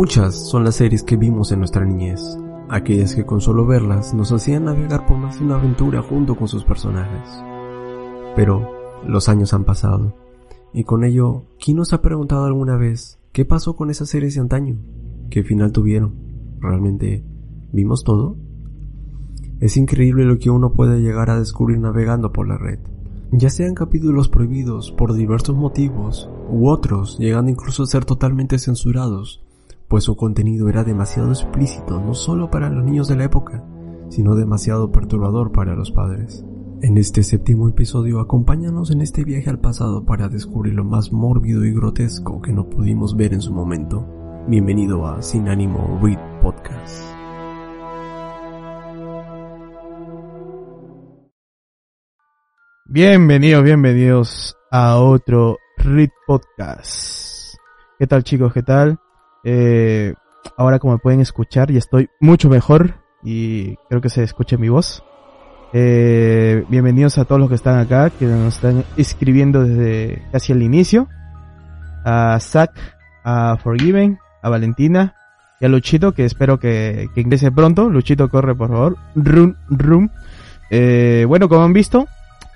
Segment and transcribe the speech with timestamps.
[0.00, 2.22] Muchas son las series que vimos en nuestra niñez,
[2.70, 6.48] aquellas que con solo verlas nos hacían navegar por más de una aventura junto con
[6.48, 7.28] sus personajes.
[8.34, 8.66] Pero
[9.06, 10.14] los años han pasado,
[10.72, 14.40] y con ello, ¿quién nos ha preguntado alguna vez qué pasó con esas series de
[14.40, 14.78] antaño?
[15.28, 16.14] ¿Qué final tuvieron?
[16.60, 17.22] ¿Realmente
[17.70, 18.38] vimos todo?
[19.60, 22.78] Es increíble lo que uno puede llegar a descubrir navegando por la red.
[23.32, 29.39] Ya sean capítulos prohibidos por diversos motivos, u otros llegando incluso a ser totalmente censurados,
[29.90, 33.64] pues su contenido era demasiado explícito no solo para los niños de la época,
[34.08, 36.44] sino demasiado perturbador para los padres.
[36.80, 41.64] En este séptimo episodio acompáñanos en este viaje al pasado para descubrir lo más mórbido
[41.64, 44.06] y grotesco que no pudimos ver en su momento.
[44.46, 47.12] Bienvenido a Sin Ánimo Read Podcast.
[52.86, 57.56] Bienvenidos, bienvenidos a otro Read Podcast.
[57.98, 58.52] ¿Qué tal chicos?
[58.52, 59.00] ¿Qué tal?
[59.44, 60.14] Eh,
[60.56, 65.02] ahora como pueden escuchar, y estoy mucho mejor y creo que se escuche mi voz.
[65.72, 70.62] Eh, bienvenidos a todos los que están acá, que nos están escribiendo desde casi el
[70.62, 71.08] inicio.
[72.04, 72.72] A Zack,
[73.24, 75.14] a Forgiven, a Valentina
[75.60, 77.88] y a Luchito, que espero que, que ingrese pronto.
[77.90, 78.96] Luchito, corre por favor.
[79.14, 80.10] Room, room.
[80.70, 82.06] Eh, bueno, como han visto,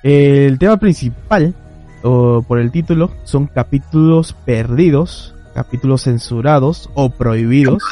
[0.03, 1.55] el tema principal,
[2.03, 7.83] o por el título, son capítulos perdidos, capítulos censurados o prohibidos.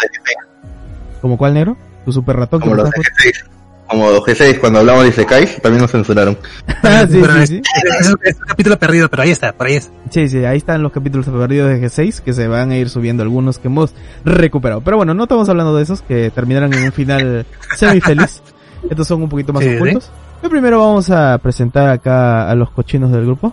[1.20, 1.76] ¿Como cuál, negro?
[2.04, 2.60] Tu super ratón.
[2.60, 3.48] Como que los me de estás- G6.
[3.88, 6.38] Como los G6, cuando hablamos de Isekai, también nos censuraron.
[6.84, 7.62] Ah, sí, Pero sí, es, sí.
[8.00, 9.90] es un- es un capítulo perdido, pero ahí está, por ahí es.
[10.10, 13.22] Sí, sí, ahí están los capítulos perdidos de G6 que se van a ir subiendo
[13.22, 14.80] algunos que hemos recuperado.
[14.80, 17.46] Pero bueno, no estamos hablando de esos que terminaron en un final
[17.76, 18.42] semi feliz.
[18.90, 20.10] Estos son un poquito más Sí, ocultos.
[20.40, 23.52] Pero primero vamos a presentar acá a los cochinos del grupo.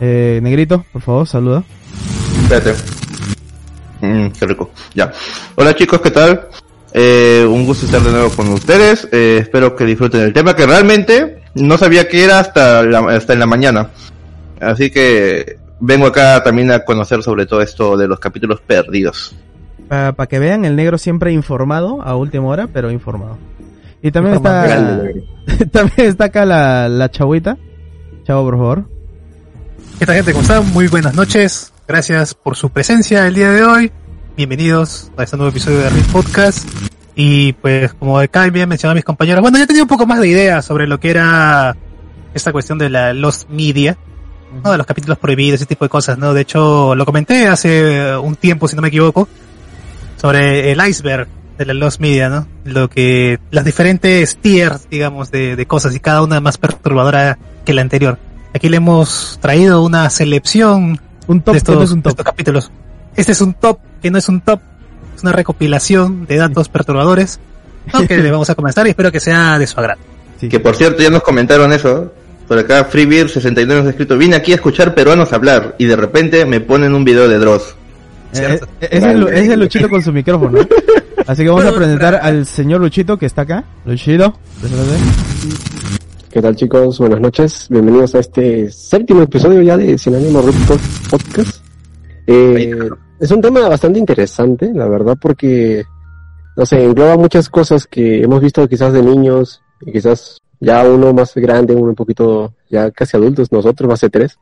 [0.00, 1.62] Eh, Negrito, por favor, saluda.
[2.44, 2.74] Espérate.
[4.04, 4.70] Mm, qué rico.
[4.94, 5.10] Ya.
[5.54, 6.48] Hola chicos, ¿qué tal?
[6.92, 9.08] Eh, un gusto estar de nuevo con ustedes.
[9.10, 13.32] Eh, espero que disfruten el tema que realmente no sabía que era hasta la, hasta
[13.32, 13.90] en la mañana.
[14.60, 19.34] Así que vengo acá también a conocer sobre todo esto de los capítulos perdidos.
[19.88, 23.38] Para que vean, el negro siempre informado, a última hora, pero informado.
[24.02, 25.24] Y también está, Grande,
[25.72, 27.56] también está acá la, la chavita.
[28.26, 28.84] Chavo, por favor.
[29.98, 30.32] ¿Qué tal gente?
[30.32, 30.72] ¿Cómo están?
[30.72, 31.73] Muy buenas noches.
[31.86, 33.92] Gracias por su presencia el día de hoy.
[34.38, 36.66] Bienvenidos a este nuevo episodio de Read Podcast.
[37.14, 40.28] Y pues como acá bien mencionado mis compañeros, bueno, ya tenía un poco más de
[40.28, 41.76] idea sobre lo que era
[42.32, 43.98] esta cuestión de la Lost Media,
[44.64, 44.72] ¿no?
[44.72, 46.32] de los capítulos prohibidos, ese tipo de cosas, ¿no?
[46.32, 49.28] De hecho, lo comenté hace un tiempo, si no me equivoco,
[50.16, 51.28] sobre el iceberg
[51.58, 52.48] de la Lost Media, ¿no?
[52.64, 57.74] Lo que, las diferentes tiers, digamos, de, de cosas y cada una más perturbadora que
[57.74, 58.18] la anterior.
[58.54, 62.02] Aquí le hemos traído una selección Un top, de estos, que no es un de
[62.02, 62.10] top.
[62.10, 62.70] estos capítulos.
[63.16, 64.60] Este es un top, que no es un top,
[65.16, 67.40] es una recopilación de datos perturbadores,
[67.92, 68.06] ¿no?
[68.06, 70.00] que le vamos a comenzar y espero que sea de su agrado.
[70.40, 70.48] Sí.
[70.48, 72.12] Que por cierto ya nos comentaron eso.
[72.48, 76.44] Por acá FreeBeer69 nos ha escrito, vine aquí a escuchar peruanos hablar y de repente
[76.44, 77.74] me ponen un video de Dross.
[78.34, 80.58] Eh, eh, es, el, es el Luchito con su micrófono.
[81.26, 83.64] Así que vamos a presentar al señor Luchito que está acá.
[83.86, 84.38] Luchito.
[86.34, 86.98] ¿Qué tal chicos?
[86.98, 87.68] Buenas noches.
[87.70, 91.64] Bienvenidos a este séptimo episodio ya de Sin Ánimo Pod- Podcast.
[92.26, 92.76] Eh,
[93.20, 95.84] es un tema bastante interesante, la verdad, porque,
[96.56, 101.12] no sé, engloba muchas cosas que hemos visto quizás de niños y quizás ya uno
[101.14, 104.36] más grande, uno un poquito ya casi adultos, nosotros, base tres.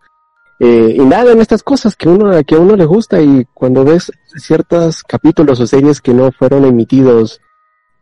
[0.61, 5.03] Eh, indagan estas cosas que uno, que a uno le gusta y cuando ves ciertos
[5.03, 7.39] capítulos o series que no fueron emitidos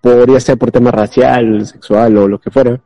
[0.01, 2.81] por, ya sea por tema racial, sexual o lo que fuera,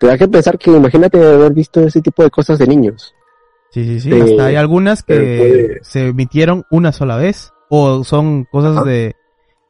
[0.00, 3.14] te da que pensar que imagínate haber visto ese tipo de cosas de niños.
[3.70, 4.12] Sí, sí, sí.
[4.12, 7.52] Eh, Hasta hay algunas que eh, se emitieron una sola vez.
[7.68, 9.14] O son cosas de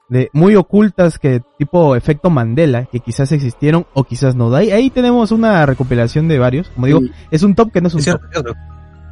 [0.08, 4.52] de muy ocultas que tipo efecto Mandela, que quizás existieron o quizás no.
[4.54, 6.68] Ahí, ahí tenemos una recopilación de varios.
[6.70, 7.12] Como digo, Sí.
[7.30, 8.20] es un top que no es un Es top.
[8.20, 8.60] cierto, es cierto.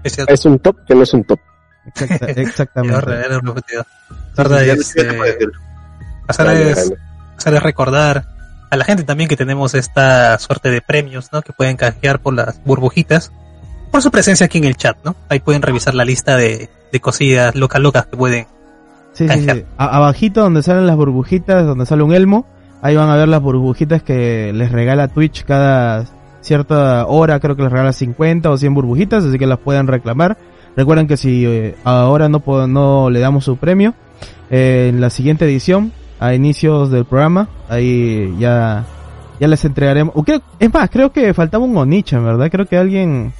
[0.05, 0.35] Es cierto.
[0.35, 1.39] Es un top que no es un top.
[1.87, 2.97] Exacta- Es exactamente.
[2.97, 3.27] verdad, es
[7.47, 8.25] eh, recordar
[8.71, 11.43] a la gente también que tenemos esta suerte de premios, ¿no?
[11.43, 13.33] Que pueden canjear por las burbujitas.
[13.91, 15.17] Por su presencia aquí en el chat, ¿no?
[15.29, 18.47] Ahí pueden revisar la lista de, de cosillas locas locas que pueden.
[19.15, 19.65] Sí, sí, sí.
[19.79, 22.47] A- abajito donde salen las burbujitas, donde sale un elmo,
[22.83, 26.05] ahí van a ver las burbujitas que les regala Twitch cada
[26.43, 30.37] cierta hora, creo que les regala 50 o 100 burbujitas, así que las pueden reclamar.
[30.77, 33.95] Recuerden que si eh, ahora no, no le damos su premio,
[34.51, 38.85] eh, en la siguiente edición, a inicios del programa, ahí ya,
[39.41, 40.15] ya les entregaremos.
[40.17, 42.51] o creo- es más, creo que faltaba un Onichan, ¿verdad?
[42.51, 43.33] Creo que alguien...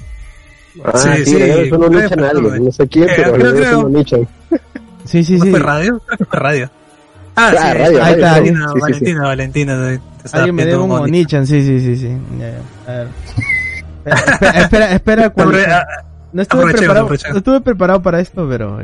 [0.83, 2.71] Ah, Sí, sí, sí, debes un Onichan a faltar, alguien, ¿no?
[2.71, 4.27] sé quién, Eh, pero creo- creo- un Onichan.
[5.05, 5.51] Sí, sí, ¿No sí.
[5.51, 5.99] fue radio?
[6.05, 6.69] Creo que fue radio.
[7.35, 8.79] Ah, Ah, sí, radio, Ahí está, Valentina, sí, sí, sí.
[8.81, 9.91] Valentina, Valentina,
[10.23, 11.03] estaba Alguien me debe un Oni.
[11.03, 12.17] Onichan, sí, sí, sí, sí.
[12.87, 13.07] A ver.
[14.05, 15.57] Espera, espera, espera, cuando-
[16.31, 18.79] No estuve preparado, no estuve preparado para esto, pero.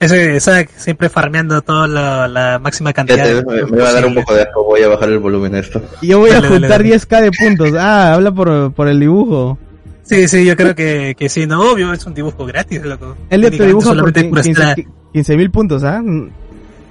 [0.00, 3.22] Ese, esa siempre farmeando toda la, la máxima Ya cantidad.
[3.22, 5.18] te- de me, me va a dar un poco de asco, voy a bajar el
[5.18, 5.82] volumen a esto.
[6.00, 6.96] Yo voy a Dale, dale, juntar dale.
[6.96, 7.72] 10k de puntos.
[7.78, 9.58] Ah, habla por, por el dibujo.
[10.02, 13.14] Sí, sí, yo creo que, que sí, no, obvio, es un dibujo gratis, loco.
[13.28, 14.74] Él te dibuja por solamente pura escala.
[15.12, 16.02] 15 mil puntos, ¿ah?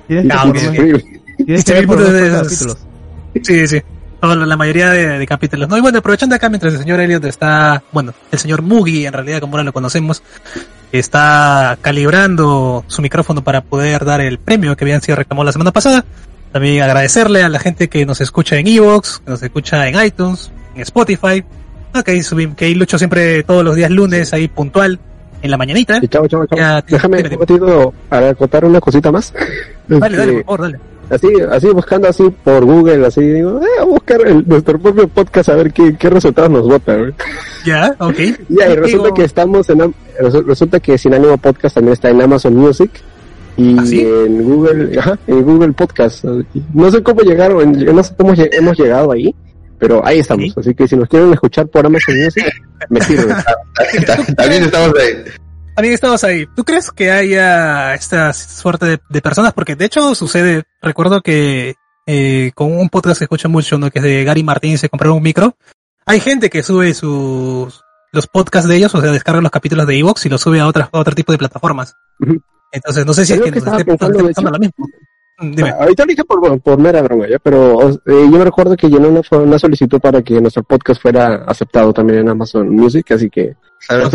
[0.07, 1.03] Tienes que,
[1.45, 2.77] que 15.000 ver por lo puntos de- capítulos.
[3.43, 3.81] Sí, sí.
[4.21, 5.69] La, mayoría de, de capítulos.
[5.69, 9.13] No, y bueno, aprovechando acá mientras el señor Elliot está, bueno, el señor Mugi, en
[9.13, 10.21] realidad, como ahora lo conocemos,
[10.91, 15.71] está calibrando su micrófono para poder dar el premio que habían sido reclamado la semana
[15.71, 16.03] pasada.
[16.51, 20.51] También agradecerle a la gente que nos escucha en Evox, que nos escucha en iTunes,
[20.75, 21.43] en Spotify.
[21.95, 24.99] Ok, subim, que ahí lucho siempre todos los días lunes, ahí puntual,
[25.41, 25.99] en la mañanita.
[26.01, 26.57] Y chao, chao, chao.
[26.57, 29.33] Ya, Déjame un ratito para acotar una cosita más.
[29.87, 30.79] Dale, dale, Este, por favor, dale.
[31.09, 35.49] Así, así buscando así por Google, así digo, eh, a buscar el- nuestro propio podcast
[35.49, 36.95] a ver qué, qué resultados nos vota.
[36.95, 37.13] güey.
[37.65, 38.15] Ya, ok.
[38.49, 39.93] Ya, y resulta que estamos en,
[40.45, 42.91] resulta que Sin Ánimo Podcast también está en Amazon Music
[43.57, 44.01] y ¿Ah, sí?
[44.01, 46.23] en Google, ajá, en Google Podcast.
[46.73, 49.35] No sé cómo llegaron, no sé cómo hemos llegado ahí,
[49.77, 50.57] pero ahí estamos.
[50.57, 52.45] Así que si nos quieren escuchar por Amazon Music,
[52.89, 53.33] me sirve.
[54.37, 55.23] También estamos ahí.
[55.79, 56.45] También estamos ahí.
[56.57, 59.53] ¿Tú crees que haya esta suerte de, de personas?
[59.53, 63.89] Porque de hecho sucede, recuerdo que eh, con un podcast que escucho mucho, ¿no?
[63.89, 65.55] que es de Gary Martín, se compraron un micro.
[66.05, 67.81] Hay gente que sube sus
[68.11, 70.67] los podcasts de ellos, o sea, descarga los capítulos de Evox y los sube a,
[70.67, 71.95] otras, a otro tipo de plataformas.
[72.73, 74.85] Entonces, no sé si Es que que nos esté, pensando, lo mismo.
[75.41, 75.69] Dime.
[75.69, 77.39] Ah, Ahorita lo dije por, por mera broma, ¿ya?
[77.39, 81.43] pero eh, yo me recuerdo que llené una, una solicitud para que nuestro podcast fuera
[81.47, 84.09] aceptado también en Amazon Music, así que está,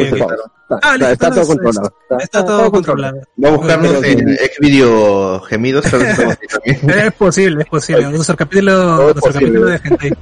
[0.83, 1.95] Ah, está- todo controlado.
[2.19, 3.21] Está todo controlado.
[3.43, 5.85] Va a buscarnos en Xvideo gemidos.
[6.65, 8.05] Es posible, es posible.
[8.11, 10.13] Nuestro capítulo, nuestro capítulo de gente.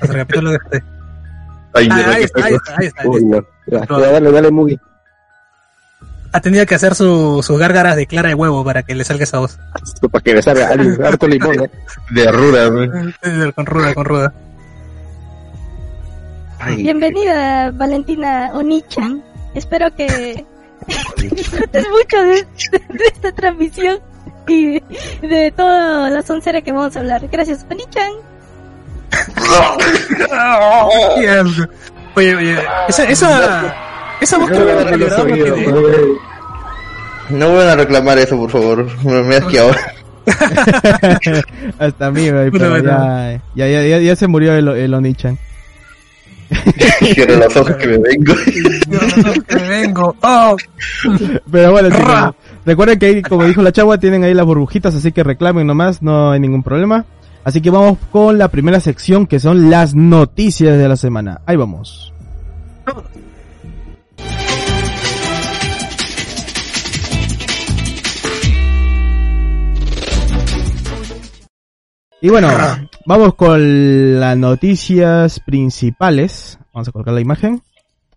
[0.00, 0.84] Nuestro capítulo de gente.
[1.74, 1.78] Ah,
[2.14, 3.02] ahí está, ahí está, ahí está.
[3.08, 3.36] Uy, listo.
[3.36, 3.46] no.
[3.66, 4.06] Ya, Controlado.
[4.06, 4.78] ya, dale, dale, Mugi.
[6.34, 9.22] Ha tenido que hacer su, sus gárgaras de clara de huevo para que le salga
[9.22, 9.56] esa voz.
[10.10, 10.68] Para que me salga
[11.06, 11.70] harto limón, ¿eh?
[12.10, 13.52] De ruda, güey.
[13.52, 14.34] Con ruda, con ruda.
[16.58, 19.22] Ay, Bienvenida, Valentina Onichan.
[19.54, 20.44] Espero que
[21.30, 22.46] disfrutes mucho de,
[22.88, 24.00] de esta transmisión
[24.48, 24.80] y
[25.24, 27.28] de toda la soncera que vamos a hablar.
[27.30, 28.10] Gracias, Onichan.
[32.16, 32.58] Oye, oye,
[32.88, 33.74] esa, esa,
[34.20, 36.33] esa voz que No, me
[37.30, 37.48] no, ha no, calibrado no no, tiene.
[37.48, 37.48] no, no.
[37.48, 38.86] No van a reclamar eso, por favor.
[39.04, 39.72] Me, has quedado.
[41.78, 42.88] Hasta mí, güey, Bueno, pero bueno.
[42.90, 45.38] ya, ya, ya, ya, ya se murió el, el Onichan.
[47.14, 48.34] Cierro los ojos que me vengo.
[49.48, 50.16] Que me vengo.
[50.22, 50.56] Oh,
[51.50, 55.12] Pero bueno, chicos, recuerden que ahí, como dijo la chagua, tienen ahí las burbujitas, así
[55.12, 57.04] que reclamen nomás, no hay ningún problema.
[57.44, 61.40] Así que vamos con la primera sección que son las noticias de la semana.
[61.46, 62.12] Ahí vamos.
[72.24, 72.48] Y bueno,
[73.04, 76.58] vamos con las noticias principales.
[76.72, 77.62] Vamos a colocar la imagen.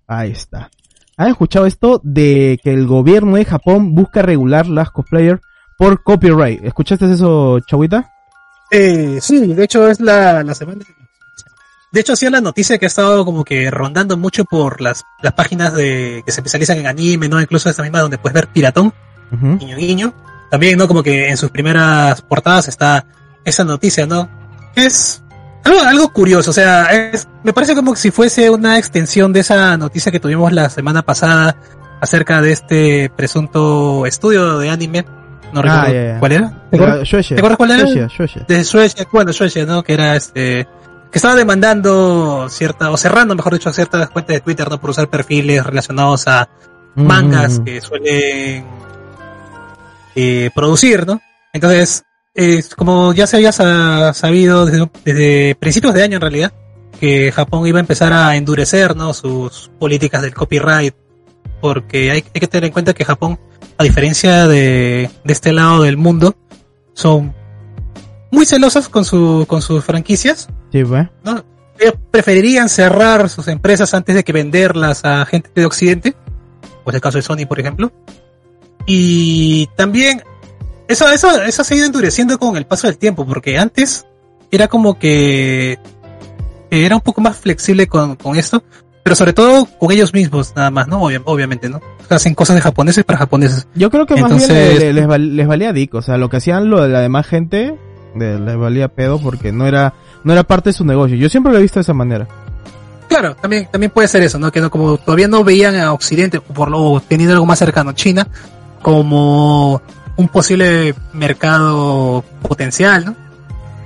[0.07, 0.69] Ahí está.
[1.17, 5.41] ¿Han escuchado esto de que el gobierno de Japón busca regular las cosplayers
[5.77, 6.63] por copyright?
[6.63, 8.09] ¿Escuchaste eso, Chawita?
[8.71, 10.85] Eh, sí, de hecho es la, la semana.
[11.91, 15.03] De hecho, ha sido la noticia que ha estado como que rondando mucho por las,
[15.21, 17.41] las páginas de que se especializan en anime, ¿no?
[17.41, 18.93] Incluso esta misma donde puedes ver Piratón,
[19.31, 20.13] guiño guiño.
[20.49, 20.87] También, ¿no?
[20.87, 23.05] Como que en sus primeras portadas está
[23.47, 24.29] esa noticia, ¿no?
[24.75, 25.23] Es
[25.63, 29.75] algo, algo curioso, o sea, es, me parece como si fuese una extensión de esa
[29.77, 31.55] noticia que tuvimos la semana pasada
[31.99, 35.05] acerca de este presunto estudio de anime
[35.53, 36.19] no Ah, recuerdo ya.
[36.19, 36.67] cuál era.
[36.69, 37.09] ¿Te acuerdas?
[37.09, 37.79] ¿Te acuerdas cuál era?
[37.81, 38.45] Suecia, Suecia.
[38.47, 39.81] De Suecia, bueno, Suecia, ¿no?
[39.81, 40.67] Que era este,
[41.09, 44.79] que estaba demandando cierta, o cerrando, mejor dicho, ciertas cuentas de Twitter, ¿no?
[44.79, 46.49] Por usar perfiles relacionados a
[46.95, 47.63] mangas Mm.
[47.63, 48.65] que suelen
[50.15, 51.21] eh, producir, ¿no?
[51.53, 52.03] Entonces,
[52.37, 56.53] eh, como ya se había sa- sabido desde, desde principios de año en realidad,
[57.01, 59.13] que Japón iba a empezar a endurecer, ¿no?
[59.13, 60.95] Sus políticas del copyright,
[61.59, 63.37] porque hay, hay que tener en cuenta que Japón,
[63.77, 66.35] a diferencia de, de este lado del mundo,
[66.93, 67.33] son
[68.31, 71.07] muy celosos con su, con sus franquicias, Sí, pues.
[71.23, 71.43] ¿no?
[71.79, 76.15] Ellos preferirían cerrar sus empresas antes de que venderlas a gente de Occidente,
[76.83, 77.91] pues el caso de Sony, por ejemplo.
[78.85, 80.21] Y también,
[80.87, 84.05] eso, eso, eso se ha ido endureciendo con el paso del tiempo, porque antes
[84.51, 85.77] era como que
[86.69, 88.61] que era un poco más flexible con, con esto,
[89.03, 91.01] pero sobre todo con ellos mismos, nada más, ¿no?
[91.01, 91.79] Obvia- obviamente, ¿no?
[92.09, 93.67] Hacen cosas de japoneses para japoneses.
[93.73, 96.69] Yo creo que más bien les, val- les valía dico, o sea, lo que hacían
[96.69, 97.77] lo de la demás gente
[98.15, 101.15] les valía pedo porque no era no era parte de su negocio.
[101.15, 102.27] Yo siempre lo he visto de esa manera.
[103.07, 104.51] Claro, también, también puede ser eso, ¿no?
[104.51, 108.27] Que no, como todavía no veían a Occidente, por lo teniendo algo más cercano, China,
[108.81, 109.81] como
[110.17, 113.15] un posible mercado potencial, ¿no?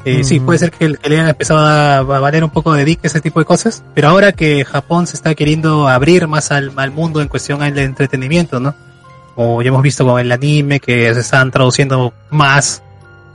[0.04, 0.48] Eh, Sí, Ujú.
[0.48, 3.22] puede ser que, que le hayan empezado a, a valer un poco de dick ese
[3.22, 7.22] tipo de cosas, pero ahora que Japón se está queriendo abrir más al, al mundo
[7.22, 8.74] en cuestión del entretenimiento, ¿no?
[9.36, 12.82] Como ya hemos visto con el anime, que se están traduciendo más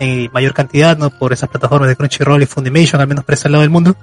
[0.01, 1.11] en mayor cantidad, ¿no?
[1.11, 3.95] Por esas plataformas de Crunchyroll y Funimation, al menos por ese lado del mundo.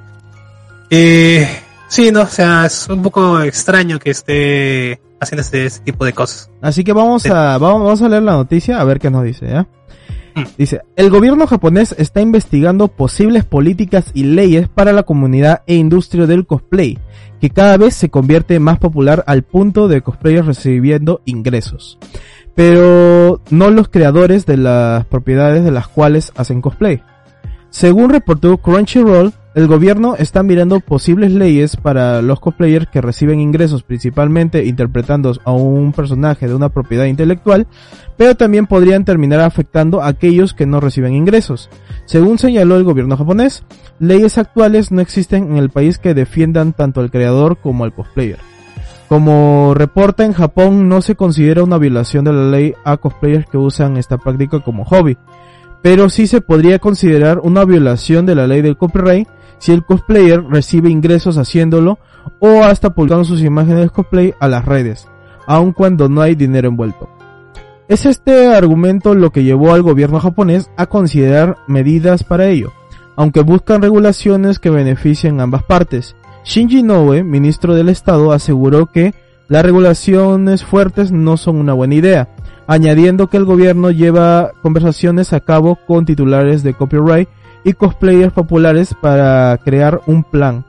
[0.89, 1.47] Eh,
[1.88, 6.13] sí, no, o sea, es un poco extraño que esté haciendo este, este tipo de
[6.13, 6.50] cosas.
[6.62, 7.30] Así que vamos Sí.
[7.30, 9.68] a vamos, vamos a leer la noticia a ver qué nos dice, ¿ya?
[10.36, 10.44] Mm.
[10.58, 16.25] Dice, el gobierno japonés está investigando posibles políticas y leyes para la comunidad e industria
[16.25, 16.98] del cosplay,
[17.39, 22.00] que cada vez se convierte más popular al punto de cosplayers recibiendo ingresos.
[22.56, 27.01] Pero no los creadores de las propiedades de las cuales hacen cosplay.
[27.70, 33.83] Según reportó Crunchyroll, el gobierno está mirando posibles leyes para los cosplayers que reciben ingresos
[33.83, 37.67] principalmente interpretando a un personaje de una propiedad intelectual,
[38.17, 41.69] pero también podrían terminar afectando a aquellos que no reciben ingresos.
[42.05, 43.63] Según señaló el gobierno japonés,
[44.00, 48.39] leyes actuales no existen en el país que defiendan tanto al creador como al cosplayer.
[49.07, 53.57] Como reporta en Japón no se considera una violación de la ley a cosplayers que
[53.57, 55.17] usan esta práctica como hobby,
[55.84, 59.28] pero sí se podría considerar una violación de la ley del copyright
[59.60, 62.00] si el cosplayer recibe ingresos haciéndolo
[62.40, 65.08] o hasta publicando sus imágenes de cosplay a las redes,
[65.46, 67.10] aun cuando no hay dinero envuelto.
[67.90, 72.72] Es este argumento lo que llevó al gobierno japonés a considerar medidas para ello,
[73.18, 76.16] aunque buscan regulaciones que beneficien ambas partes.
[76.46, 79.13] Shinji Noe, ministro del Estado, aseguró que
[79.50, 82.30] las regulaciones fuertes no son una buena idea,
[82.67, 87.29] añadiendo que el gobierno lleva conversaciones a cabo con titulares de copyright
[87.63, 90.65] y cosplayers populares para crear un plan,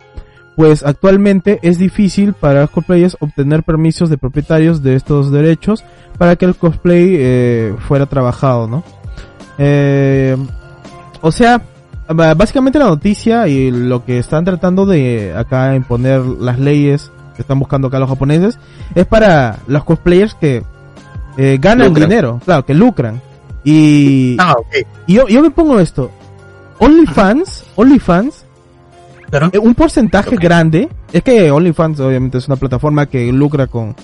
[0.56, 5.84] pues actualmente es difícil para los cosplayers obtener permisos de propietarios de estos derechos
[6.18, 8.84] para que el cosplay eh, fuera trabajado, ¿no?
[9.58, 10.36] Eh,
[11.20, 11.60] o sea,
[12.08, 17.58] básicamente la noticia y lo que están tratando de acá imponer las leyes que están
[17.58, 18.58] buscando acá los japoneses
[18.94, 20.62] es para los cosplayers que
[21.36, 22.08] eh, ganan Lucran.
[22.08, 23.20] dinero, claro, que lucran.
[23.64, 24.86] Y, Ah, ok.
[25.06, 26.10] y yo, yo me pongo esto.
[26.78, 28.44] OnlyFans, OnlyFans,
[29.52, 33.94] eh, un porcentaje grande, es que OnlyFans obviamente es una plataforma que lucra con,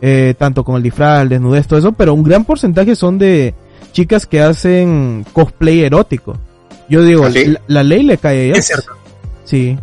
[0.00, 3.54] eh, tanto con el disfraz, el desnudez, todo eso, pero un gran porcentaje son de
[3.92, 6.36] chicas que hacen cosplay erótico.
[6.88, 7.46] Yo digo, ¿Ah, sí?
[7.46, 8.58] la, la ley le cae a ellas.
[8.58, 8.92] Es cierto.
[9.44, 9.76] Sí.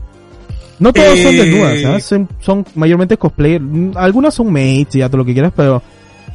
[0.80, 2.00] No todas son Eh, desnudas, ¿ah?
[2.00, 3.60] son, son mayormente cosplay.
[3.96, 5.82] Algunas son mates y ya todo lo que quieras, pero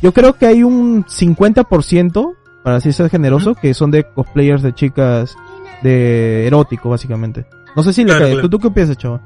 [0.02, 4.72] yo creo que hay un 50%, para así ser generoso, que son de cosplayers de
[4.74, 5.34] chicas
[5.82, 7.46] de erótico, básicamente.
[7.76, 8.32] No sé si le Claro, cae.
[8.32, 8.48] claro.
[8.48, 9.20] ¿Tú, ¿Tú qué piensas, chavo?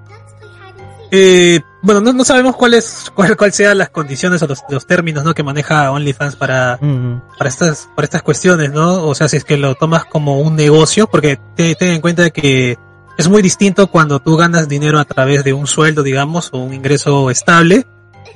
[1.12, 5.24] Eh, bueno, no, no sabemos cuáles, cuál, cuál sean las condiciones o los, los términos,
[5.24, 5.34] ¿no?
[5.34, 6.78] Que maneja OnlyFans para,
[7.36, 9.04] para estas, para estas cuestiones, ¿no?
[9.06, 12.30] O sea, si es que lo tomas como un negocio, porque te- ten en cuenta
[12.30, 12.78] que
[13.18, 16.72] es muy distinto cuando tú ganas dinero a través de un sueldo, digamos, o un
[16.74, 17.86] ingreso estable,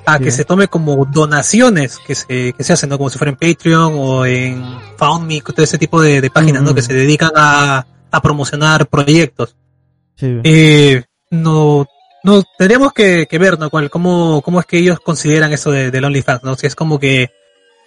[0.07, 2.99] a que se tome como donaciones que se, que se hacen, ¿no?
[2.99, 4.62] Como si fuera en Patreon o en
[4.97, 6.75] FoundMe, todo ese tipo de, de páginas, ¿no?
[6.75, 9.57] Que se dedican a, a promocionar proyectos.
[10.17, 10.41] sí.
[10.45, 11.87] Eh, no,
[12.25, 13.69] no, tendríamos que, que ver, ¿no?
[13.69, 16.55] Cuál, cómo, cómo es que ellos consideran eso de, del OnlyFans, ¿no?
[16.55, 17.31] Si es como que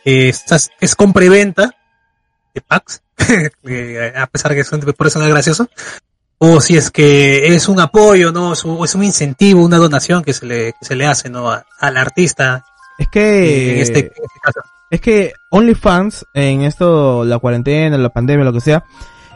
[0.05, 1.75] eh, estás, es compra y venta
[2.53, 3.01] de packs,
[4.15, 5.67] a pesar que son, por eso no es gracioso,
[6.39, 8.53] o si es que es un apoyo, ¿no?
[8.53, 11.49] Es un, es un incentivo, una donación que se le, que se le hace, ¿no?
[11.51, 12.63] A- al artista,
[12.99, 14.59] Es eh, que en, este, en este caso.
[14.89, 18.83] es que OnlyFans, en esto, la cuarentena, la pandemia, lo que sea,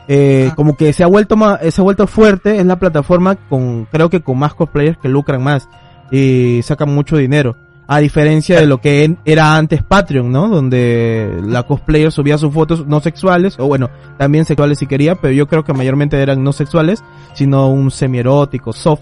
[0.07, 0.55] eh, Ah.
[0.55, 4.09] como que se ha vuelto más, se ha vuelto fuerte, es la plataforma con, creo
[4.09, 5.67] que con más cosplayers que lucran más
[6.11, 7.55] y sacan mucho dinero.
[7.93, 10.47] A diferencia de lo que era antes Patreon, ¿no?
[10.47, 15.33] Donde la cosplayer subía sus fotos no sexuales, o bueno, también sexuales si quería, pero
[15.33, 19.01] yo creo que mayormente eran no sexuales, sino un semierótico, soft.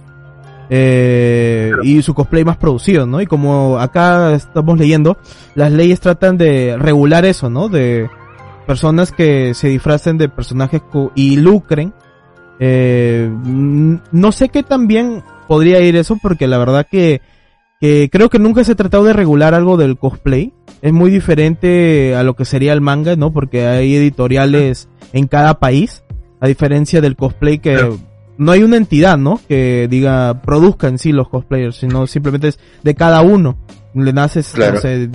[0.72, 3.22] Eh, y su cosplay más producido, ¿no?
[3.22, 5.18] Y como acá estamos leyendo,
[5.54, 7.70] las leyes tratan de regular eso, ¿no?
[7.70, 8.10] De
[8.66, 10.82] personas que se disfracen de personajes
[11.14, 11.94] y lucren.
[12.60, 13.32] Eh,
[14.12, 17.22] no sé qué tan bien podría ir eso, porque la verdad que,
[17.80, 20.54] que creo que nunca se ha tratado de regular algo del cosplay.
[20.82, 23.32] Es muy diferente a lo que sería el manga, ¿no?
[23.32, 26.04] Porque hay editoriales en cada país,
[26.42, 27.98] a diferencia del cosplay que Claro.
[28.38, 29.40] no hay una entidad, ¿no?
[29.48, 33.58] Que diga, produzca en sí los cosplayers, sino simplemente es de cada uno.
[33.96, 34.76] Le nace, Claro.
[34.76, 35.10] no sé,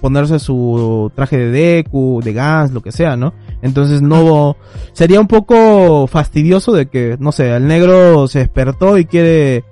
[0.00, 3.34] ponerse su traje de Deku, de Gans, lo que sea, ¿no?
[3.60, 4.56] Entonces no,
[4.92, 9.64] sería un poco fastidioso de que, no sé, el negro se despertó y quiere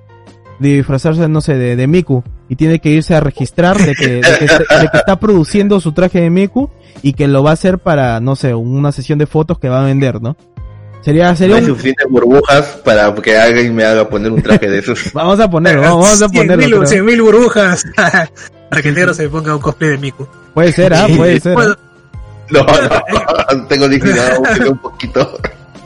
[0.58, 4.20] disfrazarse, no sé, de, de Miku y tiene que irse a registrar de que, de
[4.22, 6.70] que, de que está produciendo su traje de Miku
[7.02, 9.82] y que lo va a hacer para, no sé, una sesión de fotos que va
[9.82, 10.36] a vender, ¿no?
[11.02, 14.68] Sería, No sería hay un- suficientes burbujas para que alguien me haga poner un traje
[14.68, 14.98] de esos.
[15.12, 16.80] Vamos a ponerlo, vamos a 100.000 ponerlo.
[16.84, 17.04] creo.
[17.04, 17.84] 100.000 burbujas
[18.68, 20.26] para que el negro se ponga un cosplay de Miku.
[20.54, 21.54] Puede ser, ah, puede ser.
[21.54, 21.74] Bueno,
[22.50, 22.60] No,
[23.58, 25.38] no, tengo dignidad un poquito.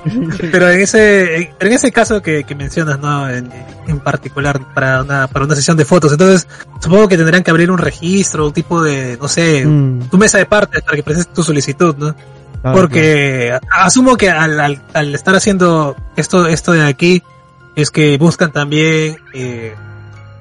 [0.53, 3.29] pero en ese, en, en ese caso que, que mencionas, ¿no?
[3.29, 3.51] En,
[3.87, 6.47] en particular para una, para una sesión de fotos, entonces
[6.81, 10.39] supongo que tendrán que abrir un registro, un tipo de, no sé, Mm, tu mesa
[10.39, 12.15] de partes para que presentes tu solicitud, ¿no?
[12.63, 17.23] claro, Porque asumo que al, al, al estar haciendo esto, esto de aquí,
[17.77, 19.75] es que buscan también eh,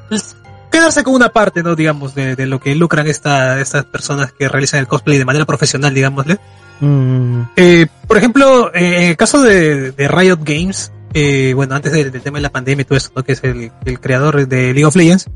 [0.10, 0.36] pues,
[0.72, 1.76] quedarse con una parte, ¿no?
[1.76, 5.46] Digamos, de, de lo que lucran esta, estas personas que realizan el cosplay de manera
[5.46, 6.40] profesional, digámosle.
[6.80, 12.12] Mm, Eh, por ejemplo, eh, en el caso de, Riot Games, eh, bueno, antes del,
[12.22, 13.24] tema de la pandemia y todo esto, ¿no?
[13.24, 15.30] que es el, creador de League of Legends,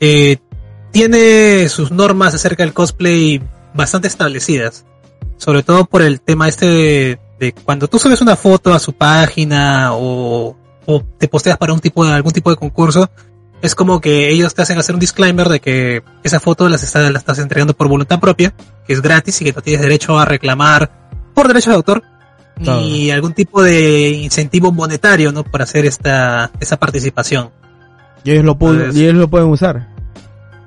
[0.00, 0.38] eh,
[0.92, 3.42] tiene sus normas acerca del cosplay
[3.74, 4.84] bastante establecidas.
[5.36, 8.94] Sobre todo por el tema este de, de cuando tú subes una foto a su
[8.94, 10.56] página o,
[10.86, 13.10] o te posteas para un tipo de, algún tipo de concurso,
[13.62, 17.10] es como que ellos te hacen hacer un disclaimer de que esa foto las está,
[17.10, 18.52] la estás entregando por voluntad propia,
[18.86, 20.90] que es gratis y que no tienes derecho a reclamar
[21.34, 22.02] por derechos de autor
[22.82, 25.44] ni algún tipo de incentivo monetario, ¿no?
[25.44, 27.50] Por hacer esta, esa participación.
[28.24, 29.88] y ellos lo, pu- Entonces- y ellos lo pueden usar.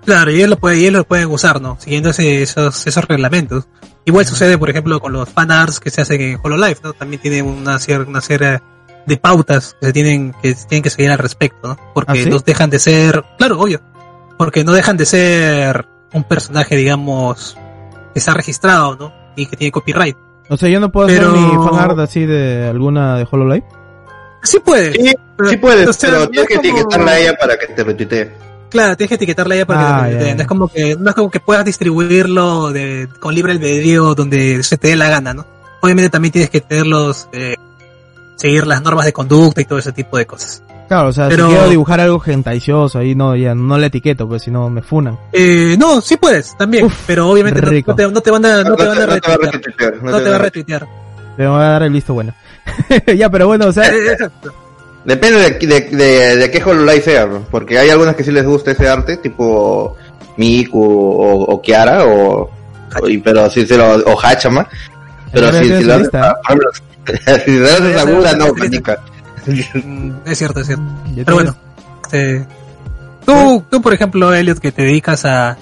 [0.05, 1.77] Claro, y ellos lo, pueden, y ellos lo pueden usar, ¿no?
[1.79, 3.67] Siguiendo ese- esos, esos reglamentos.
[4.05, 6.93] Igual sucede, por ejemplo, con los fanarts que se hacen en HoloLive, ¿no?
[6.93, 8.21] También tienen una, cier- una
[9.05, 11.77] de pautas que se tienen que, se tienen que seguir al respecto, ¿no?
[11.93, 12.29] Porque ¿Ah, sí?
[12.29, 13.81] no dejan de ser, claro, obvio,
[14.37, 17.57] porque no dejan de ser un personaje, digamos,
[18.13, 19.13] que está registrado, ¿no?
[19.35, 20.17] Y que tiene copyright.
[20.49, 23.65] O sea, yo no puedo Pero- hacer mi fanart así de alguna de HoloLive.
[24.43, 24.95] Sí puedes.
[24.95, 25.13] Sí,
[25.49, 27.83] sí puedes, O sea, pero no tienes que como- etiquetarla a ella para que te
[27.83, 28.31] retuitee.
[28.69, 30.35] Claro, tienes que etiquetarla ya para que Ah, te- te- ya.
[30.35, 34.61] no es como que no es como que puedas distribuirlo de, con libre albedrío donde
[34.63, 35.45] se te dé la gana, ¿no?
[35.81, 37.55] Obviamente también tienes que tenerlos eh,
[38.39, 40.63] seguir las normas de conducta y todo ese tipo de cosas.
[40.87, 44.27] Claro, o sea, Pero- si quiero dibujar algo gentaicioso ahí no, ya no le etiqueto,
[44.27, 45.19] pues si no me funan.
[45.33, 48.75] Eh, no, sí puedes también, Uf, pero obviamente no, te, no te van a no
[48.75, 50.87] te van a no te va a retuitear, no te va a retuitear.
[51.37, 52.33] Te voy a dar el visto bueno.
[53.17, 54.51] ya, pero bueno, o sea, Eh, exacto.
[55.05, 58.71] Depende de, de, de, de qué HoloLive sea, porque hay algunas que sí les gusta
[58.71, 59.95] ese arte, tipo
[60.37, 62.49] Miku o, o Kiara, o,
[63.23, 64.67] pero sí, sí, lo- o Hachama.
[65.31, 65.99] Pero si, si lo
[67.13, 68.99] haces lista, a- si lo haces a Gura, no, manica.
[69.83, 70.83] Mm, es cierto, es cierto.
[71.15, 71.55] Pero bueno,
[72.11, 72.45] eh,
[73.25, 75.57] tú, tú, por ejemplo, Elliot, que te dedicas a, a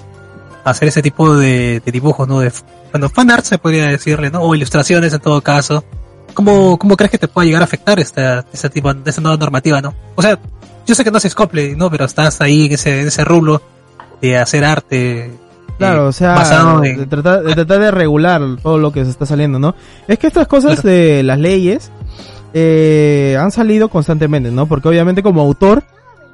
[0.64, 2.40] hacer ese tipo de, de dibujos, ¿no?
[2.40, 2.52] De,
[2.92, 4.40] bueno, fan art se podría decirle, ¿no?
[4.42, 5.84] O ilustraciones en todo caso.
[6.34, 9.80] ¿Cómo, cómo crees que te puede llegar a afectar esta, esta tipo, esta nueva normativa,
[9.80, 9.94] no?
[10.14, 10.38] O sea,
[10.86, 11.90] yo sé que no haces cosplay, ¿no?
[11.90, 13.60] Pero estás ahí en ese, en ese rublo
[14.22, 15.30] de hacer arte.
[15.78, 19.10] Eh, Claro, o sea, de, en, tratar, de tratar de regular todo lo que se
[19.10, 19.74] está saliendo, ¿no?
[20.08, 21.92] Es que estas cosas de las leyes
[22.52, 24.66] eh, han salido constantemente, ¿no?
[24.66, 25.84] Porque obviamente como autor,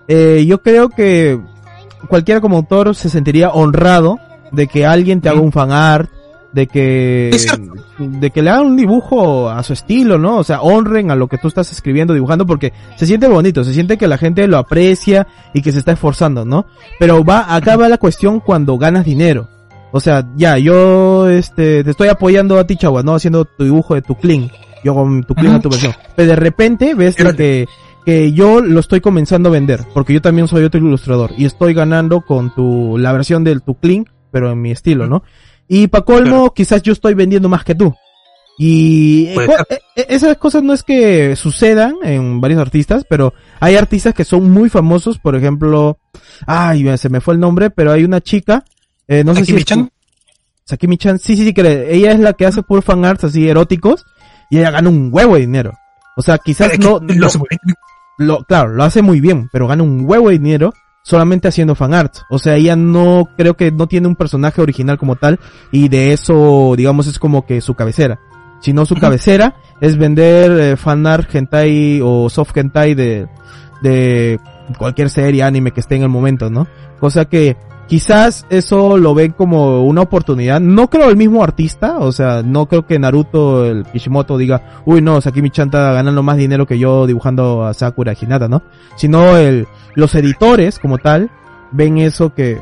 [0.08, 1.38] eh, yo creo que
[2.08, 4.18] cualquiera como autor se sentiría honrado
[4.50, 6.10] de que alguien te haga un fan art,
[6.54, 7.36] de que,
[7.98, 10.38] de que le hagan un dibujo a su estilo, ¿no?
[10.38, 13.74] O sea, honren a lo que tú estás escribiendo, dibujando, porque se siente bonito, se
[13.74, 16.66] siente que la gente lo aprecia y que se está esforzando, ¿no?
[16.98, 19.48] Pero va, acá va la cuestión cuando ganas dinero.
[19.90, 23.14] O sea, ya, yo, este, te estoy apoyando a ti, chagua, ¿no?
[23.14, 24.50] Haciendo tu dibujo de tu clean.
[24.82, 25.92] Yo con tu clean a tu versión.
[26.14, 27.66] Pero de repente ves que,
[28.04, 29.80] que yo lo estoy comenzando a vender.
[29.94, 31.30] Porque yo también soy otro ilustrador.
[31.38, 35.22] Y estoy ganando con tu, la versión del tu clean, pero en mi estilo, ¿no?
[35.68, 37.94] Y para colmo, quizás yo estoy vendiendo más que tú.
[38.58, 39.66] Y eh, ser.
[39.70, 44.24] eh, eh, esas cosas no es que sucedan en varios artistas, pero hay artistas que
[44.24, 45.98] son muy famosos, por ejemplo,
[46.46, 48.64] ay, se me fue el nombre, pero hay una chica,
[49.08, 49.90] eh, no sé si es- Sakimi-chan.
[50.66, 54.04] Sakimi-chan, sí, sí, sí, que ella es la que hace puro fan arts así eróticos
[54.50, 55.72] y ella gana un huevo de dinero.
[56.16, 57.28] O sea, quizás no, no-
[58.18, 60.72] lo, claro, lo hace muy bien, pero gana un huevo de dinero
[61.04, 62.24] solamente haciendo fan arts.
[62.30, 65.38] O sea, ella no, creo que no tiene un personaje original como tal
[65.70, 68.18] y de eso, digamos, es como que su cabecera.
[68.60, 73.28] Sino su cabecera es vender eh, fan art hentai o soft hentai de,
[73.82, 74.40] de
[74.78, 76.66] cualquier serie, anime que esté en el momento, ¿no?
[76.98, 80.60] Cosa que quizás eso lo ven como una oportunidad.
[80.60, 85.02] No creo el mismo artista, o sea, no creo que Naruto, el Kishimoto diga, uy
[85.02, 88.62] no, Sakimi-chan está ganando más dinero que yo dibujando a Sakura Hinata, ¿no?
[88.96, 91.30] Sino el, los editores como tal
[91.72, 92.60] ven eso que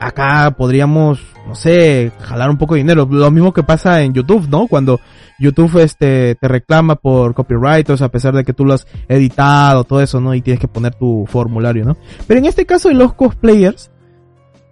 [0.00, 3.06] acá podríamos, no sé, jalar un poco de dinero.
[3.10, 4.66] Lo mismo que pasa en YouTube, ¿no?
[4.66, 4.98] Cuando
[5.38, 8.86] YouTube este te reclama por copyright, o sea, a pesar de que tú lo has
[9.08, 10.34] editado, todo eso, ¿no?
[10.34, 11.96] Y tienes que poner tu formulario, ¿no?
[12.26, 13.90] Pero en este caso de los cosplayers,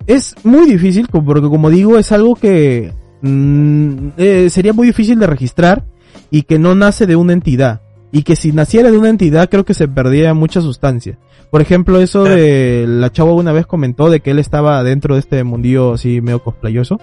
[0.06, 5.26] es muy difícil, porque como digo, es algo que mm, eh, sería muy difícil de
[5.26, 5.84] registrar
[6.30, 7.82] y que no nace de una entidad.
[8.10, 11.18] Y que si naciera de una entidad, creo que se perdería mucha sustancia.
[11.50, 15.20] Por ejemplo, eso de la chava una vez comentó de que él estaba dentro de
[15.20, 17.00] este mundillo así medio cosplayoso.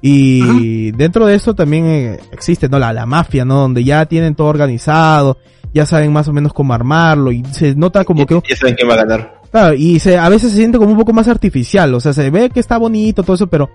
[0.00, 2.78] Y dentro de eso también eh, existe, ¿no?
[2.78, 3.56] La, la mafia, ¿no?
[3.56, 5.38] Donde ya tienen todo organizado,
[5.74, 8.88] ya saben más o menos cómo armarlo y se nota como que Ya saben quién
[8.88, 9.38] va a ganar.
[9.50, 12.28] Claro, y se, a veces se siente como un poco más artificial, o sea, se
[12.30, 13.70] ve que está bonito todo eso, pero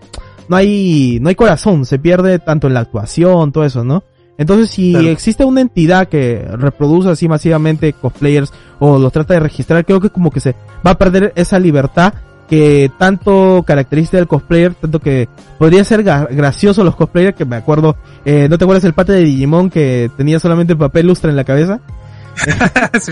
[0.47, 4.03] no hay, no hay corazón, se pierde tanto en la actuación, todo eso, ¿no?
[4.43, 5.07] Entonces, si Claro.
[5.07, 10.09] existe una entidad que reproduce así masivamente cosplayers o los trata de registrar, creo que
[10.09, 10.53] como que se
[10.85, 12.13] va a perder esa libertad
[12.49, 17.95] que tanto caracteriza del cosplayer, tanto que podría ser gracioso los cosplayers, que me acuerdo,
[18.25, 21.45] eh, ¿no te acuerdas el pate de Digimon que tenía solamente papel lustre en la
[21.45, 21.79] cabeza?
[23.01, 23.11] Sí.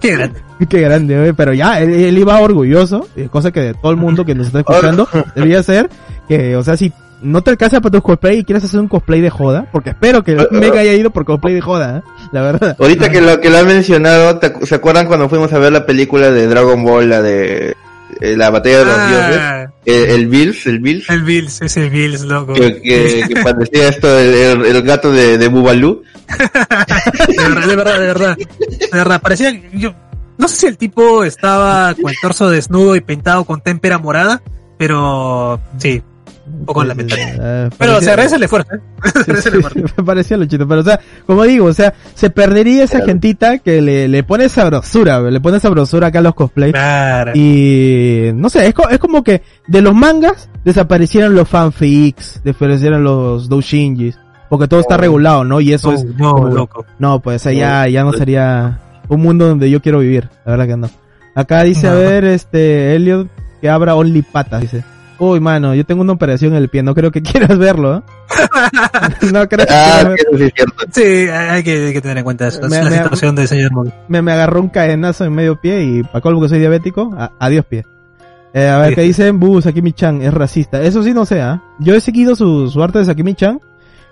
[0.00, 0.40] Qué grande.
[0.68, 4.24] Qué grande, güey, pero ya, él, él iba orgulloso, eh, cosa que todo el mundo
[4.24, 5.88] que nos está escuchando debería ser,
[6.28, 9.20] que, o sea, si no te alcanza para tu cosplay y quieres hacer un cosplay
[9.20, 12.02] de joda, porque espero que el Mega haya ido por cosplay de joda, ¿eh?
[12.32, 12.76] la verdad.
[12.78, 15.86] Ahorita que lo que lo han mencionado, ¿te ¿se acuerdan cuando fuimos a ver la
[15.86, 17.76] película de Dragon Ball, la de
[18.20, 19.36] eh, la batalla de los dioses?
[19.38, 22.54] Ah, El, el Bills, el Bills, el Bills, ese Bills, loco.
[22.54, 26.02] que, que, que parecía esto el, el- el gato de, de Bubalú.
[27.28, 28.36] De verdad, de verdad, de verdad.
[28.36, 29.94] De verdad, parecía, yo,
[30.38, 34.40] no sé si el tipo estaba con el torso desnudo y pintado con témpera morada,
[34.78, 36.02] pero sí,
[36.58, 37.34] un poco lamentable.
[37.40, 38.80] Eh, Pero se agradece el esfuerzo, ¿eh?
[39.04, 39.94] Se Sí, agradece el sí, esfuerzo.
[39.96, 43.80] me parecía luchito, pero o sea, como digo, o sea, se perdería esa gentita que
[43.80, 46.72] le, le pone sabrosura, le pone sabrosura acá a los cosplays.
[46.72, 47.32] Claro.
[47.34, 53.02] Y no sé, es, co- es como que de los mangas desaparecieron los fanfics, desaparecieron
[53.04, 55.60] los doujinjis, porque todo está regulado, ¿no?
[55.60, 56.84] Y eso No, es no, como- loco.
[56.98, 60.76] no, pues allá ya no sería un mundo donde yo quiero vivir, la verdad que
[60.76, 60.90] no.
[61.34, 63.28] Acá dice, a ver, este, Elliot,
[63.60, 64.84] que abra Only Patas, dice.
[65.20, 68.02] Uy, mano, yo tengo una operación en el pie, no creo que quieras verlo, ¿eh?
[69.32, 70.48] no creo que Ah, quieras verlo.
[70.90, 72.62] sí es hay que, hay que tener en cuenta eso.
[72.62, 73.92] Es Me- la me- situación del señor Mogul.
[74.08, 77.30] me, me agarró un cadenazo en medio pie y para colmo que soy diabético, a-
[77.38, 77.84] adiós pie.
[78.52, 78.94] Eh, a ver, Sí.
[78.96, 80.82] que dicen, bu, Sakimi-chan es racista.
[80.82, 81.62] Eso sí no sé, ¿ah?
[81.78, 83.60] Yo he seguido su, su arte de Sakimi-chan.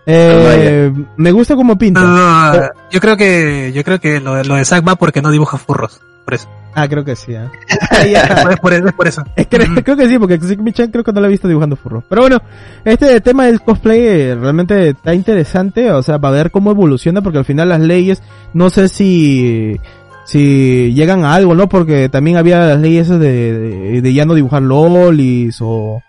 [0.07, 2.01] Eh, me gusta como pinta.
[2.01, 4.94] No, no, no, yo creo que, yo creo que lo, de- lo de Zack va
[4.97, 6.01] porque no dibuja furros.
[6.25, 6.49] Por eso.
[6.81, 7.51] Ah, creo que sí, ya.
[8.51, 9.23] Es por, es por eso.
[9.37, 9.75] Es que, Ujú.
[9.83, 12.03] creo que sí, porque Sakimi-chan creo que no lo he visto dibujando furro.
[12.09, 12.41] Pero bueno,
[12.85, 17.38] este tema del cosplay eh, realmente está interesante, o sea, para ver cómo evoluciona, porque
[17.38, 18.23] al final las leyes,
[18.55, 19.77] no sé si,
[20.25, 21.69] si llegan a algo, ¿no?
[21.69, 26.01] Porque también había las leyes de, de ya no dibujar lolis o,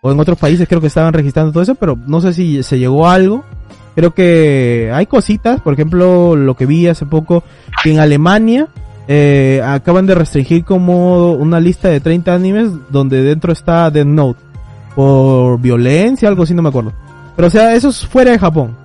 [0.00, 2.78] o en otros países creo que estaban registrando todo eso, pero no sé si se
[2.78, 3.44] llegó a algo.
[3.94, 7.42] Creo que hay cositas, por ejemplo, lo que vi hace poco,
[7.82, 8.68] que en Alemania
[9.08, 14.40] eh, acaban de restringir como una lista de 30 animes donde dentro está Death Note
[14.94, 16.92] por violencia, algo así, no me acuerdo.
[17.36, 18.76] Pero o sea, eso es fuera de Japón.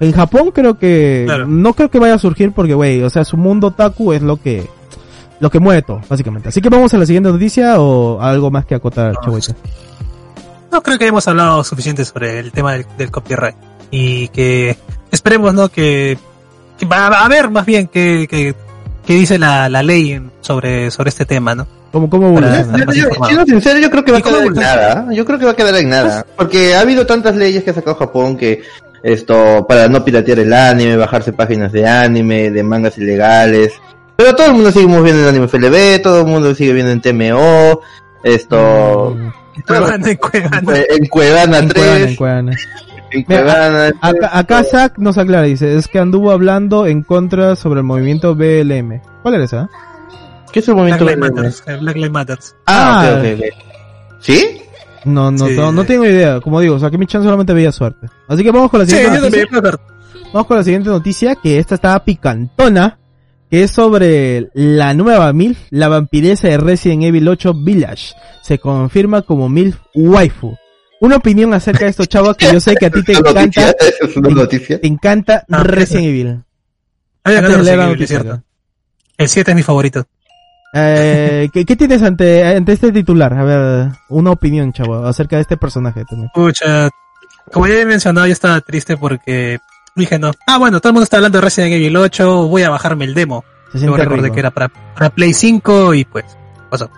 [0.00, 1.46] En Japón creo que Claro.
[1.46, 4.38] no creo que vaya a surgir porque, güey, o sea, su mundo otaku es lo
[4.38, 4.66] que
[5.40, 6.48] lo que mueve todo, básicamente.
[6.50, 9.54] Así que vamos a la siguiente noticia o algo más que acotar, Chabuita.
[10.72, 13.56] No creo que hemos hablado suficiente sobre el tema del, del copyright.
[13.90, 14.76] Y que
[15.10, 15.68] esperemos, ¿no?
[15.68, 16.16] Que,
[16.78, 18.54] que va a haber más bien que, que,
[19.06, 21.66] que dice la, la ley en- sobre, sobre este tema, ¿no?
[21.92, 22.62] ¿Cómo, cómo Para-?
[22.62, 25.06] Yo, yo- siendo sincero, yo creo que va a ¿Y cómo quedar en nada.
[25.12, 26.26] Yo creo que va a quedar en nada.
[26.36, 28.62] Porque ha habido tantas leyes que ha sacado Japón que
[29.02, 33.72] esto, para no piratear el anime, bajarse páginas de anime, de mangas ilegales.
[34.16, 37.00] Pero todo el mundo sigue viendo en anime FLB, todo el mundo sigue viendo en
[37.00, 37.80] TMO,
[38.22, 39.16] esto,
[39.56, 40.72] En Cuevana, en Cuevana.
[40.90, 41.78] En Cuevana En 3.
[41.84, 42.56] Cuevana, en Cuevana.
[43.12, 43.92] Mira, Cuevana.
[44.00, 48.34] Acá, acá Zack nos aclara, dice, es que anduvo hablando en contra sobre el movimiento
[48.34, 49.00] BLM.
[49.22, 49.68] ¿Cuál era esa?
[50.52, 51.04] ¿Qué es el Black momento?
[51.04, 51.62] Lives Matters.
[51.66, 52.56] eh, Black Lives Matters.
[52.66, 53.14] Ah, Ah.
[53.18, 54.20] ok, ok, ok.
[54.20, 54.62] ¿Sí?
[55.04, 55.54] No, no, Sí.
[55.56, 56.40] no, no tengo idea.
[56.40, 58.06] Como digo, o sea, que mi chan solamente veía suerte.
[58.28, 59.46] Así que vamos con la Sí, siguiente yo noticia.
[59.50, 59.74] también.
[60.32, 62.98] Vamos con la siguiente noticia, que esta está picantona,
[63.50, 68.12] que es sobre la nueva MILF, la vampiresa de Resident Evil 8 Village.
[68.42, 70.54] Se confirma como MILF Waifu.
[71.00, 73.74] Una opinión acerca de esto, chavo, que yo sé que a ti te Es encanta,
[74.00, 74.80] Es una noticia.
[74.80, 76.28] te encanta Ah, Resident Evil.
[76.28, 76.42] A mí
[77.24, 78.42] me Antes encanta de leer la Resident Evil, es noticia, cierto.
[79.18, 80.04] El 7 es mi favorito.
[80.72, 83.32] Eh, ¿qué, qué tienes ante, ante este titular?
[83.34, 86.30] A ver, una opinión, chavo, acerca de este personaje también.
[86.34, 86.88] Pucha,
[87.52, 89.58] como ya he mencionado, yo estaba triste porque
[89.96, 90.30] dije no.
[90.46, 93.14] Ah, bueno, todo el mundo está hablando de Resident Evil 8, voy a bajarme el
[93.14, 93.44] demo.
[93.72, 94.34] Se Luego siente recordé rico.
[94.34, 96.24] que era para, para Play 5 y pues
[96.70, 96.90] pasó.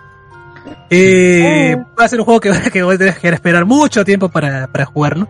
[0.89, 4.29] Eh, va a ser un juego que, que voy a tener que esperar mucho tiempo
[4.29, 5.27] para, para jugarlo.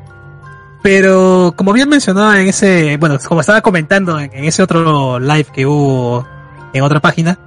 [0.82, 5.46] Pero como bien mencionado en ese, bueno, como estaba comentando en, en ese otro live
[5.54, 6.28] que hubo
[6.74, 7.39] en otra página,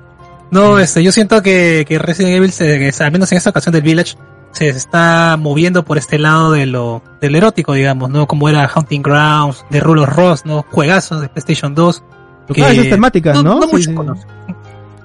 [0.51, 3.83] no, este, yo siento que, que Resident Evil, se, al menos en esta ocasión del
[3.83, 4.17] Village,
[4.53, 8.27] se está moviendo por este lado de lo, del erótico, digamos, ¿no?
[8.27, 10.65] Como era Hunting Grounds, de Rulos Ross, ¿no?
[10.71, 12.03] Juegazos de PlayStation 2.
[12.55, 13.57] que- Ah, esas temáticas, ¿no?
[13.57, 13.95] No, Sí, muchos sí.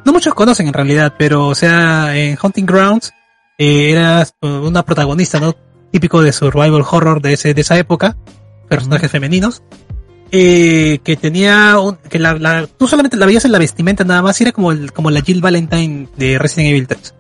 [0.06, 3.14] No muchos conocen en realidad, pero, o sea, en Hunting Grounds,
[3.58, 5.56] eh, eras eh, una protagonista, ¿no?
[5.92, 8.18] Típico de survival horror de ese, de esa época,
[8.68, 9.62] personajes femeninos,
[10.32, 14.22] eh, que tenía, un- que la, la- tú solamente la veías en la vestimenta nada
[14.22, 17.14] más, y era como el, como la Jill Valentine de Resident Evil 3.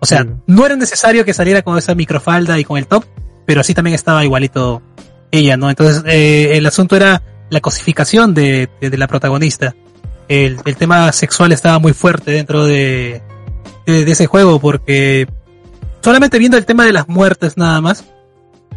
[0.00, 0.28] O sea, Sí.
[0.46, 3.04] no era necesario que saliera con esa microfalda y con el top,
[3.46, 4.82] pero así también estaba igualito
[5.30, 5.68] ella, ¿no?
[5.70, 9.74] Entonces, eh, el asunto era la cosificación de, de, de la protagonista.
[10.28, 13.22] El, el tema sexual estaba muy fuerte dentro de,
[13.86, 15.26] de, de ese juego, porque
[16.02, 18.04] solamente viendo el tema de las muertes nada más,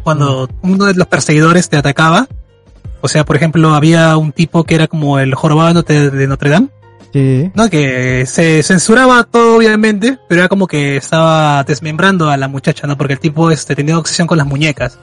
[0.04, 2.28] cuando uno de los perseguidores te atacaba,
[3.00, 6.68] o sea, por ejemplo, había un tipo que era como el jorobado de Notre- Dame,
[7.12, 7.50] Sí.
[7.56, 7.68] ¿no?
[7.68, 12.96] Que se censuraba todo, obviamente, pero era como que estaba desmembrando a la muchacha, ¿no?
[12.96, 14.96] Porque el tipo este, tenía obsesión con las muñecas.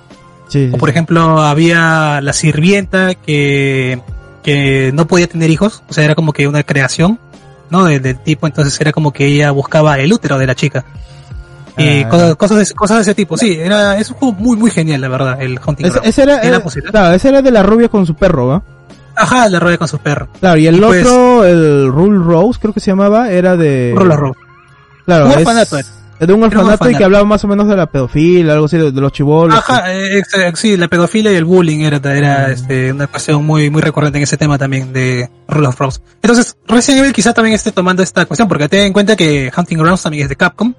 [0.47, 3.99] Sí, O por ejemplo, había la sirvienta que,
[4.47, 7.19] que no podía tener hijos, o sea, era como que una creación,
[7.69, 7.83] ¿no?
[7.83, 10.85] De- del tipo, entonces era como que ella buscaba el útero de la chica.
[11.77, 12.07] Y Ah.
[12.09, 15.01] cosas, cosas, de, cosas de ese tipo, sí, era, es un juego muy, muy genial,
[15.01, 16.07] la verdad, el Hunting Ese, Ground.
[16.07, 18.63] ese era, claro, ese era de la rubia con su perro, ¿va?
[19.17, 20.29] Ajá, la rueda con su perro.
[20.39, 23.93] Claro, y el Y pues- otro, el Rule Rose, creo que se llamaba, era de...
[23.99, 24.33] A roll.
[25.05, 28.65] Claro, es- de un orfanato y que hablaba más o menos de la pedofilia, algo
[28.65, 29.57] así, de, de los chivolos.
[29.57, 32.51] Ajá, eh, eh, sí, la pedofilia y el bullying era, era Mm.
[32.51, 35.99] este, una cuestión muy, muy recurrente en ese tema también de Rule of Rose.
[36.21, 39.77] Entonces, Resident Evil quizá también esté tomando esta cuestión, porque ten en cuenta que Hunting
[39.77, 40.73] Grounds también es de Capcom,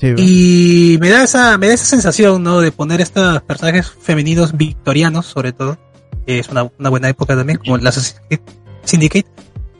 [0.00, 2.60] Sí, y me da esa, me da esa sensación, ¿no?
[2.60, 5.78] De poner estos personajes femeninos victorianos, sobre todo.
[6.26, 7.92] que es una, una buena época también, como la
[8.82, 9.26] Syndicate.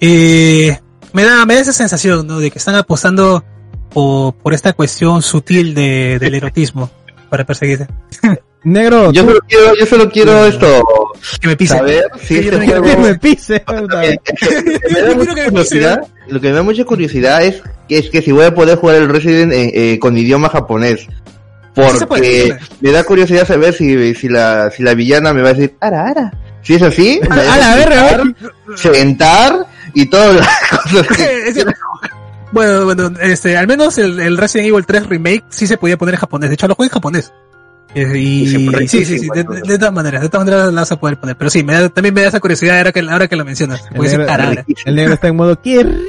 [0.01, 0.79] Eh,
[1.13, 2.39] me da, me da esa sensación, ¿no?
[2.39, 3.45] De que están apostando
[3.95, 6.91] por, por esta cuestión sutil de, del erotismo
[7.31, 7.87] para perseguirse.
[8.65, 10.83] Negro, Yo solo quiero, yo solo quiero esto,
[11.39, 11.77] Que me pise.
[11.77, 13.63] saber si este que me pise.
[13.69, 18.33] Me da me curiosidad, lo que me da mucha curiosidad es que, es que si
[18.33, 21.07] voy a poder jugar el Resident eh, eh, con idioma japonés.
[21.75, 25.77] Porque me da curiosididad saber si, si la, si la villana me va a decir,
[25.81, 26.33] ara, ara.
[26.63, 28.23] Si es así, me A la verga,
[28.77, 31.65] sentar y todas las cosas que...
[32.55, 36.15] Bueno, bueno, este, al menos el, el Resident Evil 3 Remake sí se podía poner
[36.15, 36.49] en japonés.
[36.51, 37.33] De hecho, lo juego en japonés.
[37.95, 40.81] Eh, Y, siempre sí, sí, sí, de, de- de todas maneras, de todas maneras la
[40.81, 41.37] vas a poder poner.
[41.37, 43.85] Pero sí, me da- también me da esa curiosidad ahora que, ahora que lo mencionas.
[43.91, 46.05] El Puede ser negro, el negro está en modo, ¡qué rico!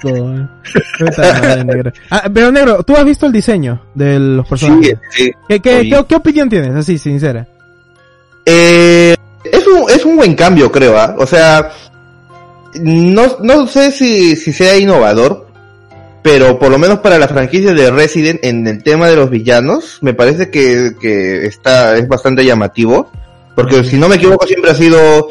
[1.64, 1.92] Negro.
[2.10, 4.98] Ah, pero negro, ¿tú has visto el diseño de los Sí, personajes?
[5.10, 5.30] sí.
[5.48, 6.74] ¿Qué, qué, qué, qué opinión tienes?
[6.74, 7.46] Así, sincera.
[8.46, 11.14] Eh, es un, es un buen cambio, creo, ¿ah?
[11.18, 11.70] O sea,
[12.80, 15.47] no, no sé si, si sea innovador,
[16.30, 19.98] pero por lo menos para la franquicia de Resident en el tema de los villanos,
[20.02, 23.10] me parece que, que está, es bastante llamativo.
[23.54, 25.28] Porque si no me equivoco siempre ha sido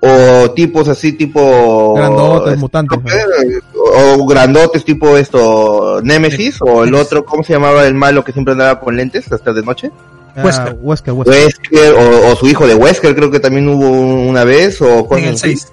[0.00, 2.98] o tipos así tipo Grandotes, mutantes.
[3.14, 8.30] eh, o grandotes tipo esto Nemesis o el otro cómo se llamaba el malo que
[8.32, 9.90] siempre andaba con lentes hasta de noche
[10.36, 10.76] Ah, Wesker.
[10.80, 11.34] Wesker, Wesker.
[11.44, 15.24] Wesker o, o su hijo de Wesker creo que también hubo una vez o En
[15.24, 15.56] el así.
[15.56, 15.72] 6.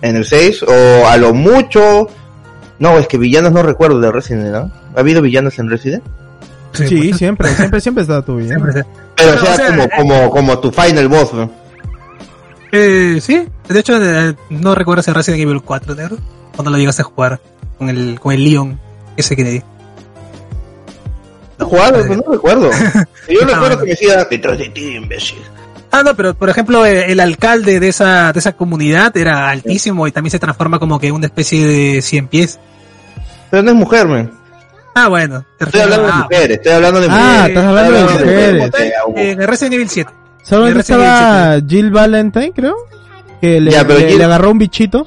[0.00, 2.08] en el 6 o a lo mucho
[2.78, 4.70] no es que villanos no recuerdo de Resident ¿no?
[4.94, 6.04] ha habido villanos en Resident
[6.72, 8.40] Sí, siempre, siempre, siempre está tu.
[8.40, 8.80] Siempre, sí.
[9.16, 11.50] pero Bueno, o sea, o sea, como eh, como como tu final boss ¿no?
[12.72, 16.18] Eh, sí, de hecho, eh, no recuerdo si Resident Evil 4, negro.
[16.54, 17.40] Cuando lo llegaste a jugar
[17.78, 18.78] con el, con el Leon,
[19.16, 19.62] ese Kennedy.
[21.58, 22.70] Jugado, pues no recuerdo.
[23.28, 25.38] Yo recuerdo que me decía, detrás de ti, imbécil.
[25.98, 30.06] Ah, no, pero por ejemplo, eh, el alcalde de esa, de esa comunidad era altísimo
[30.06, 32.58] y también se transforma como que en una especie de cien pies.
[33.50, 34.30] Pero no es mujer, man.
[34.94, 35.44] Ah, bueno.
[35.58, 37.48] Estoy refieres- hablando de ah, mujeres, estoy hablando de Ah, mujeres.
[37.48, 38.66] estás hablando de Estoy mujeres.
[39.06, 39.38] mujeres.
[39.38, 40.10] En Resident Evil 7.
[40.42, 42.76] Solamente de Resident estaba Jill Valentine, creo.
[43.40, 45.06] Que le, Ya, le- Jill- le agarró un bichito.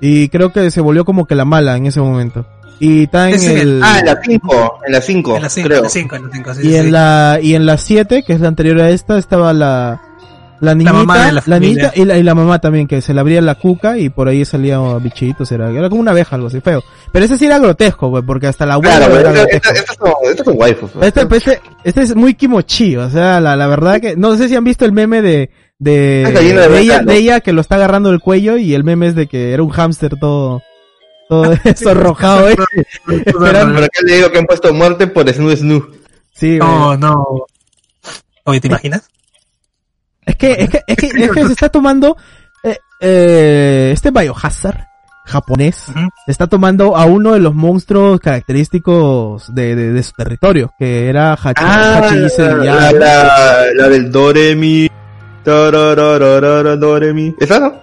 [0.00, 2.46] Y creo que se volvió como que la mala en ese momento.
[2.80, 3.80] Y está en Es en el- el...
[3.82, 5.78] Ah, en la 5, en la 5, En la 5, creo.
[5.78, 8.22] en la 5, en la 5, sí, y sí, en la y en la 7,
[8.22, 10.00] que es la anterior a esta, estaba la
[10.60, 11.60] la niñita, mamá de la la, familia.
[11.68, 14.26] niñita y la, y la mamá también que se le abría la cuca y por
[14.26, 16.82] ahí salía oh, bichitos, era era como una abeja algo así feo.
[17.12, 19.72] Pero ese sí era grotesco, güey, porque hasta la abuela Claro, era pero grotesco.
[20.24, 20.90] estas son waifus.
[20.90, 21.06] pues.
[21.06, 24.48] Este, pues, este, este es muy kimochi, o sea, la, la verdad que, no sé
[24.48, 27.60] si han visto el meme de, de, gallina de de ella, de ella que lo
[27.60, 30.60] está agarrando el cuello y el meme es de que era un hámster todo,
[31.28, 32.56] todo sonrojado, eh.
[33.26, 33.74] Esperando.
[33.74, 35.88] Por acá le digo que han puesto muerte por Snoo Snoo.
[36.34, 36.70] Sí, güey.
[36.70, 37.24] No, no.
[38.44, 39.08] Oye, ¿te imaginas?
[40.24, 42.16] Es que, es que, es que, es que se está tomando,
[42.62, 44.78] eh, eh, este biohazard
[45.24, 45.76] japonés,
[46.24, 51.08] se está tomando a uno de los monstruos característicos de, de, de su territorio, que
[51.08, 54.88] era Hachi, Ah, Hachi la, ya- la, la del Doremi.
[56.76, 57.34] Doremi.
[57.38, 57.74] ¿Esa no?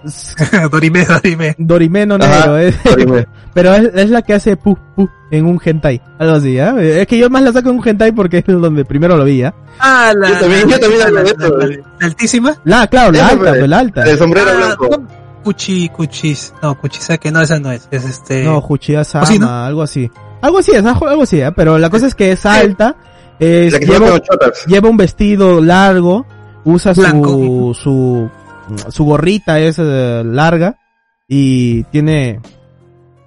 [0.70, 1.54] Dorime, Dorime.
[1.58, 2.74] Dorimeno Ajá, negro, eh.
[2.84, 3.24] Doremi.
[3.54, 6.00] Pero es, es la que hace pu pu en un hentai.
[6.18, 6.74] Algo así, ¿ah?
[6.80, 9.42] Es que yo más la saco en un hentai porque es donde primero lo vi,
[9.42, 9.54] ¿ah?
[9.78, 10.28] Ah, la.
[10.28, 11.56] Yo también- yo también la, de esto.
[11.58, 12.56] la- la altísima.
[12.64, 14.02] La, claro, la Esa, alta, pues, la alta.
[14.04, 14.88] El sombrero Ah, blanco.
[14.90, 15.06] no,
[15.44, 16.52] Cuchi, Cuchis.
[16.62, 17.88] No, Kuchisake, no, esa no es.
[17.90, 18.42] Es este.
[18.44, 19.48] No, Juchia Sama, ¿O sí, no?
[19.48, 20.10] algo así.
[20.42, 21.52] Algo así, es algo así, ¿ah?
[21.52, 22.96] Pero la cosa es que es alta,
[23.38, 24.20] es, lleva,
[24.66, 26.26] lleva un vestido largo,
[26.66, 28.28] usa su, su,
[28.90, 30.76] su gorrita es larga
[31.28, 32.40] y tiene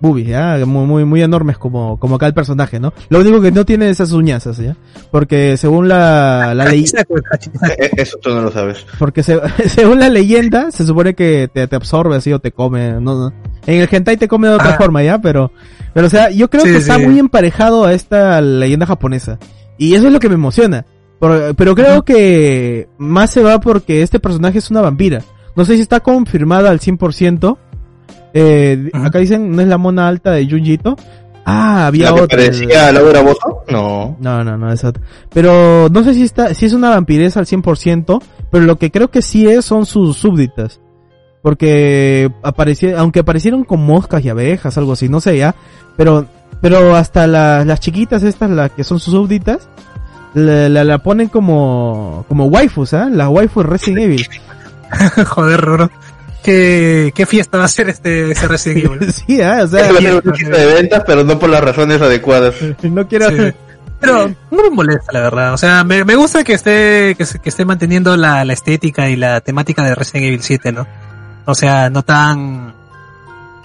[0.02, 0.58] boobies, ¿ya?
[0.66, 2.94] Muy, muy, muy enormes como, como acá el personaje, ¿no?
[3.10, 4.78] Lo único que no tiene esas uñas, ¿ya?
[5.12, 7.84] Porque según la, la ley, Hachisake, Hachisake.
[7.84, 8.86] Eh, Eso tú no lo sabes.
[8.98, 12.94] porque se- según la leyenda, se supone que te, te absorbe así o te come,
[12.94, 13.34] no, no.
[13.66, 14.78] En el hentai te come de otra Ah.
[14.78, 15.20] forma, ¿ya?
[15.20, 15.52] Pero,
[15.94, 17.06] pero o sea, yo creo Sí, que está sí.
[17.06, 19.38] muy emparejado a esta leyenda japonesa.
[19.78, 20.86] Y eso es lo que me emociona.
[21.20, 25.22] Pero, pero creo que más se va porque este personaje es una vampira.
[25.56, 27.58] No sé si está confirmada al 100%.
[28.34, 30.96] Eh, acá dicen, ¿no es la mona alta de Junjito?
[31.46, 32.38] Ah, había ¿La que otra.
[32.38, 33.64] parecía Laura Bozo?
[33.70, 34.16] No.
[34.20, 34.94] No, no, no, otra.
[35.34, 39.10] Pero no sé si está, si es una vampiresa al 100%, pero lo que creo
[39.10, 40.80] que sí es son sus súbditas.
[41.42, 45.56] Porque aparecía, aunque aparecieron con moscas y abejas, algo así, no sé ya,
[45.98, 46.26] pero,
[46.62, 49.70] pero hasta la- las chiquitas estas, las que son sus súbditas,
[50.34, 53.10] la, la, la ponen como, como waifus, ¿ah?
[53.12, 54.28] Las waifus Resident Evil.
[55.28, 55.92] Joder, Roro.
[56.44, 59.14] ¿Qué, qué fiesta va a ser este, ese Resident Evil?
[59.14, 59.62] sí, ¿ah?
[59.64, 62.02] O sea, Eso va a ser un chiste de ventas, pero no por las razones
[62.02, 62.56] adecuadas.
[62.84, 63.54] no quiero, Sí.
[64.02, 65.54] Pero no me molesta, la verdad.
[65.54, 69.10] O sea, me, me gusta que esté, que, se- que esté manteniendo la, la estética
[69.10, 70.88] y la temática de Resident Evil 7, ¿no?
[71.44, 72.74] O sea, no tan,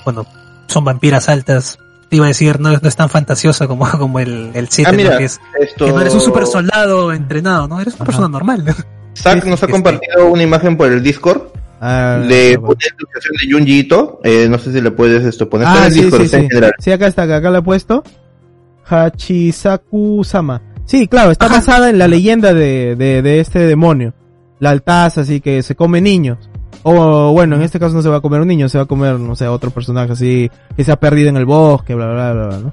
[0.04, 0.26] bueno,
[0.66, 1.78] son vampiras altas.
[2.08, 4.88] Te iba a decir, no, es- no es tan fantasiosa como, como el, el 7,
[4.88, 4.96] Ah, ¿no?
[4.96, 5.86] mira, Que, es, esto...
[5.86, 7.80] que no eres un super soldado entrenado, ¿no?
[7.80, 8.06] Eres una Ajá.
[8.06, 8.64] persona normal.
[9.16, 11.42] Zack Sí, nos ha sí, compartido una imagen por el Discord
[11.80, 14.20] Ah, de una ilustración de Junji Ito.
[14.24, 16.28] Eh, no sé si le puedes esto poner Está en Ah, el sí, Discord, sí,
[16.28, 16.36] sí.
[16.36, 16.72] en general.
[16.78, 18.02] Sí, acá está, acá lo he puesto.
[18.88, 20.62] Hachisaku-sama.
[20.86, 21.56] Sí, claro, está Ajá.
[21.56, 24.14] basada en la leyenda de, de, de este demonio.
[24.60, 26.38] La altaza, así que se come niños.
[26.86, 28.86] O bueno, en este caso no se va a comer un niño, se va a
[28.86, 32.32] comer, no sé, otro personaje así, que se ha perdido en el bosque, bla, bla,
[32.32, 32.72] bla, bla, ¿no?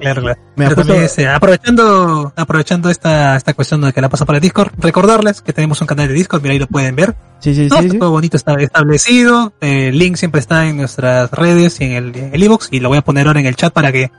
[0.00, 0.38] Claro, claro.
[0.56, 4.26] Me ha Pero puesto- también, este, aprovechando, aprovechando esta, esta cuestión de que la pasa
[4.26, 7.14] por el Discord, recordarles que tenemos un canal de Discord, mira ahí lo pueden ver.
[7.38, 7.98] Sí, sí, No, sí, sí.
[7.98, 9.54] todo bonito está establecido.
[9.60, 12.98] El link siempre está en nuestras redes y en el, en iVoox, y lo voy
[12.98, 14.10] a poner ahora en el chat para que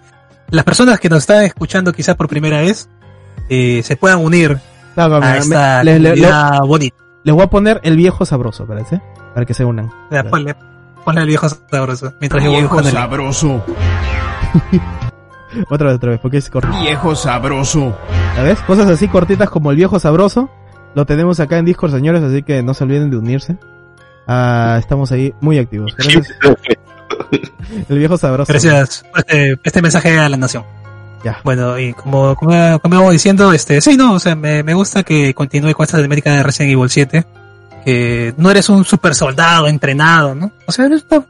[0.50, 2.90] las personas que nos están escuchando quizás por primera vez
[3.50, 4.58] eh, se puedan unir
[4.96, 6.10] Claro, a me- esta le- le-
[6.66, 6.96] bonita.
[7.24, 9.00] les voy a poner el viejo sabroso, parece,
[9.38, 9.88] para que se unan.
[10.10, 10.56] Ya, Ponle,
[11.06, 13.64] ponle el viejo sabroso mientras yo voy Viejo sabroso,
[15.70, 16.80] Otra vez, otra vez, porque es cortito.
[16.82, 17.96] viejo sabroso.
[18.36, 18.60] ¿Sabes?
[18.62, 20.50] Cosas así cortitas como el viejo sabroso.
[20.96, 23.58] Lo tenemos acá en Discord, señores, así que no se olviden de unirse.
[24.28, 25.94] Ah, estamos ahí muy activos.
[25.96, 26.34] Gracias.
[27.90, 28.52] El viejo sabroso.
[28.52, 30.64] Gracias por este, este mensaje a la nación.
[31.24, 31.42] Ya.
[31.44, 35.36] Bueno, y como, como, como diciendo, este, sí, no, o sea, me, me gusta que
[35.36, 37.24] continúe con esta temática de Resident Evil 7.
[37.88, 40.52] Que no eres un super soldado entrenado, ¿no?
[40.66, 41.26] O sea, eres una,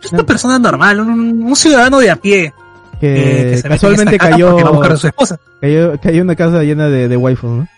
[0.00, 2.52] eres una persona normal, un, un ciudadano de a pie.
[3.00, 5.38] eh, Que, se mete en casualmente cayó, va a buscar a su esposa.
[5.60, 7.68] cayó, cayó una casa llena de, de waifus, ¿no?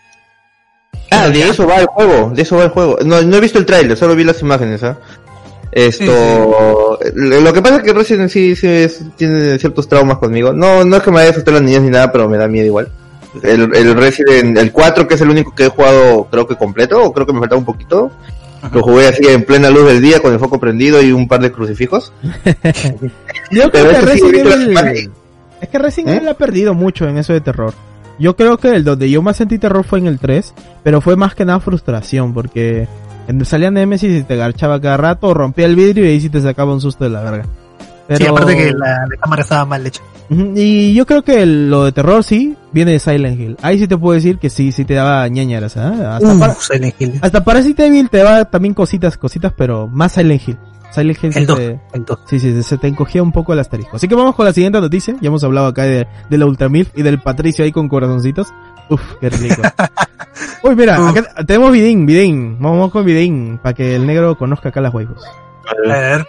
[1.11, 2.97] Ah, de eso va el juego, de eso va el juego.
[3.05, 4.97] No, no he visto el tráiler, solo vi las imágenes, ¿ah?
[5.71, 10.55] Esto, lo lo que pasa es que Resident sí, sí es- tiene ciertos traumas conmigo.
[10.55, 12.49] No, no es que me vaya a asustar las niñas ni nada, pero me da
[12.49, 12.89] miedo igual.
[13.43, 17.03] El, el Resident, el 4 que es el único que he jugado creo que completo,
[17.03, 18.11] o creo que me faltaba un poquito.
[18.72, 21.41] Lo jugué así en plena luz del día con el foco prendido y un par
[21.41, 22.12] de crucifijos.
[23.51, 24.74] Yo creo Pero que sí, Resident.
[24.74, 25.11] Vale.
[25.61, 26.28] Es que Resident ¿Eh?
[26.28, 27.72] Ha perdido mucho en eso de terror.
[28.18, 31.14] Yo creo que el donde yo más sentí terror fue en el 3, pero fue
[31.14, 32.89] más que nada frustración, porque
[33.45, 36.72] salía Nemesis y te garchaba cada rato, rompía el vidrio y ahí sí te sacaba
[36.72, 37.45] un susto de la verga.
[38.09, 38.19] Pero...
[38.19, 40.03] Sí, aparte que la, la cámara estaba mal hecha.
[40.31, 43.57] Y yo creo que lo de terror sí viene de Silent Hill.
[43.63, 46.17] Ahí sí te puedo decir que sí, sí te daba ñañaras, ¿ah?
[46.17, 47.19] Hasta, para, Silent Hill.
[47.23, 50.59] hasta Parasite Evil te daba también cositas, cositas, pero más Silent Hill.
[50.91, 51.59] Silent Hill El 2.
[51.59, 52.19] te- El 2.
[52.27, 53.97] Sí, sí, se te encogía un poco el asterisco.
[53.97, 55.15] Así que vamos con la siguiente noticia.
[55.21, 58.49] Ya hemos hablado acá de, de la Ultramilf y del Patricio ahí con corazoncitos.
[58.91, 59.63] Uf, qué rico.
[60.63, 62.59] Uy, mira, acá tenemos Vidin, Vidin.
[62.59, 65.23] Vamos con Vidin para que el negro conozca acá las waifus.
[65.87, 66.27] A ver,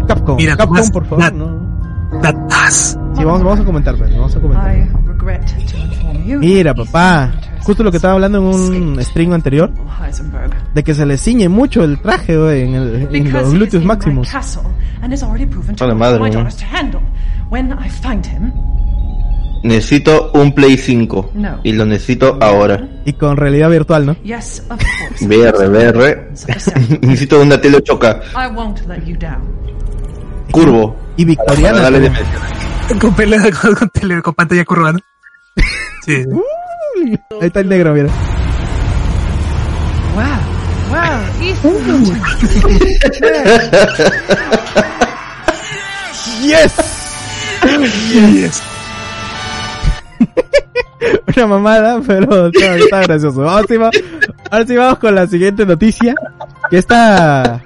[0.00, 0.36] De Capcom.
[0.36, 1.24] Mira, Capcom, Tomás, por favor.
[1.24, 1.34] Nat.
[1.34, 1.68] No.
[2.22, 2.98] Natas.
[3.16, 4.76] Sí, vamos, vamos a comentar, pues, vamos a comentar.
[4.76, 6.38] I regret to inform you.
[6.38, 7.32] Mira, papá.
[7.62, 9.70] Justo lo que estaba hablando en un stream anterior.
[10.74, 14.30] De que se le ciñe mucho el traje, güey, en, el, en los glúteos máximos.
[14.30, 14.62] castle
[15.02, 16.48] and is already proven to Hola, be madre mía.
[19.62, 21.32] Necesito un Play 5.
[21.34, 21.60] No.
[21.64, 22.88] Y lo necesito ahora.
[23.04, 24.16] Y con realidad virtual, ¿no?
[24.22, 25.26] yes, of course.
[25.26, 26.30] VR, VR.
[27.02, 28.20] necesito una tele 8K.
[30.50, 30.96] Curvo.
[31.16, 31.82] Y Para victoriana.
[31.82, 32.12] también.
[32.12, 32.98] dimensión.
[33.00, 34.98] Con, pelea, con, con, tele- con pantalla curva, ¿no?
[36.04, 36.24] Sí.
[37.40, 38.08] Ahí está el negro, mira.
[40.14, 40.24] Wow.
[40.90, 41.20] Wow.
[41.42, 42.20] Ethan.
[46.42, 46.74] ¡Yes!
[48.32, 48.62] Yes.
[51.36, 53.40] Una mamada, pero está, está gracioso.
[53.42, 53.66] Vamos,
[54.50, 56.14] ahora sí vamos con la siguiente noticia.
[56.70, 57.62] Que está,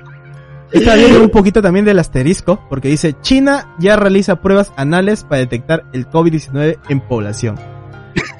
[0.73, 2.61] está viendo un poquito también del asterisco.
[2.69, 7.59] Porque dice, China ya realiza pruebas anales para detectar el COVID-19 en población.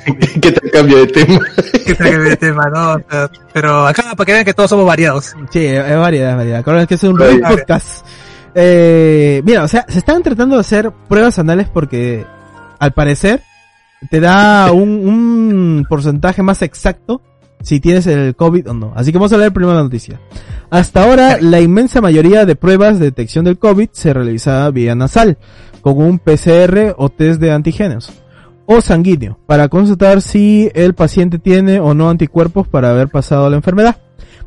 [0.41, 1.41] ¿Qué tal cambio de tema?
[1.85, 2.97] Que traiga de tema, ¿no?
[3.53, 5.35] Pero acá, para que vean que todos somos variados.
[5.51, 6.61] Sí, es variedad, es variedad.
[6.61, 8.07] Acuérdense que es un podcast.
[8.55, 12.25] Eh, mira, o sea, se están tratando de hacer pruebas anales porque,
[12.79, 13.43] al parecer,
[14.11, 17.21] te da un, un porcentaje más exacto
[17.63, 18.93] si tienes el COVID o no.
[18.95, 20.21] Así que vamos a leer primero la noticia.
[20.71, 25.39] Hasta ahora, la inmensa mayoría de pruebas de detección del COVID se realizaba vía nasal,
[25.81, 28.13] con un PCR o test de antígenos
[28.67, 33.57] o sanguíneo, para constatar si el paciente tiene o no anticuerpos para haber pasado la
[33.57, 33.97] enfermedad.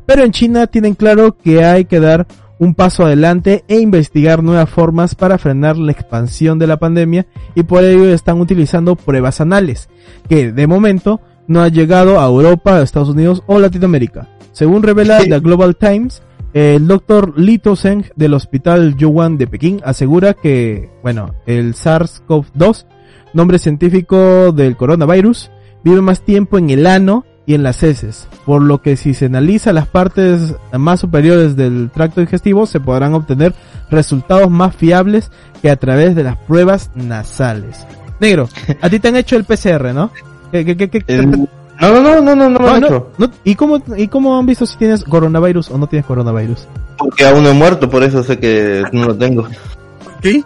[0.06, 2.26] Pero en China tienen claro que hay que dar
[2.58, 7.64] un paso adelante e investigar nuevas formas para frenar la expansión de la pandemia y
[7.64, 9.88] por ello están utilizando pruebas anales,
[10.28, 14.28] que de momento no ha llegado a Europa, Estados Unidos o Latinoamérica.
[14.52, 16.22] Según revela The Global Times,
[16.54, 22.86] el doctor Li Tozeng del Hospital Yuan de Pekín asegura que, bueno, el SARS-CoV-2,
[23.34, 25.50] nombre científico del coronavirus,
[25.84, 29.26] vive más tiempo en el ano y en las heces, por lo que si se
[29.26, 33.54] analiza las partes más superiores del tracto digestivo se podrán obtener
[33.88, 35.30] resultados más fiables
[35.62, 37.86] que a través de las pruebas nasales.
[38.18, 38.48] Negro,
[38.80, 40.10] a ti te han hecho el PCR, ¿no?
[40.52, 41.46] ¿Qué, qué, qué, qué- El- No,
[41.92, 43.10] no, no, no, no, no me no, han no, hecho.
[43.18, 43.30] no.
[43.44, 46.66] ¿Y cómo, ¿Y cómo han visto si tienes coronavirus o no tienes coronavirus?
[46.96, 49.46] Porque aún no he muerto, por eso sé que no lo tengo.
[50.22, 50.42] ¿Qué?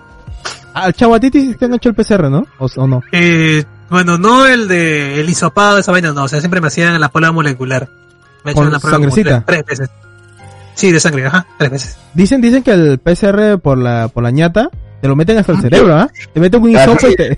[0.75, 2.47] Ah, chavo, a ti te han hecho el PCR, ¿no?
[2.59, 3.03] ¿O, o no?
[3.13, 6.25] Eh, bueno, no el de el hisopado, esa vaina, no.
[6.25, 7.89] O sea, siempre me hacían la prueba molecular.
[8.45, 9.45] Me ¿Con hecho la prueba sangrecita?
[9.47, 9.91] tres veces.
[10.75, 11.99] Sí, de sangre, ajá, tres veces.
[12.15, 14.71] Dicen, dicen que el PCR por la, por la ñata,
[15.01, 16.11] te lo meten hasta el Ah, cerebro, ¿ah?
[16.33, 17.37] Te meten un Ah, hisopo y te...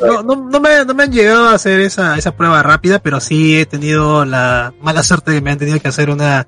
[0.00, 3.20] No, no, no me, no me han llegado a hacer esa, esa prueba rápida, pero
[3.20, 6.46] sí he tenido la mala suerte de que me han tenido que hacer una,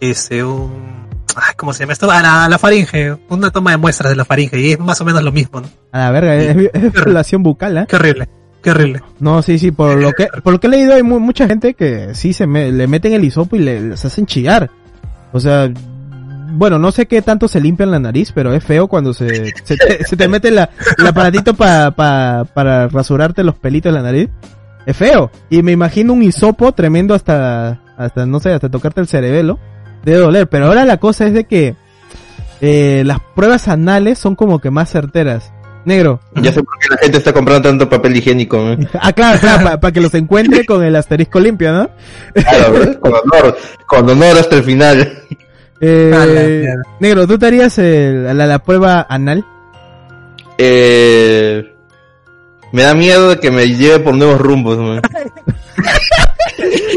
[0.00, 1.06] este, un,
[1.36, 2.10] ay, ¿cómo se llama esto?
[2.10, 5.00] A la, a la faringe, una toma de muestras de la faringe, y es más
[5.00, 5.68] o menos lo mismo, ¿no?
[5.92, 7.86] A la verga, es, es violación bucal, ¿eh?
[7.88, 8.28] Qué horrible,
[8.62, 9.02] qué horrible.
[9.20, 11.74] No, sí, sí, por lo que, por lo que he leído hay mu- mucha gente
[11.74, 14.70] que sí se me, le meten el hisopo y le, les hacen chillar.
[15.32, 15.70] O sea,
[16.50, 19.76] bueno, no sé qué tanto se limpian la nariz, pero es feo cuando se, se,
[19.76, 24.04] te, se te mete la, el aparatito pa, pa, para rasurarte los pelitos de la
[24.04, 24.28] nariz.
[24.86, 25.30] Es feo.
[25.50, 29.58] Y me imagino un hisopo tremendo hasta, hasta, no sé, hasta tocarte el cerebelo.
[30.04, 30.48] Debe doler.
[30.48, 31.76] Pero ahora la cosa es de que,
[32.60, 35.52] eh, las pruebas anales son como que más certeras.
[35.84, 36.20] Negro.
[36.34, 38.58] Ya sé por qué la gente está comprando tanto papel higiénico.
[38.58, 38.78] ¿eh?
[39.00, 41.90] Ah, claro, claro, para que los encuentre con el asterisco limpio, ¿no?
[42.34, 45.22] Claro, con honor, con honor hasta el final.
[45.80, 46.66] Eh,
[47.00, 49.44] negro, ¿tú te harías el- la, la prueba anal?
[50.58, 51.72] Eh,
[52.72, 55.00] me da miedo de que me lleve por nuevos rumbos.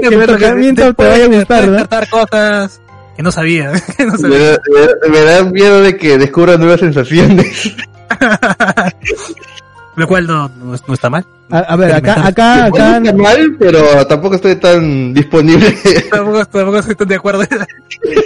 [0.01, 1.87] Que el tocamiento te vaya a gustar, ¿no?
[2.09, 2.81] cosas
[3.15, 4.37] que no sabía, que no sabía.
[4.69, 7.75] me da- me da miedo de que descubra nuevas sensaciones.
[9.95, 11.25] Lo cual no, no, es- no está mal.
[11.49, 15.75] A, a ver, acá, acá, No acá, está mal, pero tampoco estoy tan disponible.
[16.11, 17.43] tampoco, tampoco estoy tan de acuerdo.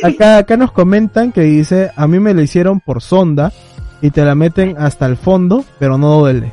[0.04, 3.52] acá, acá nos comentan que dice, a mí me lo hicieron por sonda
[4.02, 6.52] y te la meten hasta el fondo, pero no duele.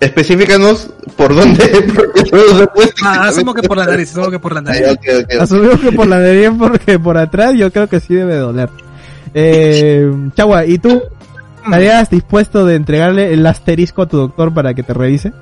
[0.00, 1.64] Específicanos por dónde,
[3.04, 4.82] Ah, asumo que por la nariz, asumo que por la nariz.
[4.90, 5.40] ok, ok, ok.
[5.40, 8.68] Asumimos que por la nariz porque por atrás yo creo que sí debe doler.
[9.32, 11.00] Eh, Chagua, ¿y tú?
[11.66, 15.32] ¿Estarías dispuesto de entregarle el asterisco a tu doctor para que te revise?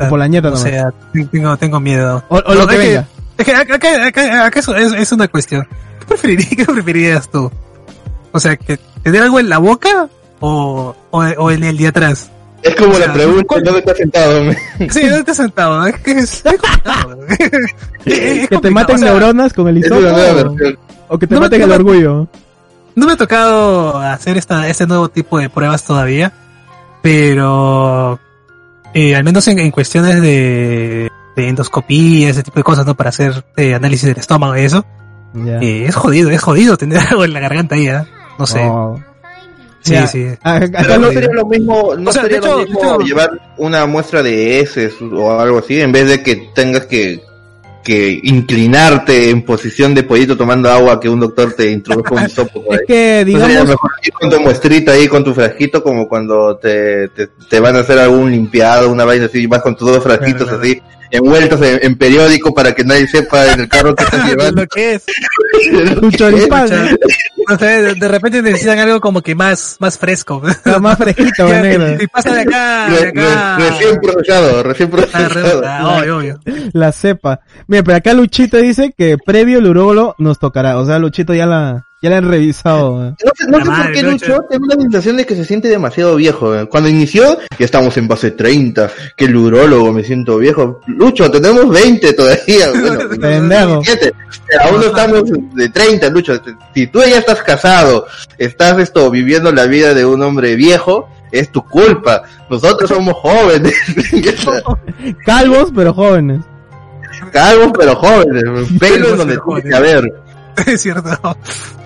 [0.00, 0.92] O por la O sea,
[1.30, 2.24] tengo, tengo miedo.
[2.28, 3.08] O, o lo que es venga.
[3.38, 5.66] Es que acá, acá, acá- acá eso es, es una cuestión.
[6.00, 7.50] ¿Qué preferirías, ¿Qué preferirías tú?
[8.32, 10.08] O sea, que tener algo en la boca
[10.40, 12.30] o, o, o en el de atrás.
[12.62, 14.44] Es como O sea, la pregunta, ¿cuál- ¿dónde estás sentado?
[14.44, 14.54] me?
[14.90, 15.86] Sí, ¿dónde estás sentado?
[15.86, 17.18] Es que es, es complicado.
[18.04, 20.00] Que te maten o sea, neuronas con el hisopo
[21.08, 22.26] o, que te No maten el orgullo.
[22.94, 26.32] No me ha tocado hacer esta, este nuevo tipo de pruebas todavía,
[27.02, 28.18] pero
[28.94, 32.94] eh, al menos en, en cuestiones de, de endoscopía, ese tipo de cosas, ¿no?
[32.94, 34.84] Para hacer eh, análisis del estómago y eso,
[35.34, 35.58] Ya.
[35.60, 38.02] eh, es jodido, es jodido tener algo en la garganta ahí, ¿eh?
[38.38, 38.60] No sé.
[38.64, 38.98] Oh.
[39.84, 40.26] Sí, sí.
[40.44, 42.98] A- Acá Pero no sería lo mismo, no O sea, de sería lo mismo hecho-
[43.00, 47.20] llevar una muestra de heces o algo así, en vez de que tengas que,
[47.82, 52.64] que inclinarte en posición de pollito tomando agua que un doctor te introduzca un hisopo
[52.64, 52.86] por es ahí.
[52.86, 56.56] que, No sería digamos, mejor ir con tu muestrita ahí, con tu frasquito, como cuando
[56.56, 60.02] te, te, te van a hacer algún limpiado, una vaina así, vas con tus dos
[60.02, 60.80] frasquitos Claro, así,
[61.12, 64.62] envueltos en, en periódico para que nadie sepa en el carro que estás llevando.
[64.62, 65.04] lo que es.
[66.02, 66.68] un choripán,
[67.48, 70.42] No sé, de, de repente necesitan algo como que más, más fresco.
[70.48, 72.02] está más fresquito, Ya, negro.
[72.02, 73.56] y pasa de acá, de acá.
[73.58, 75.62] re- recién procesado, recién Ah, re- procesado.
[75.66, 76.40] ah, obvio, obvio.
[76.72, 77.40] La cepa.
[77.66, 80.78] Mira, pero acá Luchito dice que previo el urólogo nos tocará.
[80.78, 83.06] O sea, Luchito ya la, ya la han revisado.
[83.08, 83.14] ¿eh?
[83.24, 84.38] No sé, no La sé por qué Lucho.
[84.50, 86.54] Tengo la sensación de que se siente demasiado viejo.
[86.54, 86.66] eh.
[86.68, 90.80] Cuando inició, ya estamos en base 30, que el urólogo me siento viejo.
[90.88, 92.66] Lucho, tenemos 20 todavía.
[92.72, 93.80] Bueno, Pendejo.
[93.82, 94.12] 17.
[94.64, 95.22] Aún no estamos
[95.54, 96.40] de 30, Lucho.
[96.74, 101.50] Si tú ya estás casado, estás esto viviendo la vida de un hombre viejo, es
[101.52, 102.22] tu culpa.
[102.50, 103.74] Nosotros somos jóvenes.
[105.24, 106.40] Calvos, pero jóvenes.
[107.32, 108.42] Calvos pero jóvenes.
[108.78, 110.12] Pelo en donde tiene que haber.
[110.66, 111.10] Es cierto.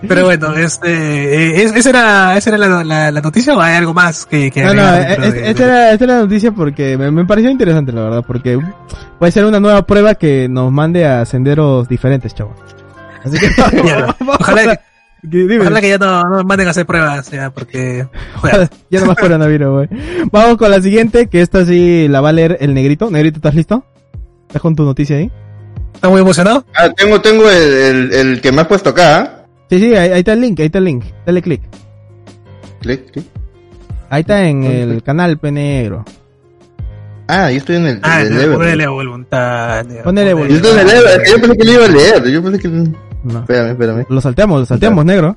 [0.07, 3.75] Pero bueno, este, eh, es- esa era, esa era la, la, la noticia o hay
[3.77, 6.97] algo más que, que No, no, es- de- esta era, esta era la noticia porque
[6.99, 8.59] me, me pareció interesante, la verdad, porque
[9.19, 12.55] puede ser una nueva prueba que nos mande a senderos diferentes, chavo.
[13.25, 13.49] Así que
[14.19, 14.83] vamos ojalá a- que-.
[15.61, 18.07] Ojalá que ya no, no me manden a hacer pruebas, ya, porque,
[18.37, 19.89] joder, ya no más coronavirus, güey.
[20.31, 23.11] Vamos con la siguiente, que esta sí la va a leer el negrito.
[23.11, 23.85] Negrito, ¿estás listo?
[24.47, 25.33] ¿Estás con tu noticia ahí?
[25.97, 26.65] ¿Está muy emocionado?
[26.75, 29.19] Ah, tengo, tengo el, el, el que me has puesto acá.
[29.21, 29.47] ¿ah?
[29.69, 31.05] Sí, sí, ahí, ahí está el link, ahí está el link.
[31.27, 31.63] Dale click.
[32.81, 33.27] Clic, clic.
[34.09, 35.05] Ahí está en ¿Dónde el está?
[35.07, 36.05] canal Penegro.
[37.29, 39.85] Ah, yo estoy en el, Ah, el no, ponele voluntad.
[40.05, 40.71] Ponele Yo voluntad.
[41.29, 42.25] yo pensé que lo iba a leer.
[42.31, 42.69] Yo pensé que.
[42.69, 43.41] No.
[43.41, 44.07] Espérame, espérame.
[44.09, 45.37] Lo salteamos, lo salteamos, negro.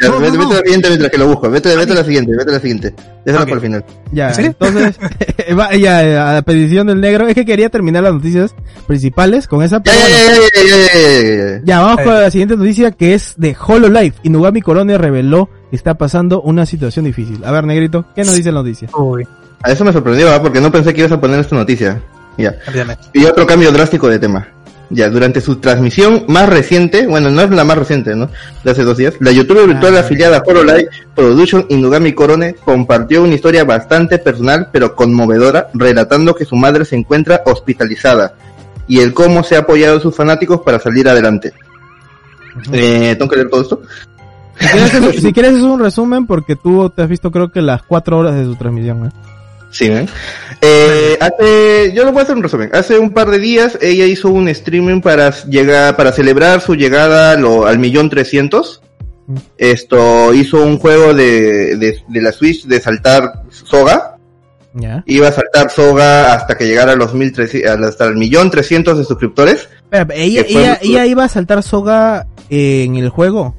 [0.00, 1.50] Ya, No, vete, no, vete a la siguiente mientras que lo busco.
[1.50, 2.94] Vete, vete a la siguiente, vete a la siguiente.
[3.24, 3.48] Déjala Ok.
[3.48, 3.84] para el final.
[4.12, 4.54] Ya, ¿En serio?
[4.58, 4.98] entonces,
[5.58, 8.54] va- ya, a petición del negro, es que quería terminar las noticias
[8.86, 10.08] principales con esa, Ya, bueno.
[10.08, 11.60] ya, ya, ya, ya, ya, ya.
[11.64, 12.04] Ya, vamos Eh.
[12.04, 14.14] con la siguiente noticia que es de HoloLive.
[14.22, 17.44] Inugami Corone reveló que está pasando una situación difícil.
[17.44, 18.88] A ver, negrito, ¿qué nos dice la noticia?
[18.96, 19.26] Uy,
[19.62, 20.40] A eso me sorprendió, ¿ah?
[20.42, 22.00] porque no pensé que ibas a poner esta noticia.
[22.38, 22.54] Ya.
[23.14, 24.46] Y otro cambio drástico de tema.
[24.88, 28.30] Ya, durante su transmisión más reciente, bueno, no es la más reciente, ¿no?
[28.62, 30.00] De hace dos días, la youtuber virtual Ah.
[30.00, 36.44] afiliada a Hololive Production Inugami Korone compartió una historia bastante personal pero conmovedora, relatando que
[36.44, 38.34] su madre se encuentra hospitalizada
[38.86, 41.52] y el cómo se ha apoyado a sus fanáticos para salir adelante.
[42.72, 43.82] Eh, ¿Tengo que leer todo esto?
[44.58, 47.60] Si quieres, es, si quieres es un resumen porque tú te has visto creo que
[47.60, 49.06] las cuatro horas de su transmisión.
[49.06, 49.10] ¿eh?
[49.70, 50.06] Sí, ¿eh?
[50.62, 52.70] Eh, hace, yo lo voy a hacer un resumen.
[52.72, 57.36] Hace un par de días ella hizo un streaming para llegar, para celebrar su llegada
[57.36, 58.80] lo- al millón trescientos.
[59.58, 64.16] Esto hizo un juego de, de, de la Switch de saltar soga.
[64.72, 65.02] Ya.
[65.06, 67.34] Iba a saltar soga hasta que llegara a los mil
[67.84, 69.68] hasta el millón trescientos de suscriptores.
[70.14, 73.56] Ella iba a saltar soga en el juego.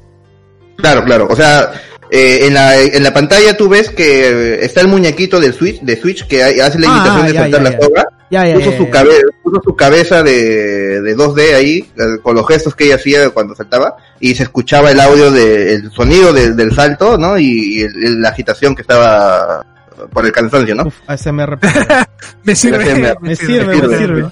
[0.76, 1.26] Claro, claro.
[1.28, 1.72] O sea,
[2.10, 5.96] eh, en la, en la pantalla tú ves que está el muñequito del Switch, de
[6.00, 7.80] Switch que hace la Ah, imitación de ya, saltar ya, la ya.
[7.84, 8.04] soga.
[8.30, 8.90] Ya, ya, puso ya, su ya.
[8.90, 13.30] cabeza puso su cabeza de, de 2D ahí eh, con los gestos que ella hacía
[13.30, 17.78] cuando saltaba y se escuchaba el audio de, el sonido de- del salto no y,
[17.78, 19.64] y el- el- la agitación que estaba
[20.12, 21.58] por el cansancio no Uf, ASMR.
[22.44, 23.96] Me sirve, me sirve, me sirve.
[23.98, 24.20] sirve.
[24.22, 24.30] la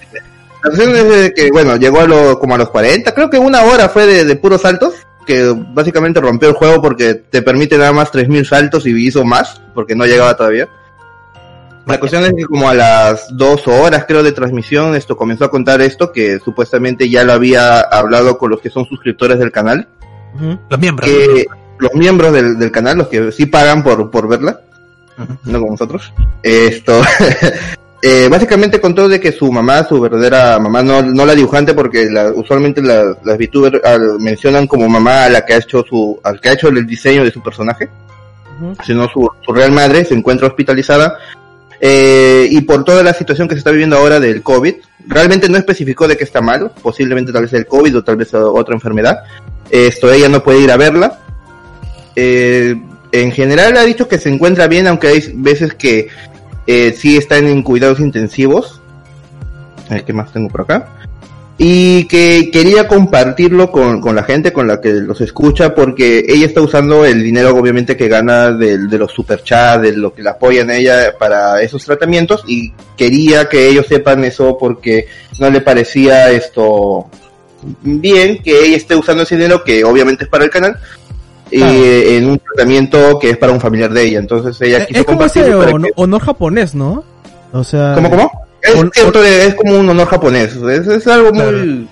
[0.62, 3.62] cuestión es de que bueno llegó a lo, como a los 40 creo que una
[3.62, 4.92] hora fue de, de puros saltos
[5.26, 9.60] que básicamente rompió el juego porque te permite nada más 3000 saltos y hizo más
[9.74, 10.68] porque no llegaba todavía.
[11.86, 15.50] La cuestión es que como a las dos horas creo de transmisión esto comenzó a
[15.50, 19.86] contar esto que supuestamente ya lo había hablado con los que son suscriptores del canal,
[20.68, 21.08] Los miembros.
[21.08, 21.46] que
[21.78, 22.32] los miembros.
[22.32, 24.62] del, del canal, los que sí pagan por, por verla,
[25.44, 26.12] no como nosotros,
[26.42, 27.00] esto,
[28.02, 32.08] eh, básicamente contó de que su mamá, su verdadera mamá, no, no la dibujante porque
[32.10, 36.18] la- usualmente la- las VTubers al- mencionan como mamá a la que ha hecho su,
[36.22, 37.88] al que ha hecho el diseño de su personaje,
[38.84, 41.18] sino su, su real madre se encuentra hospitalizada
[41.80, 44.74] eh, y por toda la situación que se está viviendo ahora del COVID,
[45.08, 48.32] realmente no especificó de qué está mal, posiblemente tal vez el COVID o tal vez
[48.34, 49.18] otra enfermedad.
[49.70, 51.18] Esto ella no puede ir a verla.
[52.14, 52.74] Eh,
[53.12, 56.08] en general ha dicho que se encuentra bien, aunque hay veces que
[56.66, 58.80] eh, sí está en cuidados intensivos.
[60.04, 60.88] ¿Qué más tengo por acá?
[61.58, 66.44] Y que quería compartirlo con, con la gente con la que los escucha porque ella
[66.44, 70.32] está usando el dinero obviamente que gana del- de, los superchats, de lo que la
[70.32, 75.06] apoyan a ella para esos tratamientos y quería que ellos sepan eso porque
[75.38, 77.06] no le parecía esto
[77.82, 80.76] bien que ella esté usando ese dinero que obviamente es para el canal
[81.50, 81.74] y Claro.
[81.74, 84.18] en un tratamiento que es para un familiar de ella.
[84.18, 87.04] Entonces ella Eh, quiso Es como ese honor, que- honor japonés, ¿no?
[87.52, 87.92] O sea...
[87.94, 88.30] ¿Cómo, cómo?
[88.62, 90.56] Es Hon- cierto, es como un honor japonés.
[90.56, 91.86] Es, es algo muy,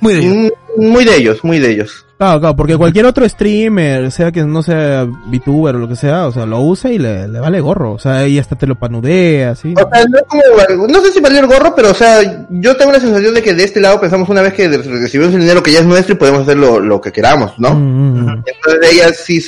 [0.00, 0.34] Muy de ellos.
[0.76, 2.00] muy, muy de ellos, muy de ellos.
[2.16, 6.28] Claro, claro, porque cualquier otro streamer, sea que no sea VTuber o lo que sea,
[6.28, 7.92] o sea, lo usa y le, le vale gorro.
[7.92, 9.74] O sea, ella hasta te lo panudea, así.
[9.76, 13.00] O sea, no, como, no sé si valer gorro, pero o sea, yo tengo la
[13.00, 15.80] sensación de que de este lado pensamos una vez que recibimos el dinero que ya
[15.80, 17.74] es nuestro y podemos hacer lo, lo que queramos, ¿no?
[17.74, 18.44] Mm, mm.
[18.46, 19.44] Entonces ella sí,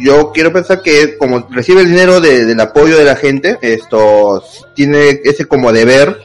[0.00, 4.42] yo quiero pensar que como recibe el dinero de- del apoyo de la gente, esto
[4.74, 6.16] tiene ese como deber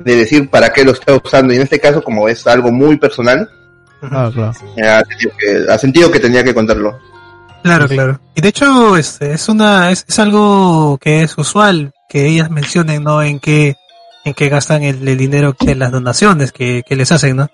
[0.00, 2.96] de decir para qué lo está usando y en este caso como es algo muy
[2.96, 3.48] personal,
[4.02, 4.52] Ah, claro.
[4.76, 6.98] eh, ha sentido que, ha sentido que tenía que contarlo.
[7.62, 8.20] Claro, claro.
[8.34, 13.02] Y de hecho, este, es una, es, es algo que es usual que ellas mencionen,
[13.02, 13.22] ¿no?
[13.22, 13.76] En qué,
[14.26, 17.48] en qué gastan el, el dinero de las donaciones que, que les hacen, ¿no?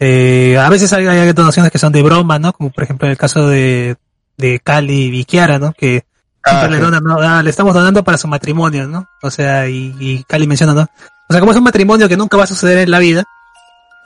[0.00, 2.52] Eh, a veces hay, hay donaciones que son de broma, ¿no?
[2.52, 3.96] Como por ejemplo en el caso de,
[4.36, 5.72] de Cali y Viquiara, ¿no?
[5.72, 6.04] Que
[6.44, 6.82] Ah, le sí.
[6.82, 7.18] donan, ¿no?
[7.20, 9.06] Ah, le estamos donando para su matrimonio, ¿no?
[9.22, 10.88] O sea, y, y Cali menciona, ¿no?
[11.32, 13.24] O sea, como es un matrimonio que nunca va a suceder en la vida,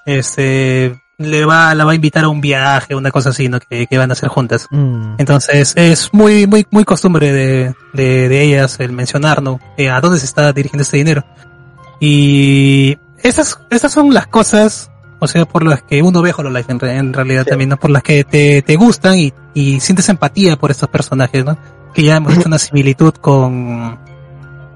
[0.05, 3.59] este, le va, la va a invitar a un viaje, una cosa así, ¿no?
[3.59, 4.69] Que, que van a hacer juntas.
[4.71, 5.15] Mm.
[5.19, 9.59] Entonces es muy muy muy costumbre de, de, de ellas el mencionar ¿no?
[9.77, 11.25] Eh, a dónde se está dirigiendo este dinero.
[12.01, 16.85] Y estas estas son las cosas, o sea, por las que uno ve Hololive en,
[16.85, 17.51] en realidad Sí.
[17.51, 17.77] también, ¿no?
[17.77, 21.59] por las que te, te gustan y, y sientes empatía por estos personajes, ¿no?
[21.93, 23.99] Que ya hemos hecho una similitud con,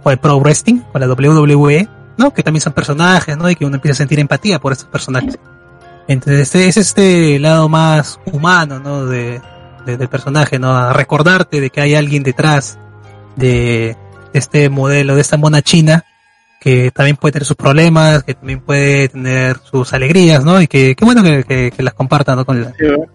[0.03, 1.89] con el Pro Wrestling, con la WWE,
[2.21, 2.33] ¿no?
[2.33, 3.51] Que también son personajes, ¿no?
[3.51, 5.39] Y que uno empieza a sentir empatía por estos personajes.
[6.07, 9.07] Entonces, este es este lado más humano, ¿no?
[9.07, 9.41] De,
[9.87, 10.77] de- del personaje, ¿no?
[10.77, 12.79] A recordarte de que hay alguien detrás
[13.37, 13.97] de
[14.33, 16.05] este modelo, de esta mona china,
[16.61, 20.61] que también puede tener sus problemas, que también puede tener sus alegrías, ¿no?
[20.61, 22.45] Y que, qué bueno que, que- que las compartan, ¿no?
[22.45, 22.73] Con la,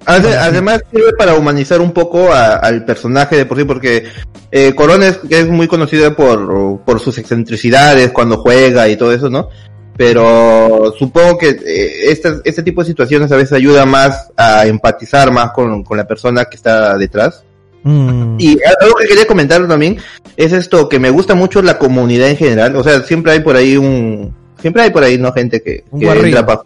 [0.07, 4.05] Ade- además sirve para humanizar un poco a- al personaje de por sí, porque
[4.51, 9.29] eh, Corona es, es muy conocida por, por sus excentricidades cuando juega y todo eso,
[9.29, 9.47] ¿no?
[9.95, 15.31] Pero supongo que eh, este, este tipo de situaciones a veces ayuda más a empatizar
[15.31, 17.44] más con, con la persona que está detrás.
[17.87, 18.37] Mm.
[18.39, 19.97] Y algo que quería comentar también
[20.35, 22.75] es esto, que me gusta mucho la comunidad en general.
[22.75, 24.35] O sea, siempre hay por ahí un...
[24.59, 25.31] Siempre hay por ahí, ¿no?
[25.31, 26.61] Gente que, que entra para.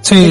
[0.00, 0.30] Sí,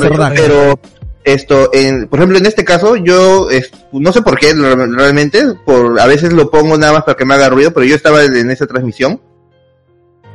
[0.00, 0.32] cerdaco.
[0.34, 0.78] pero
[1.22, 5.42] esto, en, por ejemplo, en este caso, yo es- no sé por qué re- realmente,
[5.66, 8.24] por a veces lo pongo nada más para que me haga ruido, pero yo estaba
[8.24, 9.20] en esa transmisión.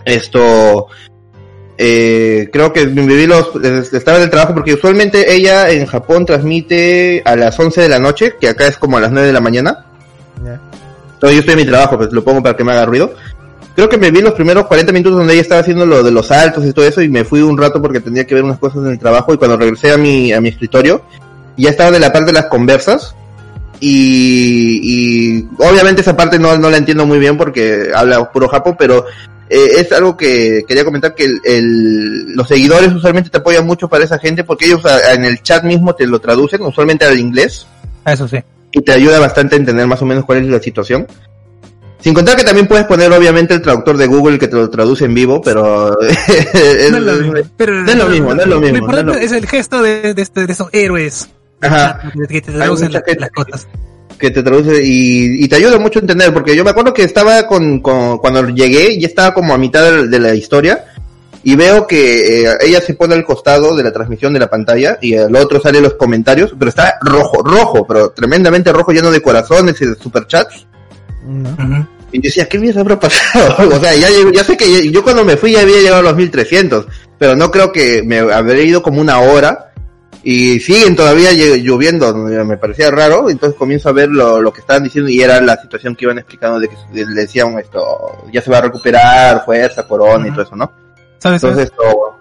[0.06, 0.88] Esto,
[1.84, 5.88] eh, creo que me vi los, es- estaba en el trabajo porque usualmente ella en
[5.88, 9.26] Japón transmite a las 11 de la noche, que acá es como a las 9
[9.28, 9.86] de la mañana.
[10.46, 10.60] Ya.
[11.14, 13.14] Entonces yo estoy en mi trabajo, pues lo pongo para que me haga ruido.
[13.76, 16.28] Creo que me vi los primeros 40 minutos donde ella estaba haciendo lo de los
[16.28, 18.84] saltos y todo eso y me fui un rato porque tenía que ver unas cosas
[18.84, 21.02] en el trabajo y cuando regresé a mi, a mi escritorio
[21.58, 23.16] ya estaba de la parte de las conversas
[23.82, 24.80] y,
[25.40, 29.06] y obviamente esa parte no, no la entiendo muy bien porque habla puro japo, pero
[29.50, 33.90] eh, es algo que quería comentar que el, el- los seguidores usualmente te apoyan mucho
[33.90, 37.20] para esa gente porque ellos a- en el chat mismo te lo traducen usualmente al
[37.20, 37.66] inglés
[38.06, 38.38] Eso sí.
[38.72, 41.08] y te ayuda bastante a entender más o menos cuál es la situación.
[42.00, 45.06] Sin contar que también puedes poner obviamente el traductor de Google que te lo traduce
[45.06, 47.34] en vivo, pero es, No es lo mismo.
[48.34, 51.30] No es lo mismo, es el gesto de, de, este- de esos héroes.
[51.62, 52.12] Ajá.
[52.28, 53.68] Que te traducen las, gente las cosas.
[54.18, 57.04] que te traduce y, y te ayuda mucho a entender, porque yo me acuerdo que
[57.04, 60.86] estaba con, con cuando llegué, ya estaba como a mitad de, de la historia,
[61.44, 65.00] y veo que eh, ella se pone al costado de la transmisión de la pantalla,
[65.02, 69.22] y al otro sale los comentarios, pero está rojo, rojo, pero tremendamente rojo, lleno de
[69.22, 70.68] corazones y de superchats.
[71.26, 71.88] No.
[72.12, 73.56] Y yo decía, ¿qué mierda habrá pasado?
[73.76, 76.00] o sea, ya, llegó- ya sé que ya- yo cuando me fui ya había llegado
[76.00, 76.86] a los 1300,
[77.18, 79.71] pero no creo que me habré ido como una hora
[80.24, 84.84] y siguen todavía lloviendo, me parecía raro, entonces comienzo a ver lo, lo que estaban
[84.84, 88.52] diciendo y era la situación que iban explicando de que le decían esto, ya se
[88.52, 90.72] va a recuperar, fuerza, corona y todo eso, ¿no?
[91.18, 91.44] ¿Sabes?
[91.44, 92.18] Entonces, esto,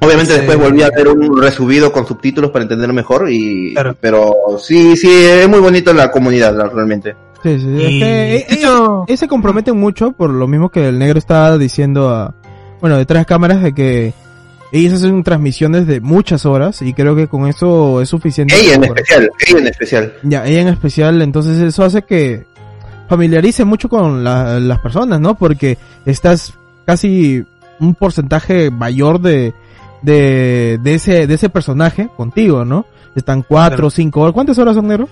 [0.00, 0.38] obviamente Sí.
[0.38, 3.96] después volví a ver un resubido con subtítulos para entender mejor y, Claro.
[4.00, 7.14] pero sí, sí, es muy bonito la comunidad, realmente.
[7.42, 7.76] Sí, sí.
[7.84, 11.56] Es Y, que eh, ellos se comprometen mucho por lo mismo que el negro estaba
[11.58, 12.34] diciendo a,
[12.80, 14.12] bueno, detrás de cámaras de que
[14.72, 18.54] ellos hacen transmisiones de muchas horas y creo que con eso es suficiente.
[18.58, 20.12] Ella en especial, ella en especial.
[20.22, 22.44] Ya, ella en especial, entonces eso hace que
[23.08, 25.34] familiarice mucho con la- las personas, ¿no?
[25.36, 26.54] Porque estás
[26.86, 27.44] casi
[27.80, 29.52] un porcentaje mayor de,
[30.02, 32.86] de, de ese, de ese personaje contigo, ¿no?
[33.14, 33.90] Están cuatro Claro.
[33.90, 34.32] cinco horas.
[34.32, 35.08] ¿Cuántas horas son, negro?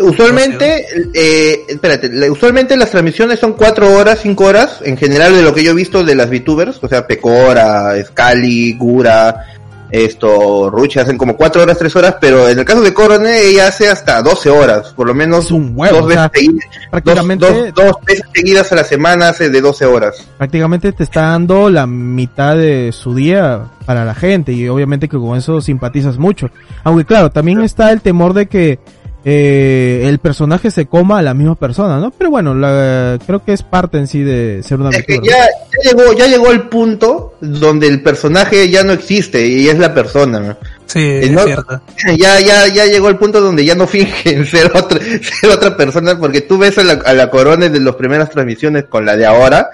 [0.00, 5.52] Usualmente, eh, espérate, usualmente las transmisiones son cuatro horas, cinco horas, en general de lo
[5.52, 9.44] que yo he visto de las VTubers, o sea, Pecora, Scali, Gura,
[9.90, 13.68] esto, Ruchi, hacen como cuatro horas, tres horas, pero en el caso de Corone, ella
[13.68, 16.68] hace hasta 12 horas, por lo menos Es un huevo, dos, o veces sea, seguidas,
[16.70, 20.28] dos, Prácticamente, dos, dos veces seguidas a la semana hace de 12 horas.
[20.36, 25.16] prácticamente te está dando la mitad de su día para la gente y obviamente que
[25.16, 26.50] con eso simpatizas mucho.
[26.84, 28.78] Aunque claro, también está el temor de que
[29.24, 32.10] eh, el personaje se coma a la misma persona, ¿no?
[32.10, 35.36] Pero bueno, la- creo que es parte en sí de ser una Es que aventura.
[35.36, 35.46] ya,
[35.84, 39.92] ya llegó, ya llegó el punto donde el personaje ya no existe y es la
[39.92, 40.40] persona.
[40.40, 40.56] ¿no?
[40.86, 41.80] sí, Eh, es no- cierto.
[42.16, 46.18] ya, ya, ya llegó el punto donde ya no fingen ser otra, ser otra persona,
[46.18, 49.26] porque tú ves a la, a la corona de las primeras transmisiones con la de
[49.26, 49.68] ahora,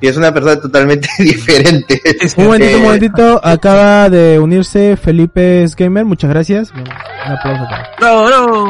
[0.00, 2.00] y es una persona totalmente diferente.
[2.20, 3.40] Es Un momentito, un momentito.
[3.44, 6.04] Acaba de unirse Felipe Gamer.
[6.04, 6.70] Muchas gracias.
[6.72, 7.90] Un aplauso para.
[8.00, 8.28] No,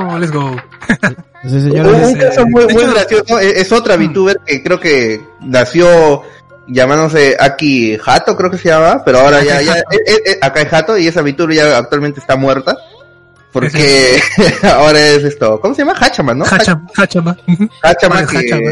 [0.08, 0.56] no, let's go.
[1.42, 1.92] Sí, Un, señores.
[1.94, 6.22] un ese- caso muy, gracioso, es, es otra VTuber que creo que nació
[6.66, 10.66] llamándose Aki Hato, creo que se llama, pero ahora ya, ya, eh, eh, eh, Akai
[10.70, 12.76] Hato, y esa VTuber ya actualmente está muerta.
[13.52, 14.20] Porque
[14.62, 15.94] ahora es esto, ¿cómo se llama?
[15.98, 16.44] Hachaman, ¿no?
[16.44, 17.36] Hacham, Hachama.
[17.48, 17.68] Ujú.
[17.82, 18.70] Hachama Ah, que, Hachama.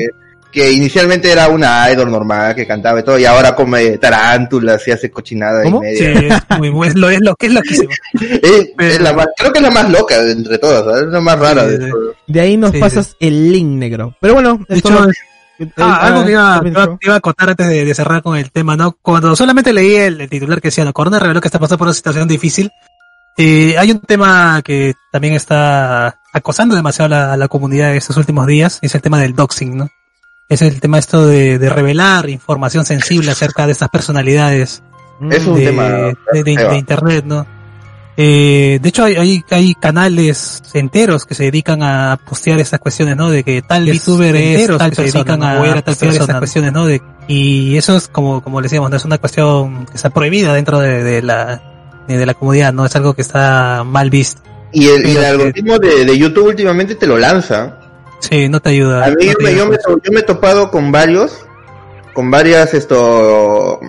[0.51, 4.93] Que inicialmente era una idol normal que cantaba y todo, y ahora come tarántulas y
[4.93, 5.85] hace cochinada ¿Cómo?
[5.85, 6.45] y Sí, media.
[6.51, 7.91] es muy bueno, es lo, es lo que es loquísimo.
[8.21, 11.03] Es- es la más- creo que es la más loca de entre todas, ¿sabes?
[11.03, 11.91] es la más rara Sí, de sí.
[11.91, 12.17] todas.
[12.27, 14.15] De ahí nos Sí, pasas el link negro.
[14.21, 15.17] Pero bueno, De esto hecho, no- es-
[15.61, 18.37] eh, Ah, algo que iba, ¿qué iba, iba a acotar antes de, de cerrar con
[18.37, 18.93] el tema, ¿no?
[19.03, 21.89] Cuando solamente leí el, el titular que decía, no, Corona reveló que está pasando por
[21.89, 22.71] una situación difícil.
[23.37, 28.17] Eh, hay un tema que también está acosando demasiado a la, a la comunidad estos
[28.17, 29.89] últimos días, es el tema del doxing, ¿no?
[30.49, 34.83] Es el tema esto de, de revelar información sensible acerca de estas personalidades
[35.31, 35.89] Es un de, tema
[36.33, 36.71] de, de- feo.
[36.71, 37.47] de internet, ¿no?
[38.21, 43.17] Eh, de hecho, hay, hay, hay canales enteros que se dedican a postear estas cuestiones,
[43.17, 43.31] ¿no?
[43.31, 45.47] De que tal Es VTuber es tal que se persona, dedican ¿no?
[45.47, 46.87] a era tal postear estas cuestiones, ¿no?
[46.87, 50.53] De, y eso es como, como le decíamos, no es una cuestión que está prohibida
[50.55, 51.63] dentro de, de la,
[52.09, 52.87] de, de la comunidad, ¿no?
[52.87, 54.41] Es algo que está mal visto.
[54.73, 57.78] Y el, y el algoritmo de, de YouTube últimamente te lo lanza.
[58.21, 59.05] Sí, no te ayuda.
[59.07, 61.45] A mí no te me- ayuda yo, me, yo me he topado con varios,
[62.15, 63.81] con varias esto...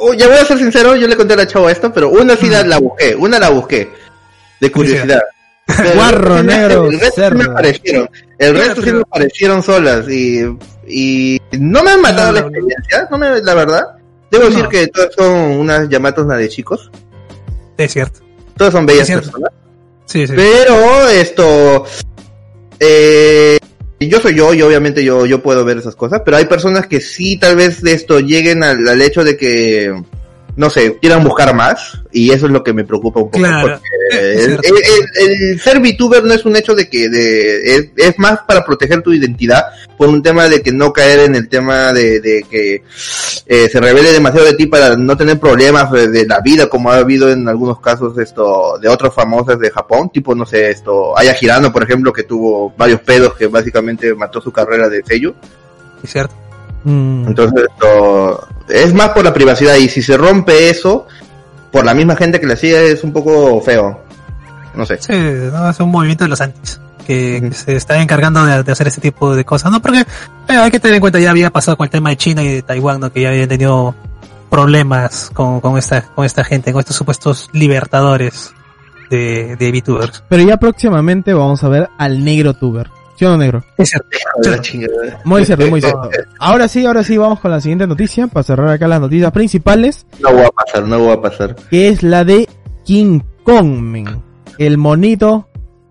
[0.00, 2.36] Oh, ya voy a ser sincero, yo le conté a la chava esto, pero una
[2.36, 3.90] sí la, la busqué, una la busqué,
[4.60, 5.20] de curiosidad.
[5.66, 9.62] Pero Guarro, el resto- negro, el resto sí me aparecieron, el resto sí me aparecieron
[9.62, 10.40] solas y,
[10.86, 13.82] y no me han matado la experiencia, no me, la verdad.
[14.30, 16.90] Debo decir que todas son unas llamatas de chicos,
[17.76, 18.20] Es cierto.
[18.56, 19.50] todas son bellas personas.
[20.06, 20.32] Sí, sí.
[20.34, 21.84] Pero esto,
[22.80, 23.58] eh,
[24.00, 27.00] yo soy yo y obviamente yo, yo puedo ver esas cosas, pero hay personas que
[27.00, 29.92] sí tal vez de esto lleguen al, al hecho de que,
[30.58, 33.38] no sé, quieran buscar más y eso es lo que me preocupa un poco.
[33.38, 33.68] Claro,
[34.10, 34.68] porque es el, cierto.
[35.20, 38.64] el- el ser VTuber no es un hecho de que de, es, es más para
[38.64, 39.62] proteger tu identidad
[39.96, 42.82] por un tema de que no caer en el tema de, de que
[43.46, 46.90] eh, se revele demasiado de ti para no tener problemas de, de la vida como
[46.90, 51.16] ha habido en algunos casos esto de otros famosos de Japón tipo no sé esto
[51.16, 55.34] Aya Hirano por ejemplo que tuvo varios pedos que básicamente mató su carrera de sello
[56.02, 56.34] Es cierto.
[56.84, 57.28] Mm.
[57.28, 61.06] entonces esto es más por la privacidad y si se rompe eso
[61.72, 64.00] por la misma gente que le sigue es un poco feo
[64.74, 65.12] no sé Sí,
[65.52, 69.00] no, es un movimiento de los antis que, se están encargando de, de hacer este
[69.00, 69.80] tipo de cosas, ¿no?
[69.80, 70.06] Porque eh,
[70.52, 72.62] hay que tener en cuenta, ya había pasado con el tema de China y de
[72.62, 73.10] Taiwán, ¿no?
[73.10, 73.94] Que ya habían tenido
[74.50, 78.52] problemas con, con esta, con esta gente, con estos supuestos libertadores
[79.10, 80.22] de, de VTubers.
[80.28, 82.90] Pero ya próximamente vamos a ver al negro tuber.
[83.18, 83.64] ¿Sí o no, negro?
[83.76, 84.08] Es cierto.
[84.42, 85.20] de la chingada.
[85.24, 86.08] Muy cierto, muy cierto.
[86.38, 90.06] Ahora sí, ahora sí, vamos con la siguiente noticia, para cerrar acá las noticias principales,
[90.20, 92.48] no va a pasar no va a pasar que es la de
[92.84, 94.22] King Kong, men.
[94.58, 95.48] el monito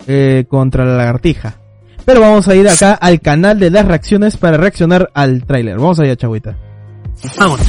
[0.07, 1.55] eh, contra la lagartija.
[2.05, 5.75] Pero vamos a ir acá al canal de las reacciones para reaccionar al tráiler.
[5.75, 6.55] Vamos allá, chavita.
[7.37, 7.67] Vámonos.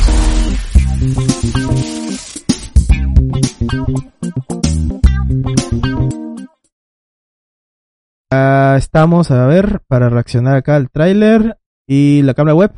[8.30, 11.56] Ah, estamos a ver para reaccionar acá al tráiler
[11.86, 12.72] y la cámara web.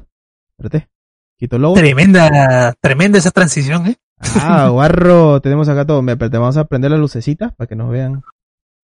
[0.57, 0.89] Espérate.
[1.37, 1.75] Quito el logo.
[1.75, 3.97] Tremenda, tremenda esa transición, ¿eh?
[4.41, 6.03] Ah, guarro, tenemos acá todo.
[6.03, 8.23] Me, espérate, vamos a prender la lucecita para que nos vean,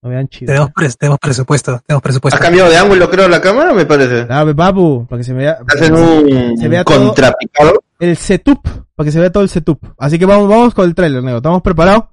[0.02, 0.46] nos vean chido.
[0.46, 2.36] Tenemos, pres- tenemos presupuesto, tenemos presupuesto.
[2.36, 4.26] ¿Ha cambiado de ángulo, creo, la cámara, me parece?
[4.30, 7.80] Ah, papu, para que se vea Hacen un Se vea todo- contrapicado.
[8.00, 9.78] el setup, para que se vea todo el setup.
[9.98, 11.36] Así que vamos, vamos con el tráiler, nego.
[11.36, 12.04] ¿Estamos preparados?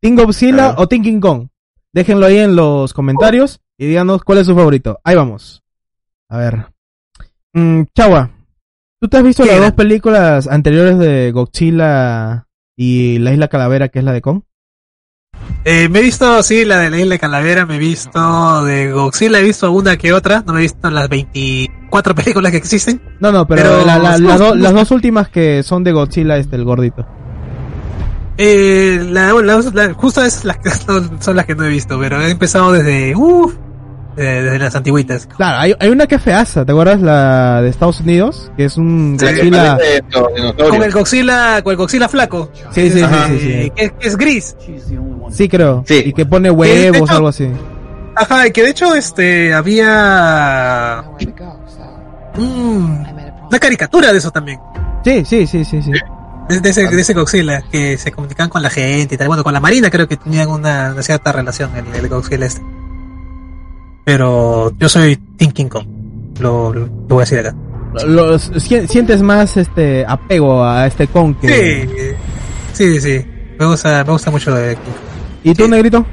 [0.00, 1.46] ¿Team Godzilla o King Kong?
[1.92, 4.98] Déjenlo ahí en los comentarios y díganos cuál es su favorito.
[5.04, 5.62] Ahí vamos.
[6.28, 6.66] A ver.
[7.52, 8.30] Mm, Chawa,
[9.00, 9.66] ¿tú te has visto ¿Qué las era?
[9.66, 12.46] dos películas anteriores de Godzilla
[12.76, 14.42] y la Isla Calavera, que es la de Kong?
[15.64, 19.38] Eh, me he visto, sí, la de la Isla Calavera, me he visto de Godzilla,
[19.38, 23.00] he visto una que otra, no me he visto las 24 películas que existen.
[23.20, 25.82] No, no, pero, Pero- la- la- sí, la do- sí, las dos últimas que son
[25.84, 27.06] de Godzilla, este, el gordito.
[28.36, 29.30] Eh, la,
[29.94, 33.14] justo es las que son, son las que no he visto, pero he empezado desde,
[33.16, 33.54] uff,
[34.22, 35.26] desde las antiguitas.
[35.26, 37.00] Claro, hay, hay una que es feaza, ¿te acuerdas?
[37.00, 39.76] La de Estados Unidos, que es un La que Godzilla...
[39.76, 40.70] parece los dinosaurios.
[40.70, 42.50] Con el Godzilla, con el Godzilla flaco.
[42.70, 43.26] Sí, sí, sí, Ajá.
[43.28, 43.52] sí, sí.
[43.52, 44.56] Eh, Que, que es gris.
[45.30, 45.84] Sí, creo.
[45.86, 46.02] Sí.
[46.06, 47.48] Y que pone huevos o algo así.
[48.16, 51.04] Ajá, y que de hecho, este, había
[52.36, 54.60] mm, una caricatura de eso también.
[55.04, 55.90] Sí, sí, sí, sí, sí.
[56.48, 59.28] De, de ese, de ese Godzilla, que se comunicaban con la gente y tal.
[59.28, 62.62] Bueno, con la Marina creo que tenían una, una cierta relación el, el Godzilla este.
[64.04, 65.86] Pero yo soy Thinking Kong.
[66.40, 67.54] Lo, lo, voy a decir acá.
[68.06, 72.16] Lo- si- sientes más este apego a este con que...
[72.72, 73.24] Sí, sí, sí.
[73.58, 74.94] Me gusta, me gusta mucho lo de King Kong.
[75.44, 76.04] ¿Y tú, Negrito?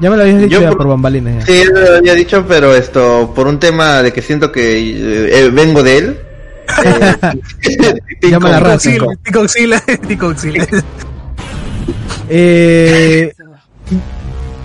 [0.00, 1.44] Ya me lo habías dicho Yo ya por- por bambalinas.
[1.44, 1.52] ya.
[1.52, 5.40] Sí, yo lo había dicho, pero esto, por un tema de que siento que eh,
[5.46, 6.18] eh, vengo de él.
[8.22, 8.90] eh, Llama la raza.
[8.90, 9.82] Team Godzilla.
[12.28, 13.32] Eh,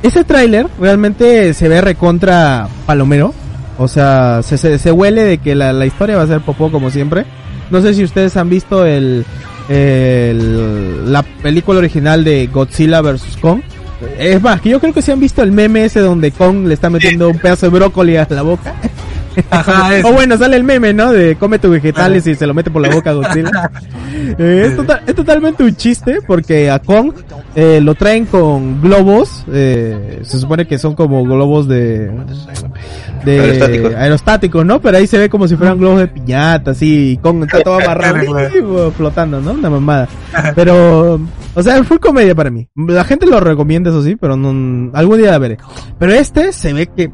[0.04, 3.34] ese tráiler realmente se ve recontra palomero.
[3.80, 6.72] O sea, se, se, se huele de que la, la historia va a ser popó
[6.72, 7.26] como siempre.
[7.72, 9.26] No sé si ustedes han visto el,
[9.70, 13.38] el- la película original de Godzilla vs.
[13.42, 13.62] Kong.
[14.20, 16.74] Es más, que yo creo que se han visto el meme ese donde Kong le
[16.74, 18.74] está metiendo un pedazo de brócoli a la boca.
[19.50, 21.12] Ajá, O bueno, sale el meme, ¿no?
[21.12, 23.72] De come tus vegetales y se lo mete por la boca a Godzilla.
[24.38, 27.12] Eh, es, total- es totalmente un chiste porque a Kong
[27.56, 29.44] eh, lo traen con globos.
[29.52, 32.10] eh, se supone que son como globos de,
[33.26, 33.94] de Aerostáticos.
[33.96, 34.80] aerostáticos, ¿no?
[34.82, 37.12] Pero ahí se ve como si fueran globos de piñata, así.
[37.12, 39.52] Y Kong está todo amarrado, y flotando, ¿no?
[39.52, 40.08] Una mamada.
[40.56, 41.20] Pero,
[41.54, 42.68] o sea, fue comedia para mí.
[42.76, 45.58] La gente lo recomienda, eso sí, pero no, algún día la veré.
[46.00, 47.12] Pero este se ve que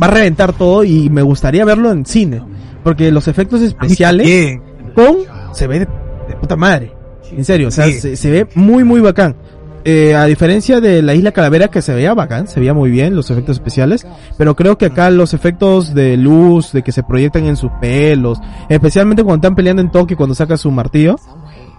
[0.00, 2.42] va a reventar todo y me gustaría verlo en cine.
[2.84, 4.58] Porque los efectos especiales
[4.94, 5.16] con
[5.52, 5.86] se ve de,
[6.28, 6.92] de puta madre.
[7.30, 7.92] En serio, o sea, Sí.
[7.94, 9.36] se, se ve muy muy bacán.
[9.84, 13.14] Eh, a diferencia de la isla Calavera que se veía bacán, se veía muy bien
[13.14, 17.46] los efectos especiales, pero creo que acá los efectos de luz, de que se proyectan
[17.46, 21.16] en sus pelos, especialmente cuando están peleando en Tokio cuando saca su martillo,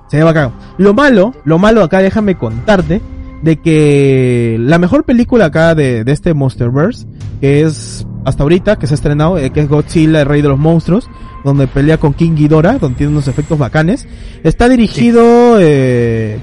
[0.07, 0.53] se ve bacán.
[0.77, 3.01] Lo malo, lo malo acá déjame contarte
[3.41, 7.05] de que la mejor película acá de, de este Monsterverse,
[7.41, 10.49] que es hasta ahorita, que se ha estrenado, eh, que es Godzilla, el rey de
[10.49, 11.09] los monstruos,
[11.43, 14.07] donde pelea con King Ghidorah, donde tiene unos efectos bacanes,
[14.43, 16.37] está dirigido, eh,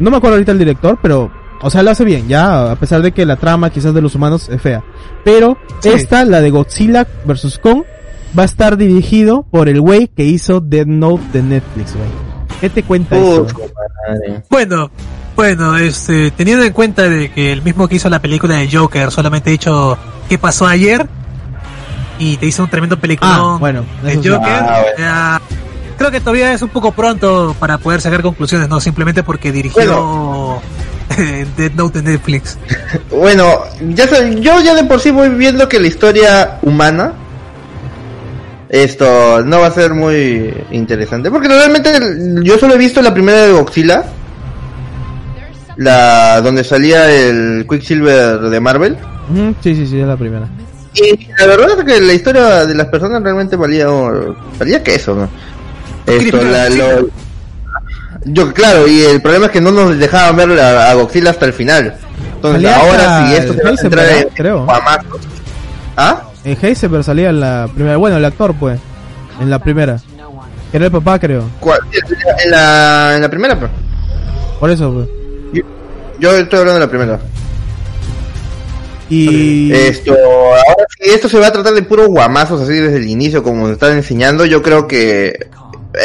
[0.00, 1.30] no me acuerdo ahorita el director, pero,
[1.62, 4.14] o sea, lo hace bien, ya, a pesar de que la trama quizás de los
[4.16, 4.82] humanos es fea.
[5.24, 5.90] Pero, Sí.
[5.90, 7.58] esta, la de Godzilla vs.
[7.62, 7.84] Kong,
[8.36, 12.08] va a estar dirigido por el güey que hizo Dead Note de Netflix, güey.
[12.60, 13.46] ¿Qué te cuenta eso?
[14.08, 14.42] Madre.
[14.50, 14.90] Bueno,
[15.40, 19.10] bueno, este, teniendo en cuenta de que el mismo que hizo la película de Joker
[19.10, 19.96] solamente ha dicho
[20.28, 21.06] qué pasó ayer
[22.18, 24.16] y te hizo un tremendo película Ah, bueno, de.
[24.16, 25.40] Joker, Ah, bueno.
[25.96, 30.60] creo que todavía es un poco pronto para poder sacar conclusiones, no simplemente porque dirigió
[31.56, 32.58] Dead Note de Netflix.
[33.10, 33.60] Bueno,
[33.94, 37.14] ya sé, yo ya de por sí voy viendo que la historia humana
[38.68, 41.90] esto no va a ser muy interesante porque realmente
[42.42, 44.04] yo solo he visto la primera de Godzilla
[45.80, 48.98] la donde salía el Quicksilver de Marvel
[49.62, 50.46] Sí, sí, sí, es la primera.
[50.94, 53.86] y la verdad es que la historia de las personas realmente valía
[54.58, 55.28] valía que eso, ¿no?
[56.06, 57.08] Esto, la, lo-
[58.26, 61.46] yo claro, y el problema es que no nos dejaban ver a, a Godzilla hasta
[61.46, 61.94] el final.
[62.34, 64.66] Entonces Salía ahora si esto se va a en Creo.
[65.96, 66.22] ¿Ah?
[66.44, 68.78] En Heisenberg salía en la primera, bueno, el actor, pues,
[69.40, 69.98] en la primera.
[70.70, 71.44] Que era el papá, creo.
[71.60, 71.80] ¿Cuál?
[72.44, 73.70] En la, en la primera, pues.
[74.58, 75.19] Por eso, pues.
[76.20, 77.18] Yo estoy hablando de la primera.
[79.08, 83.08] Y Esto, ahora si esto se va a tratar de puros guamazos así desde el
[83.08, 85.48] inicio, como nos están enseñando, yo creo que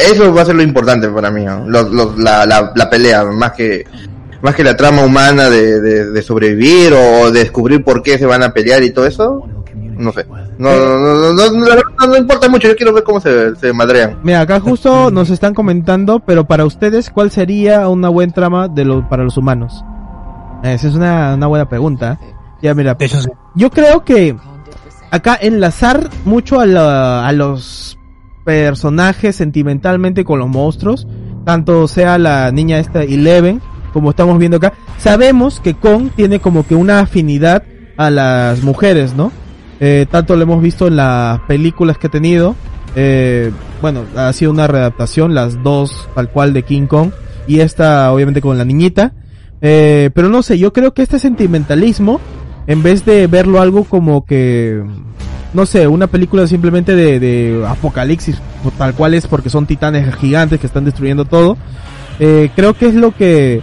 [0.10, 1.66] eso va a ser lo importante para mí, ¿no?
[1.68, 3.86] Los- los- la, la, la pelea, más que
[4.42, 8.26] más que la trama humana de, de, de sobrevivir o de descubrir por qué se
[8.26, 10.26] van a pelear y todo eso, no sé.
[10.58, 14.20] No, no, no, no, no, no importa mucho, yo quiero ver cómo se, se madrean.
[14.24, 18.86] Mira, acá justo nos están comentando, pero para ustedes, ¿cuál sería una buena trama de
[18.86, 19.84] lo, para los humanos?
[20.64, 22.20] Esa es una, una buena pregunta.
[22.62, 23.30] Ya, mira, De hecho, sí.
[23.56, 24.36] yo creo que
[25.12, 27.98] acá enlazar mucho a, la- a los
[28.44, 31.08] personajes sentimentalmente con los monstruos,
[31.46, 33.62] tanto sea la niña esta Eleven,
[33.94, 37.64] como estamos viendo acá, sabemos que Kong tiene como que una afinidad
[37.98, 39.32] a las mujeres, ¿no?
[39.80, 42.56] Eh, tanto lo hemos visto en las películas que ha tenido,
[42.96, 43.52] eh,
[43.82, 47.12] bueno, ha sido una readaptación, las dos tal cual de King Kong,
[47.48, 49.14] y esta obviamente con la niñita,
[49.62, 52.20] eh, pero no sé, yo creo que este sentimentalismo,
[52.68, 54.84] en vez de verlo algo como que,
[55.54, 58.42] no sé, una película simplemente de, de apocalipsis,
[58.78, 61.58] tal cual es porque son titanes gigantes que están destruyendo todo,
[62.20, 63.62] eh, creo que es lo que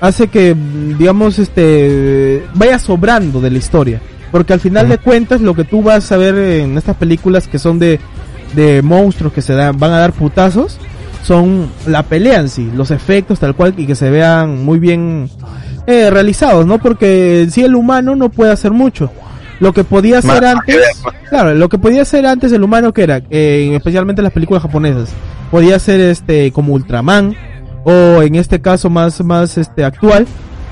[0.00, 0.54] hace que,
[0.98, 4.00] digamos, este, vaya sobrando de la historia.
[4.30, 7.58] Porque al final de cuentas, lo que tú vas a ver en estas películas que
[7.58, 8.00] son de,
[8.54, 10.78] de monstruos que se dan, van a dar putazos,
[11.26, 15.28] son la pelea en sí, los efectos tal cual y que se vean muy bien
[15.86, 16.78] eh, realizados, ¿no?
[16.78, 19.10] Porque en sí el humano no puede hacer mucho.
[19.58, 23.02] Lo que podía hacer Más antes, claro, lo que podía hacer antes el humano que
[23.02, 25.08] era, eh, especialmente en las películas japonesas,
[25.50, 27.34] podía ser este como Ultraman
[27.82, 30.26] o en este caso más más este actual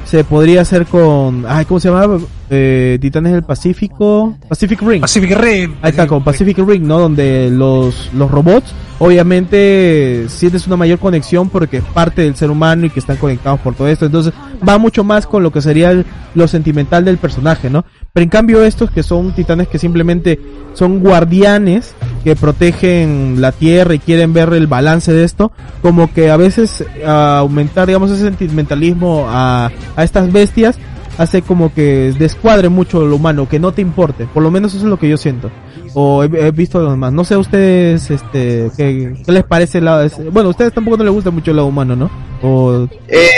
[0.05, 2.19] se podría hacer con, ay, ¿cómo se llama?
[2.51, 5.01] Eh, Titanes del Pacífico, Pacific Ring.
[5.01, 5.75] Pacific Rim.
[5.83, 6.99] Ahí está, con Pacific Ring, ¿no?
[6.99, 12.87] Donde los, los robots, obviamente, sientes una mayor conexión porque es parte del ser humano
[12.87, 14.07] y que están conectados por todo esto.
[14.07, 14.33] Entonces,
[14.67, 17.85] va mucho más con lo que sería el- lo sentimental del personaje, ¿no?
[18.13, 20.39] Pero en cambio, estos que son titanes que simplemente
[20.75, 26.31] son guardianes que protegen la tierra y quieren ver el balance de esto, como que
[26.31, 30.79] a veces a aumentar, digamos, ese sentimentalismo a, a estas bestias
[31.19, 34.27] hace como que descuadre mucho lo humano, que no te importe.
[34.33, 35.51] Por lo menos eso es lo que yo siento.
[35.95, 37.13] O he, he visto lo demás.
[37.13, 40.97] No sé a ustedes, este, qué, qué les parece el lado, bueno, a ustedes tampoco
[40.97, 42.11] no les gusta mucho el lado humano, ¿no?
[42.43, 43.29] O, Eh,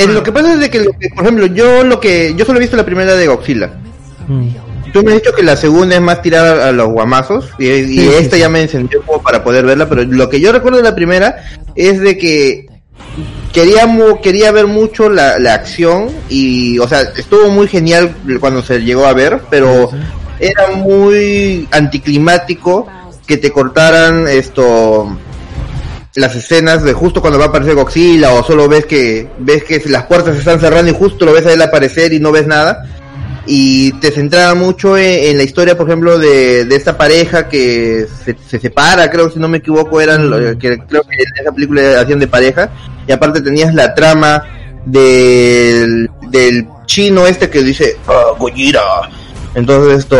[0.00, 0.84] eh, lo que pasa es de que,
[1.14, 3.70] por ejemplo, yo lo que, yo solo he visto la primera de Godzilla.
[4.28, 4.48] mm,
[4.92, 7.84] Tú me has dicho que la segunda es más tirada a los guamazos y, y
[7.84, 8.40] Sí, sí, esta sí.
[8.40, 11.36] ya me encendió como para poder verla, pero lo que yo recuerdo de la primera
[11.74, 12.65] es de que
[13.52, 18.62] quería mu- quería ver mucho la, la acción y, o sea, estuvo muy genial cuando
[18.62, 19.90] se llegó a ver, pero
[20.38, 22.86] era muy anticlimático
[23.26, 25.16] que te cortaran esto
[26.14, 29.82] las escenas de justo cuando va a aparecer Godzilla o solo ves que ves que
[29.86, 32.46] las puertas se están cerrando y justo lo ves a él aparecer y no ves
[32.46, 32.84] nada
[33.46, 38.06] y te centraba mucho en, en la historia por ejemplo de, de esta pareja que
[38.24, 41.52] se, se separa creo si no me equivoco eran lo- que creo que en esa
[41.52, 42.70] película hacían de pareja
[43.06, 44.42] y aparte tenías la trama
[44.84, 48.80] del, del chino este que dice "Ah, Gojira
[49.56, 50.16] entonces esto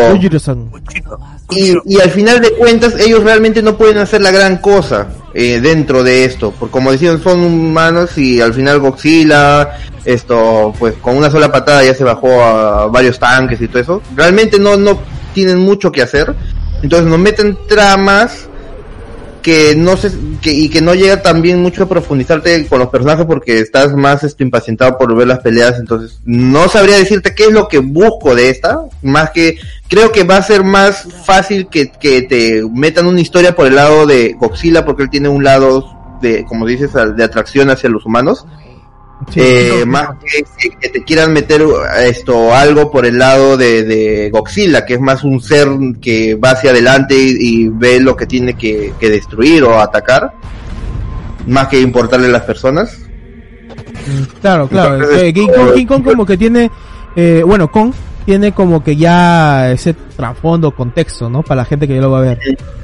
[1.50, 5.60] y, y al final de cuentas ellos realmente no pueden hacer la gran cosa eh,
[5.60, 11.14] dentro de esto, porque como decían son humanos y al final Godzilla, esto pues con
[11.14, 14.98] una sola patada ya se bajó a varios tanques y todo eso, realmente no, no
[15.34, 16.34] tienen mucho que hacer,
[16.82, 18.48] entonces nos meten tramas
[19.46, 20.10] que no se
[20.42, 24.24] que, y que no llega también mucho a profundizarte con los personajes porque estás más
[24.24, 28.34] esto impacientado por ver las peleas entonces no sabría decirte qué es lo que busco
[28.34, 33.06] de esta más que creo que va a ser más fácil que, que te metan
[33.06, 36.90] una historia por el lado de Godzilla porque él tiene un lado de como dices
[36.92, 38.46] de atracción hacia los humanos
[39.32, 39.40] Sí.
[39.42, 41.62] eh, más que, que- que te quieran meter
[42.04, 45.68] esto algo por el lado de, de Godzilla, que es más un ser
[46.00, 50.32] que va hacia adelante y, y ve lo que tiene que, que destruir o atacar,
[51.46, 52.98] más que importarle a las personas.
[54.40, 54.94] Claro, claro.
[54.96, 56.70] Entonces, eh, King, Kong, King Kong como que tiene,
[57.16, 57.92] eh, bueno, Kong
[58.24, 61.42] tiene como que ya ese trasfondo, contexto, ¿no?
[61.42, 62.38] Para la gente que ya lo va a ver.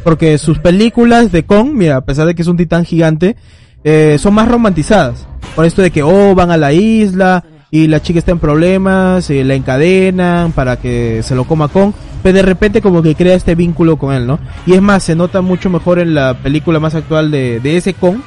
[0.04, 3.36] Porque sus películas de Kong, mira, a pesar de que es un titán gigante,
[3.84, 5.26] eh, son más romantizadas.
[5.54, 9.30] Por esto de que, oh, van a la isla y la chica está en problemas,
[9.30, 13.34] y la encadenan para que se lo coma Kong, pero de repente como que crea
[13.34, 14.38] este vínculo con él, ¿no?
[14.66, 17.94] Y es más, se nota mucho mejor en la película más actual de, de ese
[17.94, 18.18] Kong,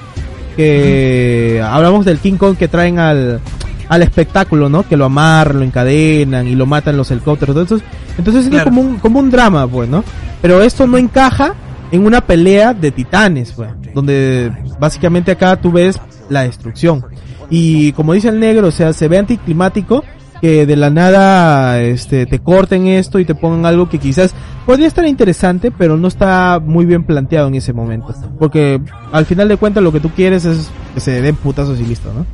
[0.56, 3.40] que hablamos del King Kong que traen al,
[3.88, 4.88] al espectáculo, ¿no?
[4.88, 7.56] Que lo amarran, lo encadenan y lo matan los helicópteros.
[7.56, 7.88] Entonces,
[8.18, 10.04] entonces es como un, como un drama, pues, ¿no?
[10.42, 11.54] Pero esto no encaja
[11.92, 17.06] en una pelea de titanes, pues, donde básicamente acá tú ves la destrucción.
[17.50, 20.04] Y como dice el negro, o sea, se ve anticlimático
[20.42, 24.34] que de la nada este te corten esto y te pongan algo que quizás
[24.66, 28.14] podría estar interesante, pero no está muy bien planteado en ese momento.
[28.40, 28.82] Porque
[29.12, 32.12] al final de cuentas lo que tú quieres es que se den putazos y listo,
[32.14, 32.26] ¿no?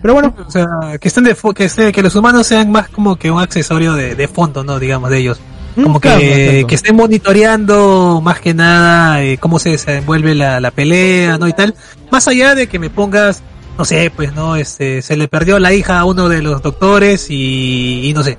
[0.00, 0.66] Pero bueno, O sea,
[1.00, 4.28] que estén de que, esté- que los humanos sean más como que un accesorio de
[4.28, 4.78] fondo, ¿no?
[4.78, 5.40] Digamos, de ellos.
[5.82, 11.38] Como que, que estén monitoreando más que nada eh, cómo se desenvuelve la, la pelea,
[11.38, 11.46] ¿no?
[11.48, 11.74] Y tal.
[12.10, 13.42] Más allá de que me pongas,
[13.76, 14.56] no sé, pues, ¿no?
[14.56, 18.38] Este, se le perdió la hija a uno de los doctores y, y no sé.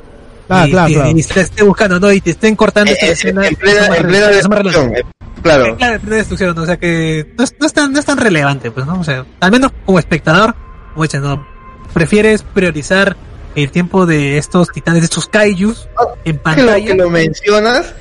[0.49, 1.09] Ah, y, claro, y- claro.
[1.17, 2.11] y se la esté buscando, ¿no?
[2.11, 3.47] Y te estén cortando esta Eh, escena.
[3.47, 5.03] en plena, en plena destrucción, eh,
[5.43, 5.65] claro.
[5.67, 6.63] En plena destrucción, ¿no?
[6.63, 8.99] o sea que no es, no es tan, no es tan relevante, pues, ¿no?
[8.99, 10.55] O sea, al menos como espectador,
[10.93, 11.45] como dicen, ¿no?
[11.93, 13.15] Prefieres priorizar
[13.63, 15.87] el tiempo de estos titanes, de estos kaijus,
[16.23, 16.85] en que lo, pantalla.
[16.85, 17.93] que lo mencionas,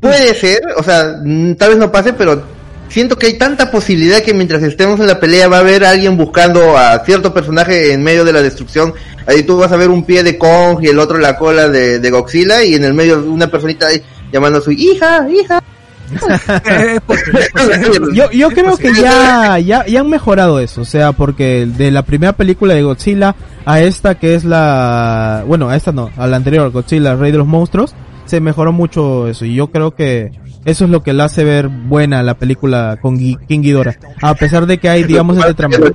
[0.00, 2.42] puede ser, o sea, mm, tal vez no pase, pero
[2.88, 6.16] siento que hay tanta posibilidad que mientras estemos en la pelea va a haber alguien
[6.16, 8.92] buscando a cierto personaje en medio de la destrucción.
[9.26, 12.00] Ahí tú vas a ver un pie de Kong y el otro la cola de,
[12.00, 14.02] de Godzilla y en el medio una personita ahí
[14.32, 15.62] llamando a su hija, hija.
[18.12, 22.02] Yo, yo creo que ya, ya, ya han mejorado eso, o sea, porque de la
[22.02, 23.36] primera película de Godzilla
[23.66, 27.38] a esta que es la, bueno, a esta no, a la anterior, Godzilla, Rey de
[27.38, 27.94] los Monstruos,
[28.26, 30.30] se mejoró mucho eso y yo creo que
[30.64, 34.34] eso es lo que la hace ver buena la película con Gui- King Ghidorah, a
[34.34, 35.76] pesar de que hay, digamos, este trama.
[35.78, 35.92] de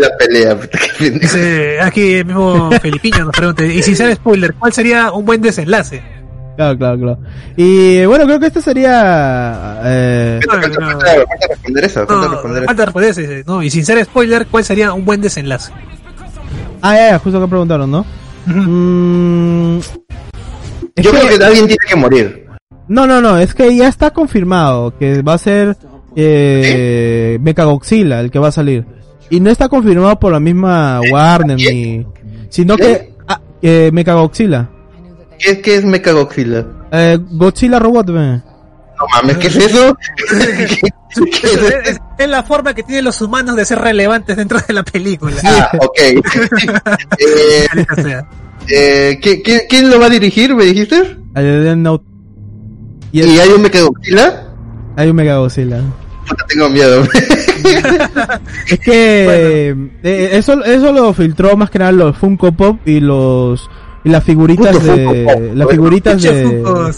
[0.00, 0.56] la pelea.
[0.98, 5.42] Dice, aquí el mismo Felipiño nos pregunta, y sin ser spoiler, ¿cuál sería un buen
[5.42, 6.02] desenlace?
[6.56, 7.18] Claro, claro, claro.
[7.56, 10.90] Y bueno, creo que este sería, eh, Falta, No, no.
[11.00, 11.14] falta-
[11.50, 12.66] responder eso, falta No, responder eso.
[12.66, 15.72] falta responder ese, no, y sin ser spoiler, ¿cuál sería un buen desenlace?
[16.82, 18.04] Ah, ya, ya, justo que preguntaron, ¿no?
[18.46, 22.46] Mm, es Yo creo que alguien tiene que morir.
[22.88, 25.76] No, no, no, es que ya está confirmado que va a ser
[26.16, 28.84] eh, Mechagodzilla el que va a salir.
[29.30, 32.06] Y no está confirmado por la misma Warner ni...
[32.48, 33.12] Sino que...
[33.28, 34.70] Ah, eh, Mechagodzilla.
[35.38, 36.64] ¿Qué, es- qué es Mechagodzilla?
[36.90, 38.40] Eh, Godzilla Robot, ve.
[38.98, 39.96] No mames, ¿qué es eso?
[40.28, 40.74] ¿Qué, qué
[41.46, 41.68] es eso?
[41.84, 45.36] es, es la forma que tienen los humanos de ser relevantes dentro de la película.
[45.44, 45.98] Ah, ok.
[47.18, 47.66] eh,
[48.68, 51.16] eh, ¿qui- qui- ¿Quién lo va a dirigir, me dijiste?
[51.34, 52.02] Know-
[53.12, 54.44] Y ¿Y hay un Mechagodzilla?
[54.96, 55.80] hay un Mechagodzilla.
[56.48, 57.02] Tengo miedo.
[58.68, 63.68] Es que eh, eso eso lo filtró más que nada los Funko Pop y los
[64.04, 66.94] y las figuritas Puto de las figuritas de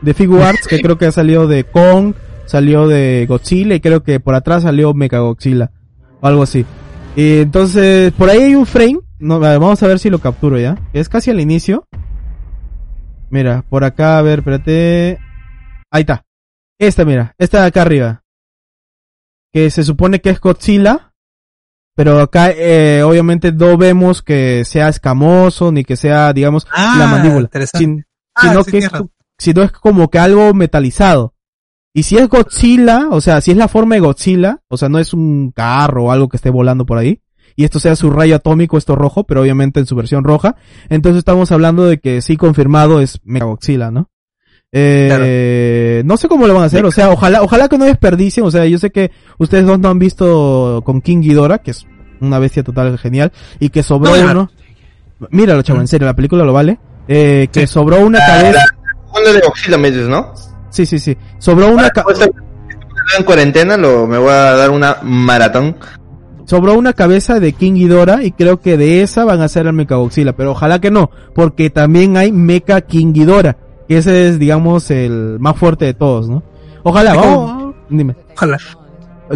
[0.00, 2.14] de Figure Arts que creo que ha salido de Kong,
[2.46, 5.70] salió de Godzilla y creo que por atrás salió Mechagodzilla
[6.20, 6.64] o algo así.
[7.14, 10.78] Y entonces por ahí hay un frame, no, vamos a ver si lo capturo ya.
[10.92, 11.86] Es casi al inicio.
[13.30, 15.18] Mira, por acá, a ver, espérate.
[15.90, 16.24] Ahí está.
[16.78, 18.24] Esta, mira, esta de acá arriba.
[19.52, 21.11] Que se supone que es Godzilla.
[21.94, 27.06] Pero acá, eh, obviamente no vemos que sea escamoso, ni que sea, digamos, Ah, la
[27.06, 27.40] mandíbula.
[27.42, 27.78] interesante.
[27.84, 28.90] Sin- Ah, sino sí, que es,
[29.38, 31.34] sino es como que algo metalizado.
[31.94, 34.98] Y si es Godzilla, o sea, si es la forma de Godzilla, o sea, no
[34.98, 37.20] es un carro o algo que esté volando por ahí,
[37.54, 40.56] y esto sea su rayo atómico, esto rojo, pero obviamente en su versión roja,
[40.88, 44.08] entonces estamos hablando de que sí confirmado es Mechagodzilla, ¿no?
[44.74, 48.46] Eh, no sé cómo lo van a hacer, o sea, ojalá, ojalá que no desperdicien,
[48.46, 51.86] o sea, yo sé que ustedes dos no han visto con King Ghidorah, que es
[52.20, 54.50] una bestia total genial, y que sobró No, uno,
[55.30, 58.64] míralo chavo, en serio, la película lo vale, eh, que sobró una cabeza,
[59.34, 60.32] de Godzilla me dices, ¿no?
[60.70, 62.18] sí, sí, sí, sobró una ca- Pues,
[63.18, 65.76] en cuarentena lo, me voy a dar una maratón.
[66.46, 69.74] sobró una cabeza de King Ghidorah y creo que de esa van a hacer el
[69.74, 73.56] Mechagodzilla, pero ojalá que no, porque también hay Mecha King Ghidorah,
[73.88, 76.42] que ese es, digamos, el más fuerte de todos, ¿no?
[76.82, 78.16] Ojalá, vamos, dime.
[78.34, 78.58] Ojalá.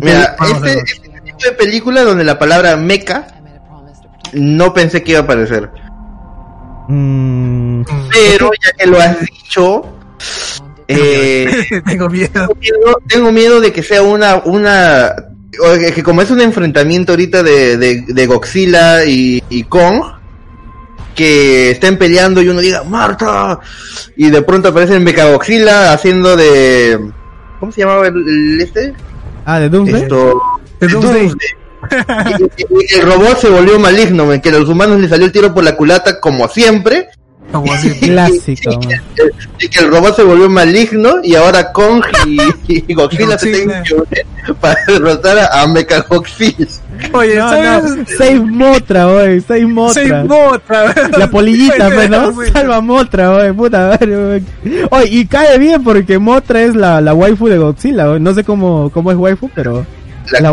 [0.03, 3.27] Mira, este, este tipo de película donde la palabra mecha
[4.33, 5.71] no pensé que iba a aparecer.
[6.89, 7.83] Mm,
[8.13, 9.83] Pero ya que lo has dicho,
[10.89, 12.29] eh, Tengo miedo.
[12.33, 15.13] tengo miedo- tengo miedo de que sea una, una,
[15.61, 20.01] o que que como es un enfrentamiento ahorita de, de, de Godzilla y, y Kong,
[21.17, 23.59] que estén peleando y uno diga, Marta,
[24.17, 27.11] y de pronto aparece el Mechagodzilla haciendo de,
[27.59, 28.95] ¿cómo se llamaba el, el este?
[29.45, 30.03] ah, de Doomsday.
[30.03, 30.41] Esto,
[30.79, 31.29] De Doomsday.
[31.29, 31.49] Doomsday.
[32.95, 35.65] El robot se volvió maligno, en que a los humanos les salió el tiro por
[35.65, 37.09] la culata como siempre,
[37.61, 37.91] Como así.
[38.01, 38.71] Clásico.
[38.81, 39.01] man.
[39.61, 42.39] y que el robot se volvió maligno y ahora Kong y,
[42.89, 44.27] y Godzilla se tienen que unir
[44.61, 46.67] para derrotar a, a Mechagodzilla.
[47.13, 47.97] Oye, No, ¿sabes?
[47.97, 49.95] no, Save Motra, wey, Save Motra.
[50.09, 50.95] Save Motra.
[51.19, 52.33] La polillita, Oye, pues, ¿no?
[52.53, 54.43] Salva Motra, wey, puta wey.
[54.91, 58.21] Oye, y cae bien porque Motra es la, la waifu de Godzilla, wey.
[58.21, 59.85] No sé cómo, cómo es waifu, pero
[60.33, 60.53] La- La,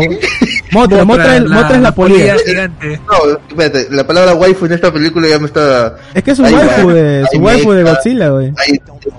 [0.72, 2.36] Motra, Motra, es- Motra es la polilla.
[2.44, 3.00] gigante.
[3.06, 5.96] No, espérate, la palabra waifu en esta película ya me está...
[6.14, 7.82] Es que es Ahí waifu de, su waifu de.
[7.84, 8.50] Godzilla, güey.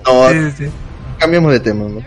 [0.04, 0.64] No, Sí, sí.
[1.18, 2.00] cambiemos de tema, ¿no?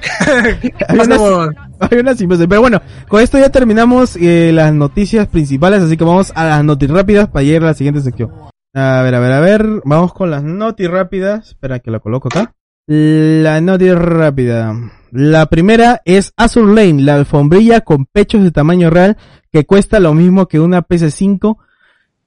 [0.88, 1.50] Hay una, Pasamos-
[1.80, 2.48] hay una simbiósis.
[2.48, 6.64] Pero bueno, con esto ya terminamos eh, las noticias principales, así que vamos a las
[6.64, 8.32] noticias rápidas para llegar a la siguiente sección.
[8.76, 11.50] A ver, a ver, a ver, vamos con las noticias rápidas.
[11.50, 12.54] Espera que lo coloco acá.
[12.88, 14.74] La noticia rápida.
[15.12, 19.18] La primera es Azur Lane, la alfombrilla con pechos de tamaño real
[19.52, 21.58] que cuesta lo mismo que una PC5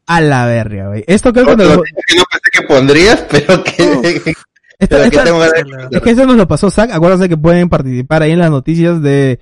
[0.06, 1.04] a la verga, güey.
[1.06, 3.72] Esto creo que que no pensé que pondrías, pero que...
[4.78, 6.90] esta- pero que tengo Es que eso nos lo pasó Zack.
[6.92, 9.38] Acuérdense que pueden participar ahí en las noticias de,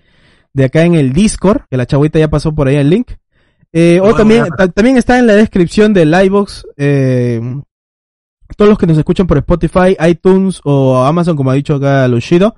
[0.52, 3.12] de acá en el Discord, que la chavita ya pasó por ahí el link.
[3.72, 7.40] Eh, o también, también está en la descripción del iVoox, eh,
[8.56, 12.56] todos los que nos escuchan por Spotify, iTunes o Amazon, como ha dicho acá Lucido,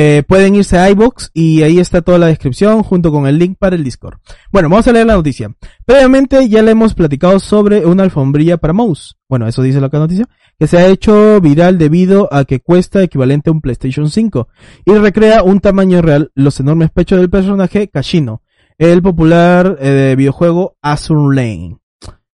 [0.00, 3.56] eh, pueden irse a iVoox y ahí está toda la descripción junto con el link
[3.58, 4.18] para el Discord.
[4.52, 5.50] Bueno, vamos a leer la noticia.
[5.84, 9.16] Previamente ya le hemos platicado sobre una alfombrilla para mouse.
[9.28, 13.50] Bueno, eso dice la noticia que se ha hecho viral debido a que cuesta equivalente
[13.50, 14.46] a un PlayStation 5
[14.84, 18.42] y recrea un tamaño real los enormes pechos del personaje Kashino,
[18.78, 21.78] el popular eh, videojuego Azur Lane.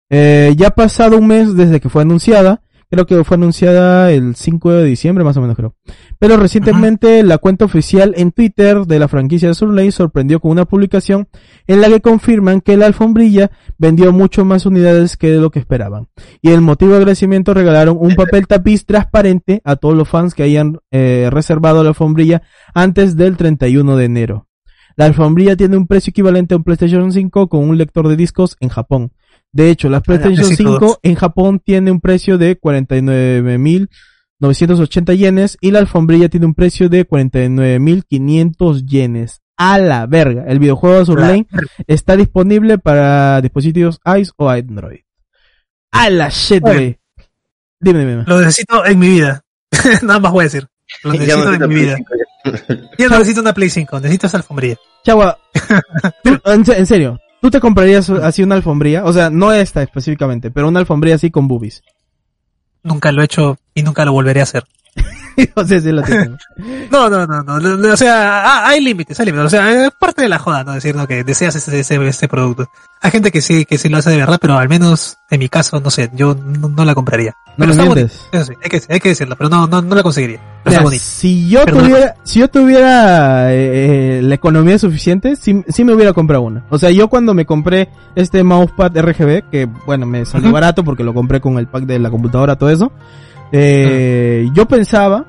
[0.08, 4.34] Eh, ya ha pasado un mes desde que fue anunciada, creo que fue anunciada el
[4.34, 5.74] 5 de diciembre más o menos creo.
[6.18, 10.64] Pero recientemente la cuenta oficial en Twitter de la franquicia de Lane sorprendió con una
[10.64, 11.28] publicación
[11.66, 15.60] en la que confirman que la alfombrilla vendió mucho más unidades que de lo que
[15.60, 16.08] esperaban
[16.42, 20.42] y el motivo de agradecimiento regalaron un papel tapiz transparente a todos los fans que
[20.42, 22.42] hayan eh, reservado la alfombrilla
[22.74, 24.46] antes del 31 de enero.
[24.96, 28.56] La alfombrilla tiene un precio equivalente a un PlayStation 5 con un lector de discos
[28.60, 29.12] en Japón.
[29.52, 30.98] De hecho, la PlayStation necesito 5 dos.
[31.02, 37.08] en Japón tiene un precio de 49.980 yenes y la alfombrilla tiene un precio de
[37.08, 39.40] 49.500 yenes.
[39.56, 40.44] A la verga.
[40.46, 41.46] El videojuego Lane
[41.86, 45.00] está disponible para dispositivos iOS o Android.
[45.90, 46.98] A la shit, güey.
[47.78, 48.24] Dime, dime.
[48.26, 49.44] Lo necesito en mi vida.
[50.02, 50.66] Nada más voy a decir.
[51.04, 51.98] Lo necesito en mi vida.
[52.98, 54.76] Yo no necesito una Play 5, necesito esa alfombrilla.
[55.04, 55.38] Chagua,
[56.44, 59.04] en serio, ¿tú te comprarías así una alfombrilla?
[59.04, 61.82] O sea, no esta específicamente, pero una alfombrilla así con boobies.
[62.82, 64.64] Nunca lo he hecho y nunca lo volveré a hacer.
[65.54, 66.36] o sea, sí lo tengo.
[66.90, 67.92] No, no, no, no.
[67.92, 69.46] O sea, ah, hay límites, hay límites.
[69.46, 70.72] O sea, es parte de la joda, ¿no?
[70.72, 71.06] Decir, ¿no?
[71.06, 72.68] Que deseas ese, ese, ese producto.
[73.00, 75.48] Hay gente que sí, que sí lo hace de verdad, pero al menos en mi
[75.48, 77.36] caso, no sé, yo no, no la compraría.
[77.60, 78.12] No Pero está bonito.
[78.32, 80.40] Eso sí, hay que, hay que decirlo, pero no, no, no la conseguiría.
[80.64, 85.62] Pero Mira, está si yo tuviera, si yo tuviera eh, eh, la economía suficiente, sí,
[85.68, 86.64] sí me hubiera comprado una.
[86.70, 91.04] O sea, yo cuando me compré este mousepad RGB, que bueno, me salió barato porque
[91.04, 92.92] lo compré con el pack de la computadora, todo eso,
[93.52, 95.26] eh, yo pensaba,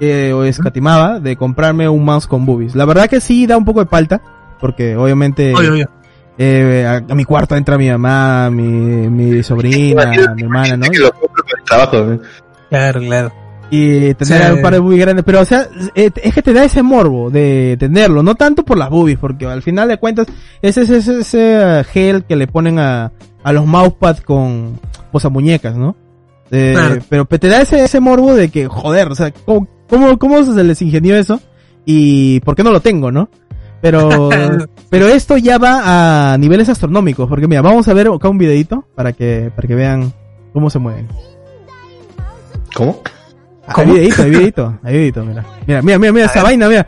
[0.00, 2.74] eh, o escatimaba, de comprarme un mouse con boobies.
[2.74, 4.22] La verdad que sí da un poco de palta,
[4.58, 5.99] porque obviamente Obvio, obvio.
[6.42, 10.90] Eh, a, a mi cuarto entra mi mamá, mi, mi sobrina, mi hermana, ¿no?
[10.90, 12.20] que lo compro por el trabajo, ¿no?
[12.70, 13.32] Claro, claro.
[13.70, 14.52] y tener Sí.
[14.52, 17.30] un par de boobies grandes, pero o sea, eh, es que te da ese morbo
[17.30, 20.28] de tenerlo, no tanto por las boobies, porque al final de cuentas
[20.62, 23.12] ese es ese, ese gel que le ponen a,
[23.44, 24.78] a los mousepads con
[25.30, 25.94] muñecas, ¿no?
[26.50, 27.02] Eh, Claro.
[27.08, 30.64] Pero te da ese, ese morbo de que, joder, o sea, ¿cómo, cómo, cómo se
[30.64, 31.40] les ingenió eso?
[31.84, 33.28] Y ¿por qué no lo tengo, no?
[33.82, 34.28] Pero,
[34.90, 38.84] pero esto ya va a niveles astronómicos, porque mira, vamos a ver acá un videito
[38.94, 40.12] para que, para que vean
[40.52, 41.08] cómo se mueven.
[42.74, 43.00] ¿Cómo?
[43.66, 43.92] Ah, ¿Cómo?
[43.92, 45.44] Hay videito, hay videito, hay videito, mira.
[45.66, 46.86] Mira, mira, mira, mira esa vaina, mira.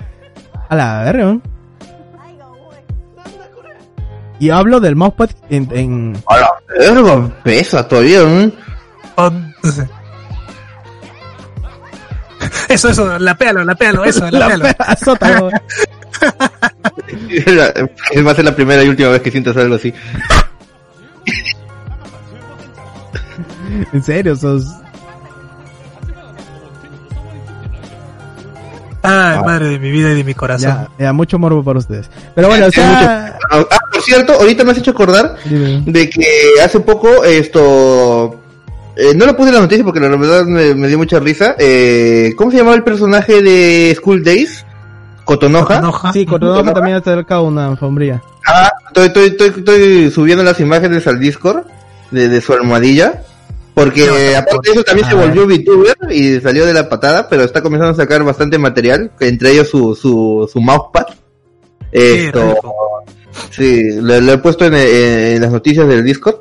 [0.69, 1.39] A la verga.
[4.39, 6.23] Y hablo del mousepad en, en...
[6.27, 8.23] A la verga, pesa todavía.
[9.17, 9.55] On-
[12.69, 14.65] Eso, eso, lapéalo, lapéalo, eso, la lapéalo.
[14.65, 15.49] perra azota, ¿no?
[18.13, 19.93] Es más, es la primera y última vez que sientes algo así.
[23.93, 24.65] En serio, sos...
[29.05, 30.71] Ay, madre de mi vida y de mi corazón.
[30.71, 32.09] Ya, ya, mucho morbo para ustedes.
[32.35, 33.37] Pero bueno, o sea...
[33.51, 35.83] Ah, por cierto, ahorita me has hecho acordar dime.
[35.85, 36.25] de que
[36.65, 38.41] hace poco esto...
[38.97, 41.57] eh, no lo puse en la noticia porque la verdad me, me dio mucha risa.
[41.59, 44.62] Eh, ¿Cómo se llamaba el personaje de School Days?
[45.37, 46.13] Cotonoja.
[46.13, 48.23] Sí, Cotonoja también acerca una alfombría.
[48.47, 51.65] Ah, estoy, estoy, estoy, estoy subiendo las imágenes al Discord
[52.11, 53.23] de, de su almohadilla.
[53.75, 57.27] Porque No, eh, aparte de eso también se volvió VTuber y salió de la patada,
[57.31, 61.07] pero está comenzando a sacar bastante material, entre ellos su, su, su mousepad.
[61.91, 62.55] Esto,
[63.51, 66.37] sí, lo, lo he puesto en, en las noticias del Discord.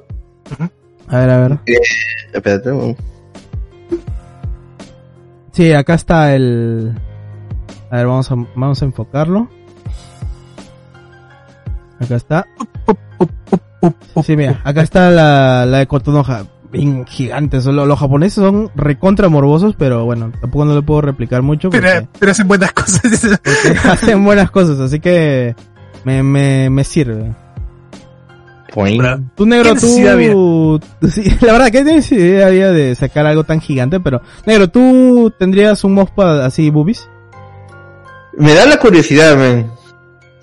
[1.08, 1.58] A ver, a ver.
[2.34, 2.98] Espérate, un-
[5.54, 6.94] Sí, acá está el...
[7.92, 9.50] A ver, vamos a, vamos a enfocarlo.
[12.00, 12.48] Acá está.
[14.24, 16.44] Sí, mira, acá está la, la de Kotonoha.
[16.72, 17.66] Bien gigantes.
[17.66, 21.86] Lo- los japoneses son recontra morbosos, pero bueno, tampoco no le puedo replicar mucho porque,
[21.86, 23.02] Pero, pero hacen buenas cosas.
[23.86, 25.54] hacen buenas cosas, así que
[26.06, 27.34] me, me, me sirve.
[29.36, 29.88] Tú, negro, tú...
[31.10, 34.00] Sí, la verdad, ¿qué necesidad había de sacar algo tan gigante?
[34.00, 37.10] Pero, negro, ¿tú tendrías un mousepad así, boobies?
[38.38, 39.70] Me da la curiosidad, men.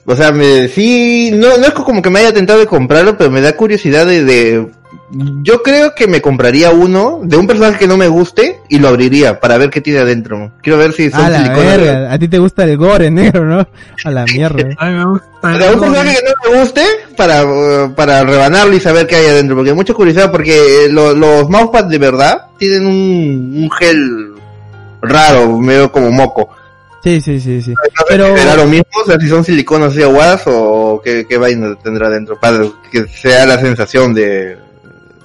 [0.05, 3.31] O sea, me, sí, no, no es como que me haya tentado de comprarlo, pero
[3.31, 4.67] me da curiosidad de, de-
[5.43, 8.89] yo creo que me compraría uno de un personaje que no me guste y lo
[8.89, 10.53] abriría para ver qué tiene adentro.
[10.63, 11.39] Quiero ver si son A la
[11.79, 13.67] verga, a ti te gusta el gore, negro, ¿no?
[14.05, 14.65] A la mierda.
[14.81, 15.27] A mí me gusta.
[15.43, 16.83] O sea, un personaje que no me guste
[17.17, 21.15] para, para rebanarlo y saber qué hay adentro, porque hay mucha curiosidad, porque eh, lo-
[21.15, 24.33] los mousepads de verdad tienen un, un gel
[25.03, 26.49] raro, medio como moco.
[27.03, 27.75] Sí, sí, sí, sí.
[28.09, 31.75] Pero- será lo mismo, o sea, si son siliconas así aguadas o qué, qué vaina
[31.83, 32.61] tendrá dentro, para
[32.91, 34.57] que sea la sensación de,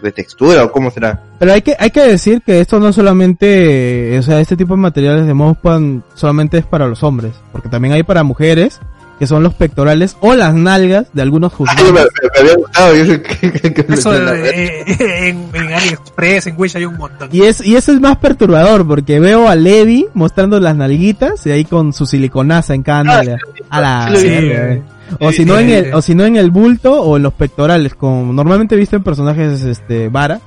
[0.01, 1.19] de textura o cómo será.
[1.39, 4.81] Pero hay que, hay que decir que esto no solamente, o sea, este tipo de
[4.81, 5.81] materiales de mousepad
[6.13, 8.79] solamente es para los hombres, porque también hay para mujeres,
[9.19, 11.93] que son los pectorales o las nalgas de algunos Ay, me, juzgados.
[11.93, 14.49] me- me había gustado, yo sé que, que- que- Eso que-
[14.89, 17.29] eh, en, en AliExpress, en Wish hay un montón.
[17.31, 21.51] Y es, y eso es más perturbador, porque veo a Levi mostrando las nalguitas y
[21.51, 23.37] ahí con su siliconaza en cada nalga.
[23.69, 24.81] A la sí eh.
[25.19, 27.93] O si no en el, o si no en el bulto o en los pectorales,
[27.93, 30.39] como normalmente visto en personajes este vara,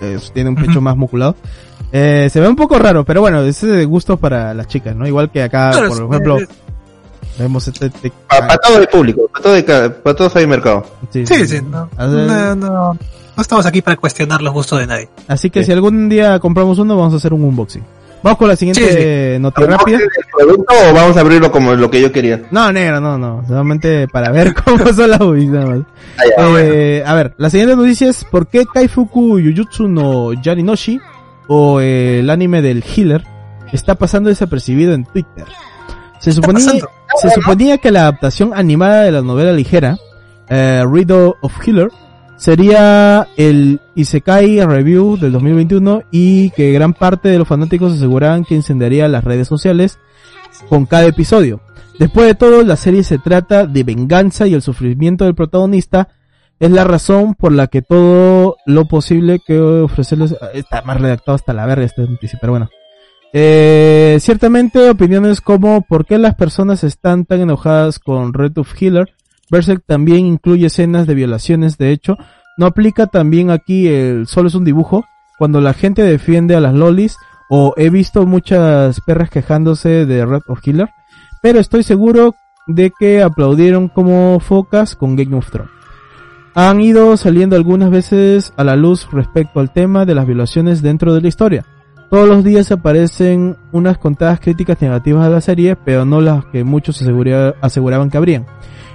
[0.00, 1.36] eh, tiene un pecho más musculado.
[1.92, 4.94] Eh, se ve un poco raro, pero bueno, ese es de gusto para las chicas,
[4.96, 5.06] ¿no?
[5.06, 6.38] Igual que acá, por ejemplo,
[7.38, 10.84] vemos este, este- Para, para todo el público, para todo, el para todos hay mercado.
[11.10, 12.98] sí, Sí, sí, no, no, no, no
[13.42, 15.08] estamos aquí para cuestionar los gustos de nadie.
[15.28, 15.66] Así que Sí.
[15.66, 17.84] si algún día compramos uno, vamos a hacer un unboxing.
[18.20, 18.96] Vamos con la siguiente Sí, sí.
[18.98, 19.98] eh, noti rápida.
[19.98, 22.42] ¿El producto o vamos a abrirlo como lo que yo quería?
[22.50, 23.44] No, negro, no, no.
[23.46, 25.78] Solamente para ver cómo son las boobies, nada más.
[26.18, 26.58] Ah, ya.
[26.60, 30.98] Eh, a ver, la siguiente noticia es ¿por qué Kaifuku Yujutsu no Yarinoshi
[31.46, 33.22] o eh, el anime del Healer
[33.72, 35.44] está pasando desapercibido en Twitter?
[36.18, 36.72] Se suponía?
[37.16, 39.98] Se suponía que la adaptación animada de la novela ligera,
[40.48, 41.90] eh, Riddle of Healer,
[42.36, 48.54] sería el Isekai Review del 2021 y que gran parte de los fanáticos aseguraban que
[48.54, 49.98] incendiaría las redes sociales
[50.68, 51.60] con cada episodio.
[51.98, 56.08] Después de todo, la serie se trata de venganza y el sufrimiento del protagonista
[56.60, 61.52] es la razón por la que todo lo posible que ofrecerles está más redactado hasta
[61.52, 62.06] la verga este
[62.40, 62.68] pero bueno.
[63.32, 69.12] Eh, ciertamente opiniones como por qué las personas están tan enojadas con Red of Healer.
[69.50, 72.16] Berserk también incluye escenas de violaciones, de hecho,
[72.56, 75.04] no aplica también aquí el solo es un dibujo.
[75.38, 77.16] Cuando la gente defiende a las lolis
[77.48, 80.88] o he visto muchas perras quejándose de Red of Healer,
[81.42, 82.34] pero estoy seguro
[82.66, 85.72] de que aplaudieron como focas con Game of Thrones.
[86.54, 91.14] Han ido saliendo algunas veces a la luz respecto al tema de las violaciones dentro
[91.14, 91.64] de la historia.
[92.10, 96.64] Todos los días aparecen unas contadas críticas negativas a la serie, pero no las que
[96.64, 98.46] muchos asegura- aseguraban que habrían.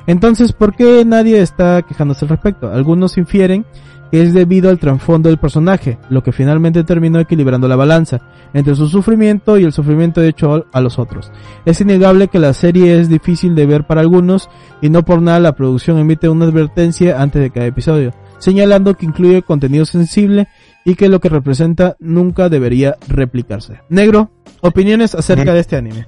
[0.07, 2.71] Entonces, ¿por qué nadie está quejándose al respecto?
[2.71, 3.65] Algunos infieren
[4.11, 8.21] que es debido al trasfondo del personaje, lo que finalmente terminó equilibrando la balanza
[8.53, 11.31] entre su sufrimiento y el sufrimiento hecho a los otros.
[11.65, 14.49] Es innegable que la serie es difícil de ver para algunos
[14.81, 19.05] y no por nada la producción emite una advertencia antes de cada episodio, señalando que
[19.07, 20.47] incluye contenido sensible
[20.85, 23.79] y que lo que representa nunca debería replicarse.
[23.89, 24.29] Negro,
[24.61, 26.07] opiniones acerca de este anime.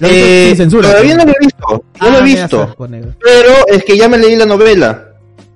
[0.00, 0.90] Eh, censura.
[0.90, 2.76] todavía no lo he visto, no Ah, lo he me visto.
[3.20, 5.04] Pero es que ya me leí la novela.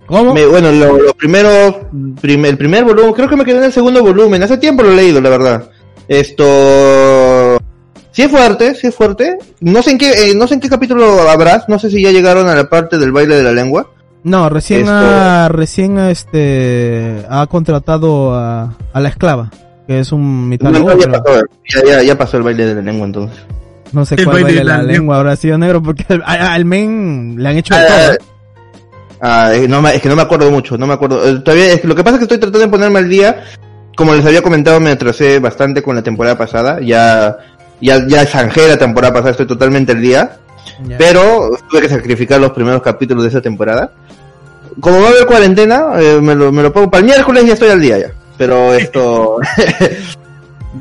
[0.07, 0.35] ¿Cómo?
[0.35, 1.89] Me- bueno, lo, lo primero,
[2.21, 4.43] prim- el primer volumen, creo que me quedé en el segundo volumen.
[4.43, 5.71] Hace tiempo lo he leído, la verdad.
[6.09, 7.59] Esto,
[8.11, 9.39] sí es fuerte, sí es fuerte.
[9.61, 11.69] No sé en qué, eh, no sé en qué capítulo habrás.
[11.69, 13.91] No sé si ya llegaron a la parte del baile de la lengua.
[14.25, 19.51] No, recién Esto- ha, recién ha, este, ha contratado a, a la esclava,
[19.87, 22.75] que es un No, mitólogo, no, ya, pasó, ya, ya, ya pasó el baile de
[22.77, 23.37] la lengua entonces.
[23.93, 27.35] no sé El cuál baile de la, la lengua habrá sido negro, porque al, men
[27.39, 28.27] le han hecho de Ah, todo.
[29.25, 31.25] Ah, es, no es que no me acuerdo mucho, no me acuerdo.
[31.29, 33.43] Eh, Todavía, es que lo que pasa es que estoy tratando de ponerme al día.
[33.97, 36.81] Como les había comentado, me atrasé bastante con la temporada pasada.
[36.81, 37.37] Ya,
[37.81, 40.39] ya, ya zanjé la temporada pasada, estoy totalmente al día.
[40.99, 43.93] Pero tuve que sacrificar los primeros capítulos de esa temporada.
[44.81, 47.47] Como va a haber cuarentena, eh, me, lo, me lo pongo para el miércoles y
[47.49, 48.13] ya estoy al día ya.
[48.37, 49.39] Pero esto...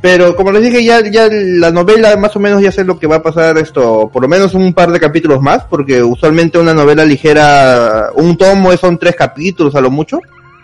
[0.02, 3.08] Pero como les dije, ya, ya la novela más o menos ya sé lo que
[3.08, 6.74] va a pasar esto, por lo menos un par de capítulos más, porque usualmente una
[6.74, 10.20] novela ligera, un tomo son tres capítulos a lo mucho,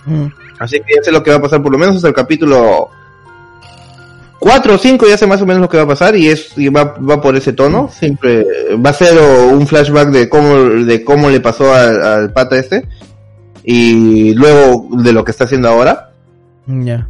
[0.08, 0.28] Mm.
[0.60, 2.90] así que ya sé lo que va a pasar por lo menos hasta el capítulo
[4.40, 6.58] 4 o 5 ya sé más o menos lo que va a pasar y es
[6.58, 7.90] y va, va por ese tono.
[7.92, 8.46] Siempre
[8.76, 12.86] va a ser un flashback de cómo, de cómo le pasó al, al pata este
[13.64, 16.12] y luego de lo que está haciendo ahora.
[16.68, 17.08] Ya.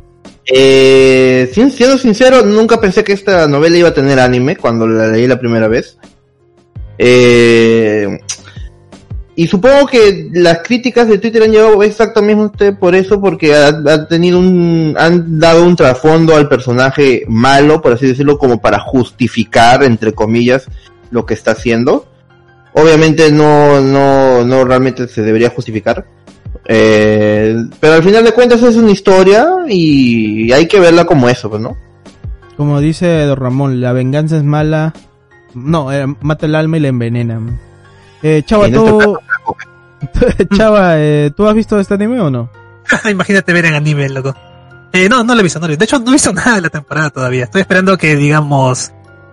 [0.49, 5.27] Eh, siendo sincero, nunca pensé que esta novela iba a tener anime cuando la leí
[5.27, 5.97] la primera vez.
[6.97, 8.17] Eh,
[9.39, 14.39] y supongo que las críticas de Twitter han llegado exactamente por eso, porque ha tenido
[14.39, 20.13] un, han dado un trasfondo al personaje malo, por así decirlo, como para justificar, entre
[20.13, 20.65] comillas,
[21.11, 22.07] lo que está haciendo.
[22.73, 26.07] Obviamente no, no, no realmente se debería justificar.
[26.65, 31.47] Eh, pero al final de cuentas es una historia y hay que verla como eso,
[31.47, 31.77] pues, ¿no?
[32.55, 34.95] Como dice Don Ramón, la venganza es mala.
[35.53, 37.39] No, eh, mata el alma y la envenena.
[38.23, 39.17] Eh, Chava, este tú...
[40.55, 42.49] Chava, eh, ¿tú has visto este anime o no?
[43.09, 44.35] Imagínate ver en anime, loco.
[44.93, 45.79] Eh, no, no lo he visto, no lo he visto.
[45.79, 47.43] De hecho, no he visto nada de la temporada todavía.
[47.45, 48.91] Estoy esperando que, digamos,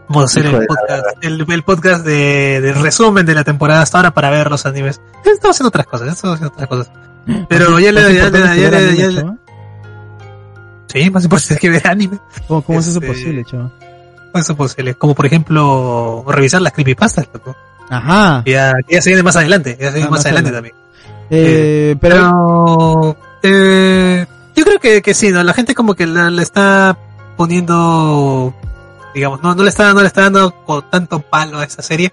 [0.08, 3.98] vamos a hacer el podcast, el, el podcast de, de resumen de la temporada hasta
[3.98, 5.00] ahora para ver los animes.
[5.24, 6.90] Estaba haciendo otras cosas, estaba haciendo otras cosas.
[7.48, 8.80] Pero ya le, ¿Es ya ya
[9.10, 9.36] ya
[10.86, 12.18] sí, más importante que ver anime.
[12.46, 13.70] ¿Cómo, cómo es eso Este- posible, Chava?
[13.78, 14.94] ¿Cómo es eso posible?
[14.94, 17.56] Como por ejemplo, revisar las creepypastas, loco.
[17.90, 18.42] Ajá.
[18.44, 20.74] Que Ya, se viene más adelante, ya se viene Ah, más, más adelante adelante.
[20.74, 20.74] también.
[21.30, 22.16] Eh, pero...
[22.20, 25.42] Pero, eh, yo creo que, que sí, ¿no?
[25.42, 26.96] La gente como que la, la está
[27.36, 28.54] poniendo,
[29.14, 32.12] digamos, no, no le está, no le está dando con tanto palo a esta serie.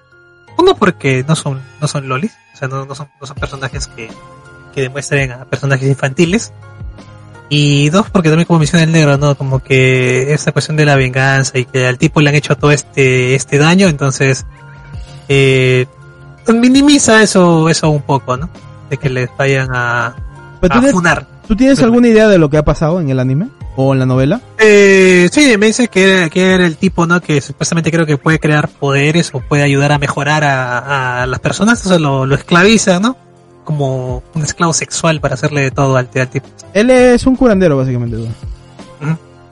[0.58, 3.88] Uno porque no son, no son lolis, o sea, no, no son, no son personajes
[3.88, 4.10] que,
[4.74, 6.52] que demuestren a personajes infantiles.
[7.50, 9.36] Y dos, porque también como menciona el negro, ¿no?
[9.36, 12.72] Como que esta cuestión de la venganza y que al tipo le han hecho todo
[12.72, 14.46] este, este daño, entonces,
[15.34, 15.86] eh,
[16.54, 18.50] minimiza eso, eso un poco, ¿no?
[18.90, 20.14] De que les vayan a,
[20.60, 21.28] pero a ¿tú, tienes, funar.
[21.48, 23.48] tú tienes alguna idea de lo que ha pasado en el anime?
[23.78, 24.42] ¿O en la novela?
[24.58, 27.22] Eh, sí, me dice que era, que era el tipo, ¿no?
[27.22, 31.40] Que supuestamente creo que puede crear poderes o puede ayudar a mejorar a, a las
[31.40, 33.16] personas, entonces lo, lo esclaviza, ¿no?
[33.64, 36.48] Como un esclavo sexual para hacerle de todo al, al tipo.
[36.74, 38.18] Él es un curandero, básicamente.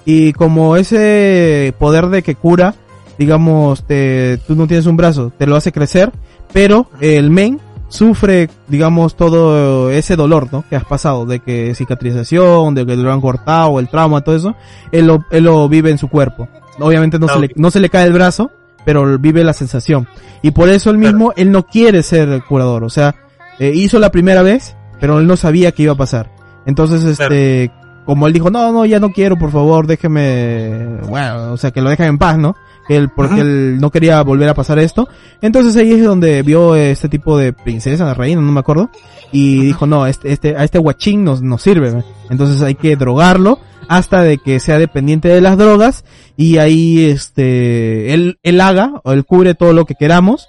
[0.04, 2.74] Y como ese poder de que cura,
[3.20, 6.12] digamos, te, tú no tienes un brazo, te lo hace crecer,
[6.52, 7.60] pero el men
[7.90, 10.64] sufre, digamos, todo ese dolor, ¿no?
[10.70, 14.56] Que has pasado, de que cicatrización, de que lo han cortado, el trauma, todo eso,
[14.92, 16.48] él lo, él lo vive en su cuerpo.
[16.80, 17.52] Obviamente no, Ah, se le, ok.
[17.58, 18.52] no se le cae el brazo,
[18.86, 20.08] pero vive la sensación.
[20.42, 23.16] Y por eso él mismo, él no quiere ser curador, o sea,
[23.60, 26.32] eh, hizo la primera vez, pero él no sabía qué iba a pasar.
[26.66, 27.72] Entonces, este,
[28.06, 31.82] como él dijo, no, no, ya no quiero, por favor, déjeme, bueno, o sea, que
[31.82, 32.56] lo dejen en paz, ¿no?
[32.90, 35.08] Él, porque él no quería volver a pasar esto.
[35.42, 38.90] Entonces ahí es donde vio este tipo de princesa, reina, no me acuerdo,
[39.32, 43.60] y dijo, no, este, este, a este guachín nos, nos sirve, entonces hay que drogarlo
[43.88, 46.04] hasta de que sea dependiente de las drogas
[46.38, 50.48] y ahí, este, él, él haga, o él cubre todo lo que queramos,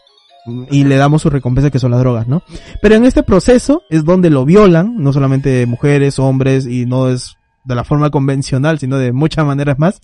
[0.71, 2.43] y le damos su recompensa que son las drogas, ¿no?
[2.81, 7.37] Pero en este proceso es donde lo violan, no solamente mujeres, hombres, y no es
[7.65, 10.01] de la forma convencional, sino de muchas maneras más.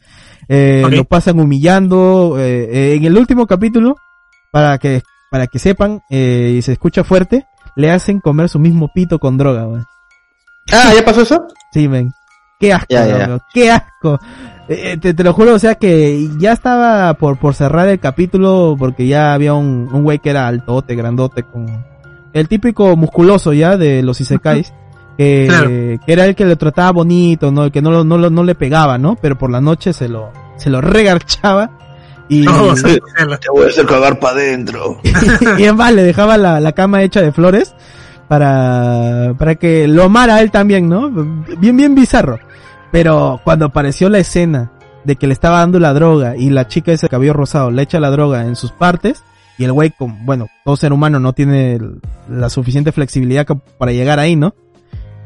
[0.48, 0.92] Eh, Ok.
[0.92, 2.36] Lo pasan humillando.
[2.38, 3.96] eh, eh, en el último capítulo,
[4.52, 7.46] para que, para que sepan, eh, y se escucha fuerte,
[7.76, 9.84] le hacen comer su mismo pito con droga, weón.
[10.72, 11.46] Ah, ¿ya pasó eso?
[11.72, 12.10] Sí, men.
[12.58, 13.26] Qué asco, Ya, ya, ya.
[13.28, 14.18] loco, qué asco.
[14.68, 18.00] Eh, eh, te, te lo juro, o sea que ya estaba por, por cerrar el
[18.00, 21.84] capítulo porque ya había un, un güey que era altote, grandote, con
[22.32, 24.72] el típico musculoso ya de los isekais,
[25.16, 25.68] que, Claro.
[25.68, 27.64] que era el que le trataba bonito, ¿no?
[27.64, 29.16] El que no, lo- no, lo- no le pegaba, ¿no?
[29.16, 31.70] Pero por la noche se lo, se lo regarchaba
[32.28, 32.74] y, No.
[32.74, 34.98] Te voy a hacer cagar para adentro.
[35.58, 37.74] y en más le dejaba la, la cama hecha de flores
[38.28, 41.08] para, para que lo amara a él también, ¿no?
[41.58, 42.38] Bien, bien bizarro.
[42.92, 44.72] Pero cuando apareció la escena
[45.04, 48.00] de que le estaba dando la droga y la chica ese cabello rosado le echa
[48.00, 49.22] la droga en sus partes
[49.58, 51.78] y el güey, como, bueno, todo ser humano no tiene
[52.28, 53.46] la suficiente flexibilidad
[53.78, 54.54] para llegar ahí, ¿no?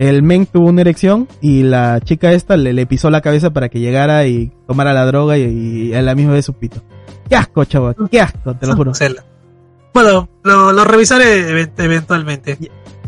[0.01, 3.69] El men tuvo una erección y la chica esta le, le pisó la cabeza para
[3.69, 6.81] que llegara y tomara la droga y, y a la misma vez su pito.
[7.29, 8.93] Qué asco, chaval, qué asco, te lo juro.
[9.93, 12.57] Bueno, lo, lo revisaré event- eventualmente.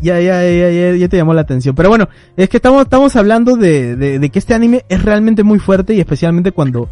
[0.02, 1.74] Ya, ya, ya, ya, ya te llamó la atención.
[1.74, 5.44] Pero bueno, es que estamos, estamos hablando de, de, de que este anime es realmente
[5.44, 6.90] muy fuerte y especialmente cuando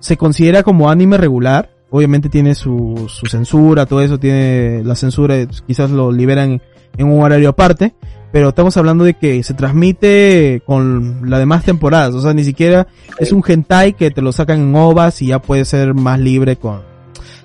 [0.00, 1.68] se considera como anime regular.
[1.90, 6.62] Obviamente tiene su, su censura, todo eso tiene la censura, quizás lo liberan
[6.96, 7.94] en un horario aparte.
[8.34, 12.16] Pero estamos hablando de que se transmite con las demás temporadas.
[12.16, 12.88] O sea, ni siquiera
[13.20, 16.56] es un hentai que te lo sacan en ovas y ya puede ser más libre
[16.56, 16.82] con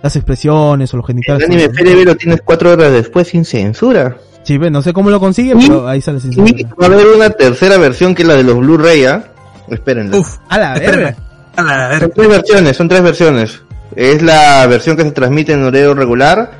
[0.02, 1.48] las expresiones o los El genitales.
[1.48, 4.18] anime Ferebe lo tienes cuatro horas después sin censura.
[4.42, 6.70] Sí, ve, no sé cómo lo consigue, pero ahí sale sin censura.
[6.82, 9.26] va a haber una tercera versión que es la de los Blu-ray, ¿ah?
[9.70, 10.18] Espérenla.
[10.18, 11.16] Uf, A la verga.
[11.56, 12.14] A la Son verga.
[12.16, 13.62] tres versiones, son tres versiones.
[13.96, 16.52] Es la versión que se transmite en horario regular,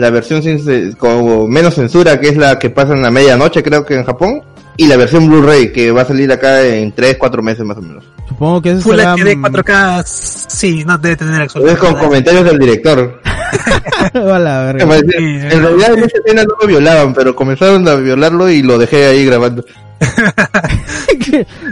[0.00, 3.84] la versión sin, con menos censura, que es la que pasa en la medianoche, creo
[3.84, 4.42] que en Japón,
[4.76, 7.82] y la versión Blu-ray, que va a salir acá en 3, 4 meses más o
[7.82, 8.04] menos.
[8.28, 9.14] Supongo que eso Full será...
[9.14, 13.20] HD 4K, sí, no debe tener Es absolutamente con comentarios del director.
[14.14, 14.84] A la verga.
[14.84, 19.06] En realidad en esa escena no lo violaban, pero comenzaron a violarlo y lo dejé
[19.06, 19.64] ahí grabando.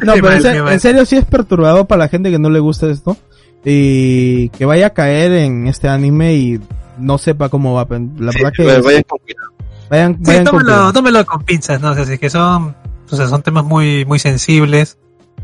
[0.04, 0.72] no, Qué pero mal, en, se- qué mal.
[0.74, 3.16] en serio sí es perturbador para la gente que no le gusta esto.
[3.64, 6.60] Y que vaya a caer en este anime y
[6.98, 7.82] no sepa cómo va.
[7.88, 9.48] La verdad que Vayan- vayan con cuidado.
[9.90, 10.92] vayan, Sí, vayan con tómelo, cuidado.
[10.92, 11.90] tómelo con pinzas, ¿no?
[11.90, 12.74] O sea, si es que son,
[13.10, 14.98] o sea, son temas muy, muy sensibles,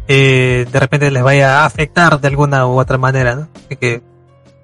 [0.08, 3.48] eh, de repente les vaya a afectar de alguna u otra manera, ¿no?
[3.66, 4.02] Así que,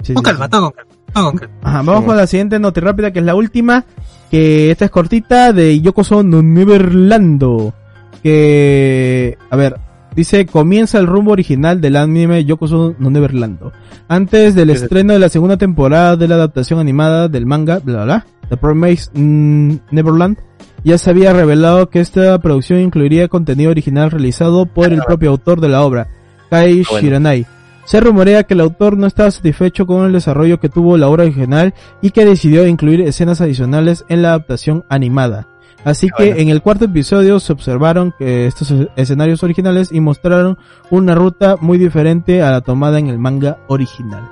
[0.02, 0.50] Sí, con sí, calma, sí.
[0.50, 1.54] todo con calma, todo con calma.
[1.62, 3.84] Ajá, vamos con la siguiente nota rápida que es la última.
[4.30, 7.74] Que esta es cortita de Yokoso Neverlando.
[8.22, 9.76] Que, a ver,
[10.20, 13.72] dice comienza el rumbo original del anime Yokoso no Neverlando.
[14.06, 18.04] Antes del estreno de la segunda temporada de la adaptación animada del manga, bla bla,
[18.04, 20.36] bla The Promise mm, Neverland,
[20.84, 25.62] ya se había revelado que esta producción incluiría contenido original realizado por el propio autor
[25.62, 26.08] de la obra,
[26.50, 27.00] Kai Bueno.
[27.00, 27.46] Shiranai.
[27.84, 31.24] Se rumorea que el autor no estaba satisfecho con el desarrollo que tuvo la obra
[31.24, 31.72] original
[32.02, 35.48] y que decidió incluir escenas adicionales en la adaptación animada.
[35.84, 36.40] Así que Bueno.
[36.40, 40.58] en el cuarto episodio se observaron que estos es- escenarios originales y mostraron
[40.90, 44.22] una ruta muy diferente a la tomada en el manga original.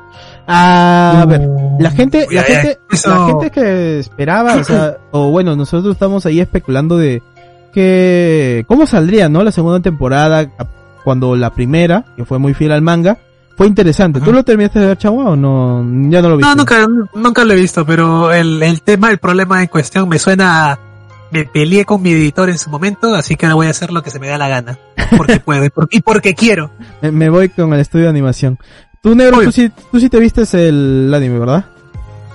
[0.47, 1.49] Ah, a ver,
[1.79, 6.27] la gente, la gente, eso- la gente que esperaba, o sea, o bueno, nosotros estamos
[6.27, 7.23] ahí especulando de
[7.73, 9.43] que cómo saldría, ¿no?
[9.43, 10.51] La segunda temporada
[11.05, 13.19] cuando la primera, que fue muy fiel al manga,
[13.57, 14.21] fue interesante.
[14.21, 15.83] ¿Tú lo terminaste de ver, Chagua, o no?
[16.11, 16.49] Ya no lo viste.
[16.51, 20.19] No, nunca, nunca lo he visto, pero el, el tema, el problema en cuestión me
[20.19, 20.79] suena
[21.31, 24.03] me peleé con mi editor en su momento, así que ahora voy a hacer lo
[24.03, 24.79] que se me da la gana.
[25.17, 26.71] Porque puedo y, por- y porque quiero.
[27.03, 28.59] Me, me voy con el estudio de animación.
[29.03, 31.65] Tú, Negro, tú sí, tú sí te vistes el anime, ¿verdad?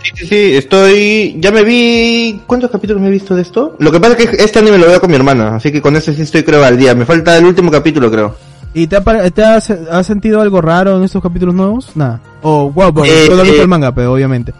[0.01, 1.37] Sí, sí, sí, estoy...
[1.39, 2.41] Ya me vi...
[2.45, 3.75] ¿Cuántos capítulos me he visto de esto?
[3.79, 5.95] Lo que pasa es que este anime lo veo con mi hermana, así que con
[5.95, 6.93] ese sí estoy creo al día.
[6.95, 8.35] Me falta el último capítulo creo.
[8.73, 11.91] ¿Y te, ha, pare- te has, has sentido algo raro en estos capítulos nuevos?
[11.95, 12.19] Nada.
[12.41, 14.53] O, wow, bueno, Eh, visto eh, el manga, pero obviamente.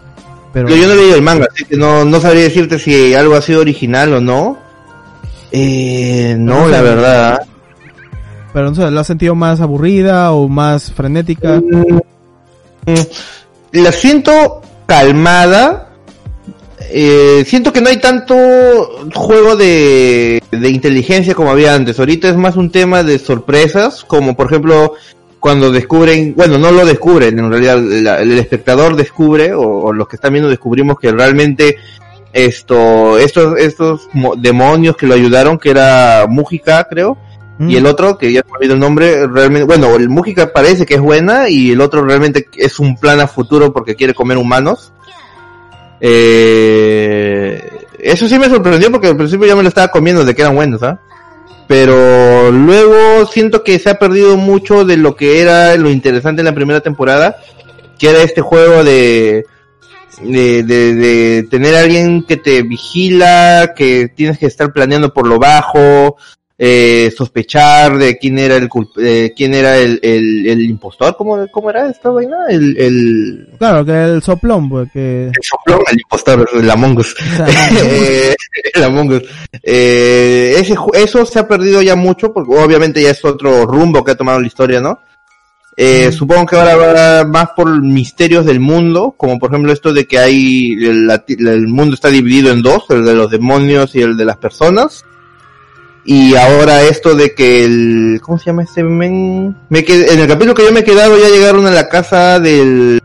[0.54, 3.14] Pero, Pero yo no he leído el manga, así que no, no sabría decirte si
[3.16, 4.58] algo ha sido original o no.
[5.52, 6.72] Eh, no, No sé.
[6.72, 7.42] la verdad.
[8.54, 11.60] pero no sé, ¿la has sentido más aburrida o más frenética?
[12.86, 12.94] Mm,
[13.74, 15.90] La siento calmada.
[16.96, 18.36] Eh, siento que no hay tanto
[19.16, 21.98] juego de, de inteligencia como había antes.
[21.98, 24.94] Ahorita es más un tema de sorpresas, como por ejemplo
[25.44, 30.07] cuando descubren, bueno, no lo descubren, en realidad la- el espectador descubre, o, o los
[30.07, 31.76] que están viendo descubrimos que realmente
[32.32, 37.18] esto, estos, estos mo- demonios que lo ayudaron, que era Mújica, creo,
[37.60, 37.70] Mm.
[37.70, 40.94] y el otro, que ya me olvidó el nombre, realmente, bueno, el Mújica parece que
[40.95, 44.94] es buena y el otro realmente es un plan a futuro porque quiere comer humanos.
[46.45, 47.61] Eh,
[47.99, 50.56] eso sí me sorprendió porque al principio ya me lo estaba comiendo de que eran
[50.56, 50.99] buenos, ¿ah?
[51.74, 56.45] Pero luego siento que se ha perdido mucho de lo que era lo interesante en
[56.45, 57.38] la primera temporada,
[57.98, 59.44] que era este juego de,
[60.22, 65.40] de, de, tener a alguien que te vigila, que tienes que estar planeando por lo
[65.40, 66.16] bajo,
[66.58, 71.70] eh, sospechar de quién era el eh, quién era el, el, el impostor, ¿cómo, cómo
[71.70, 72.38] era esta vaina?
[72.48, 75.28] El, el, Claro, que el soplón, pues, que...
[75.28, 77.16] el soplón, el impostor, el Among Us.
[77.84, 78.36] Eh,
[78.74, 79.24] el Among Us.
[79.64, 84.12] Eh, ese, eso se ha perdido ya mucho, porque obviamente ya es otro rumbo que
[84.12, 85.00] ha tomado la historia, ¿no?
[85.76, 90.06] Eh, Supongo que ahora va más por misterios del mundo, como por ejemplo esto de
[90.06, 94.26] que hay, el mundo está dividido en dos, el de los demonios y el de
[94.26, 95.04] las personas.
[96.06, 99.56] Y ahora esto de que el, ¿cómo se llama este men?
[99.70, 102.40] Me qued- en el capítulo que yo me he quedado ya llegaron a la casa
[102.42, 103.00] del,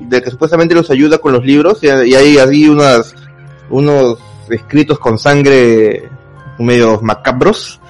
[0.00, 3.14] del que supuestamente los ayuda con los libros y, y hay ahí unas,
[3.70, 4.18] unos
[4.50, 6.08] escritos con sangre
[6.58, 7.80] medio macabros.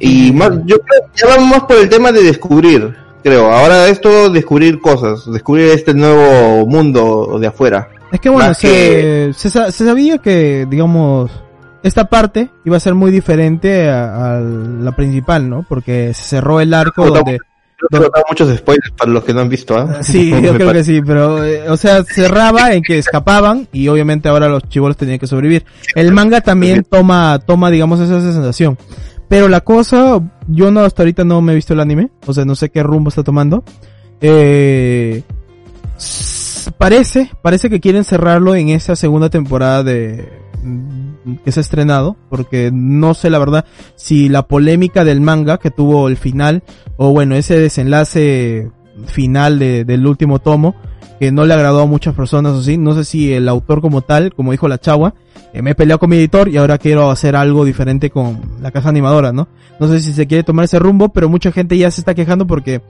[0.00, 3.52] Y más, yo creo que ya vamos más por el tema de descubrir, creo.
[3.52, 7.88] Ahora esto, descubrir cosas, descubrir este nuevo mundo de afuera.
[8.10, 11.30] Es que bueno, se, se, sa- se sabía que, digamos,
[11.82, 15.64] esta parte iba a ser muy diferente a, a la principal, ¿no?
[15.68, 17.38] Porque se cerró el arco Pero donde...
[17.88, 20.02] Creo que he dado muchos spoilers para los que no han visto, ¿ah?
[20.02, 24.28] Sí, yo creo que sí, pero, eh, o sea, cerraba en que escapaban y obviamente
[24.28, 25.64] ahora los chivolos tenían que sobrevivir.
[25.94, 28.76] El manga también toma, toma, digamos, esa sensación.
[29.28, 32.44] Pero la cosa, yo no, hasta ahorita no me he visto el anime, o sea,
[32.44, 33.64] no sé qué rumbo está tomando.
[34.20, 35.22] Eh,
[36.76, 40.28] parece, parece que quieren cerrarlo en esa segunda temporada de,
[41.44, 43.64] que se ha estrenado, porque no sé la verdad
[43.96, 46.62] si la polémica del manga que tuvo el final,
[46.96, 48.70] o bueno, ese desenlace
[49.06, 50.74] final de- del último tomo,
[51.18, 52.78] que no le agradó a muchas personas, así.
[52.78, 55.14] No sé si el autor como tal, como dijo la chagua,
[55.52, 58.70] eh, me he peleado con mi editor y ahora quiero hacer algo diferente con la
[58.70, 59.48] casa animadora, ¿no?
[59.78, 62.46] No sé si se quiere tomar ese rumbo, pero mucha gente ya se está quejando
[62.46, 62.80] porque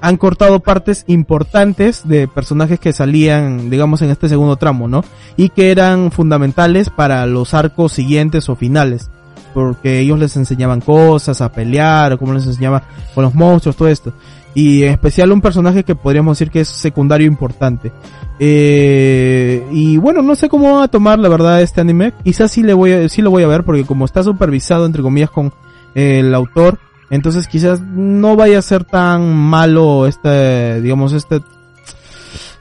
[0.00, 5.04] han cortado partes importantes de personajes que salían, digamos, en este segundo tramo, ¿no?
[5.36, 9.10] Y que eran fundamentales para los arcos siguientes o finales.
[9.54, 12.82] Porque ellos les enseñaban cosas, a pelear, o cómo les enseñaba
[13.14, 14.12] con los monstruos, todo esto.
[14.54, 17.90] Y en especial un personaje que podríamos decir que es secundario importante.
[18.38, 22.12] Eh, y bueno, no sé cómo va a tomar la verdad este anime.
[22.22, 25.30] Quizás sí le voy sí lo voy a ver porque como está supervisado entre comillas
[25.30, 25.52] con
[25.94, 26.78] el autor,
[27.10, 31.40] entonces quizás no vaya a ser tan malo este, digamos, este,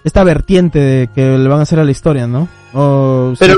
[0.03, 2.47] esta vertiente de que le van a hacer a la historia, ¿no?
[3.39, 3.57] Pero,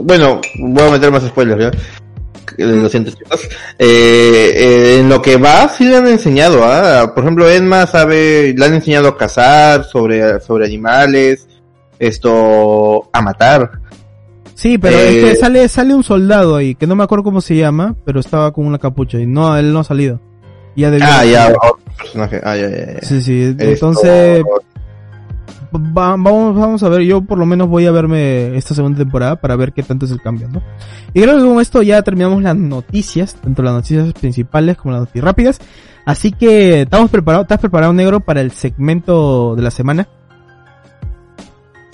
[0.00, 1.70] bueno, voy a meter más spoilers, ¿ya?
[2.56, 3.46] Eh, Lo siento, chicos.
[3.78, 7.12] Eh, eh, en lo que va, sí le han enseñado, ¿ah?
[7.14, 11.46] Por ejemplo, Edma sabe, le han enseñado a cazar, sobre, sobre animales,
[11.98, 13.70] esto, a matar.
[14.58, 17.40] Sí, pero Eh, es que sale, sale un soldado ahí, que no me acuerdo cómo
[17.40, 20.20] se llama, pero estaba con una capucha y no, él no ha salido.
[20.74, 22.40] Ya Ah, ya, otro personaje.
[22.42, 23.00] Ah, ya, ya, ya.
[23.02, 24.42] Sí, sí, Esto- entonces
[25.72, 29.36] va- vamos, vamos a ver, yo por lo menos voy a verme esta segunda temporada
[29.36, 30.60] para ver qué tanto es el cambio, ¿no?
[31.14, 35.02] Y creo que con esto ya terminamos las noticias, tanto las noticias principales como las
[35.02, 35.60] noticias rápidas.
[36.04, 40.08] Así que estamos preparados, ¿estás preparado negro para el segmento de la semana?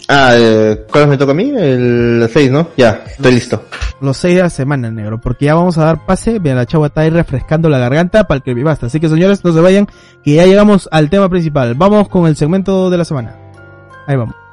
[0.09, 1.53] Ah, eh, ¿cuál me toca a mí?
[1.57, 2.69] El 6, ¿no?
[2.77, 3.65] Ya, estoy listo.
[4.01, 6.89] Los seis de la semana, negro, porque ya vamos a dar pase, vean la chava
[6.89, 8.87] está ahí refrescando la garganta para el que basta.
[8.87, 9.87] Así que señores, no se vayan,
[10.23, 11.75] que ya llegamos al tema principal.
[11.75, 13.37] Vamos con el segmento de la semana.
[14.07, 14.44] Ahí vamos.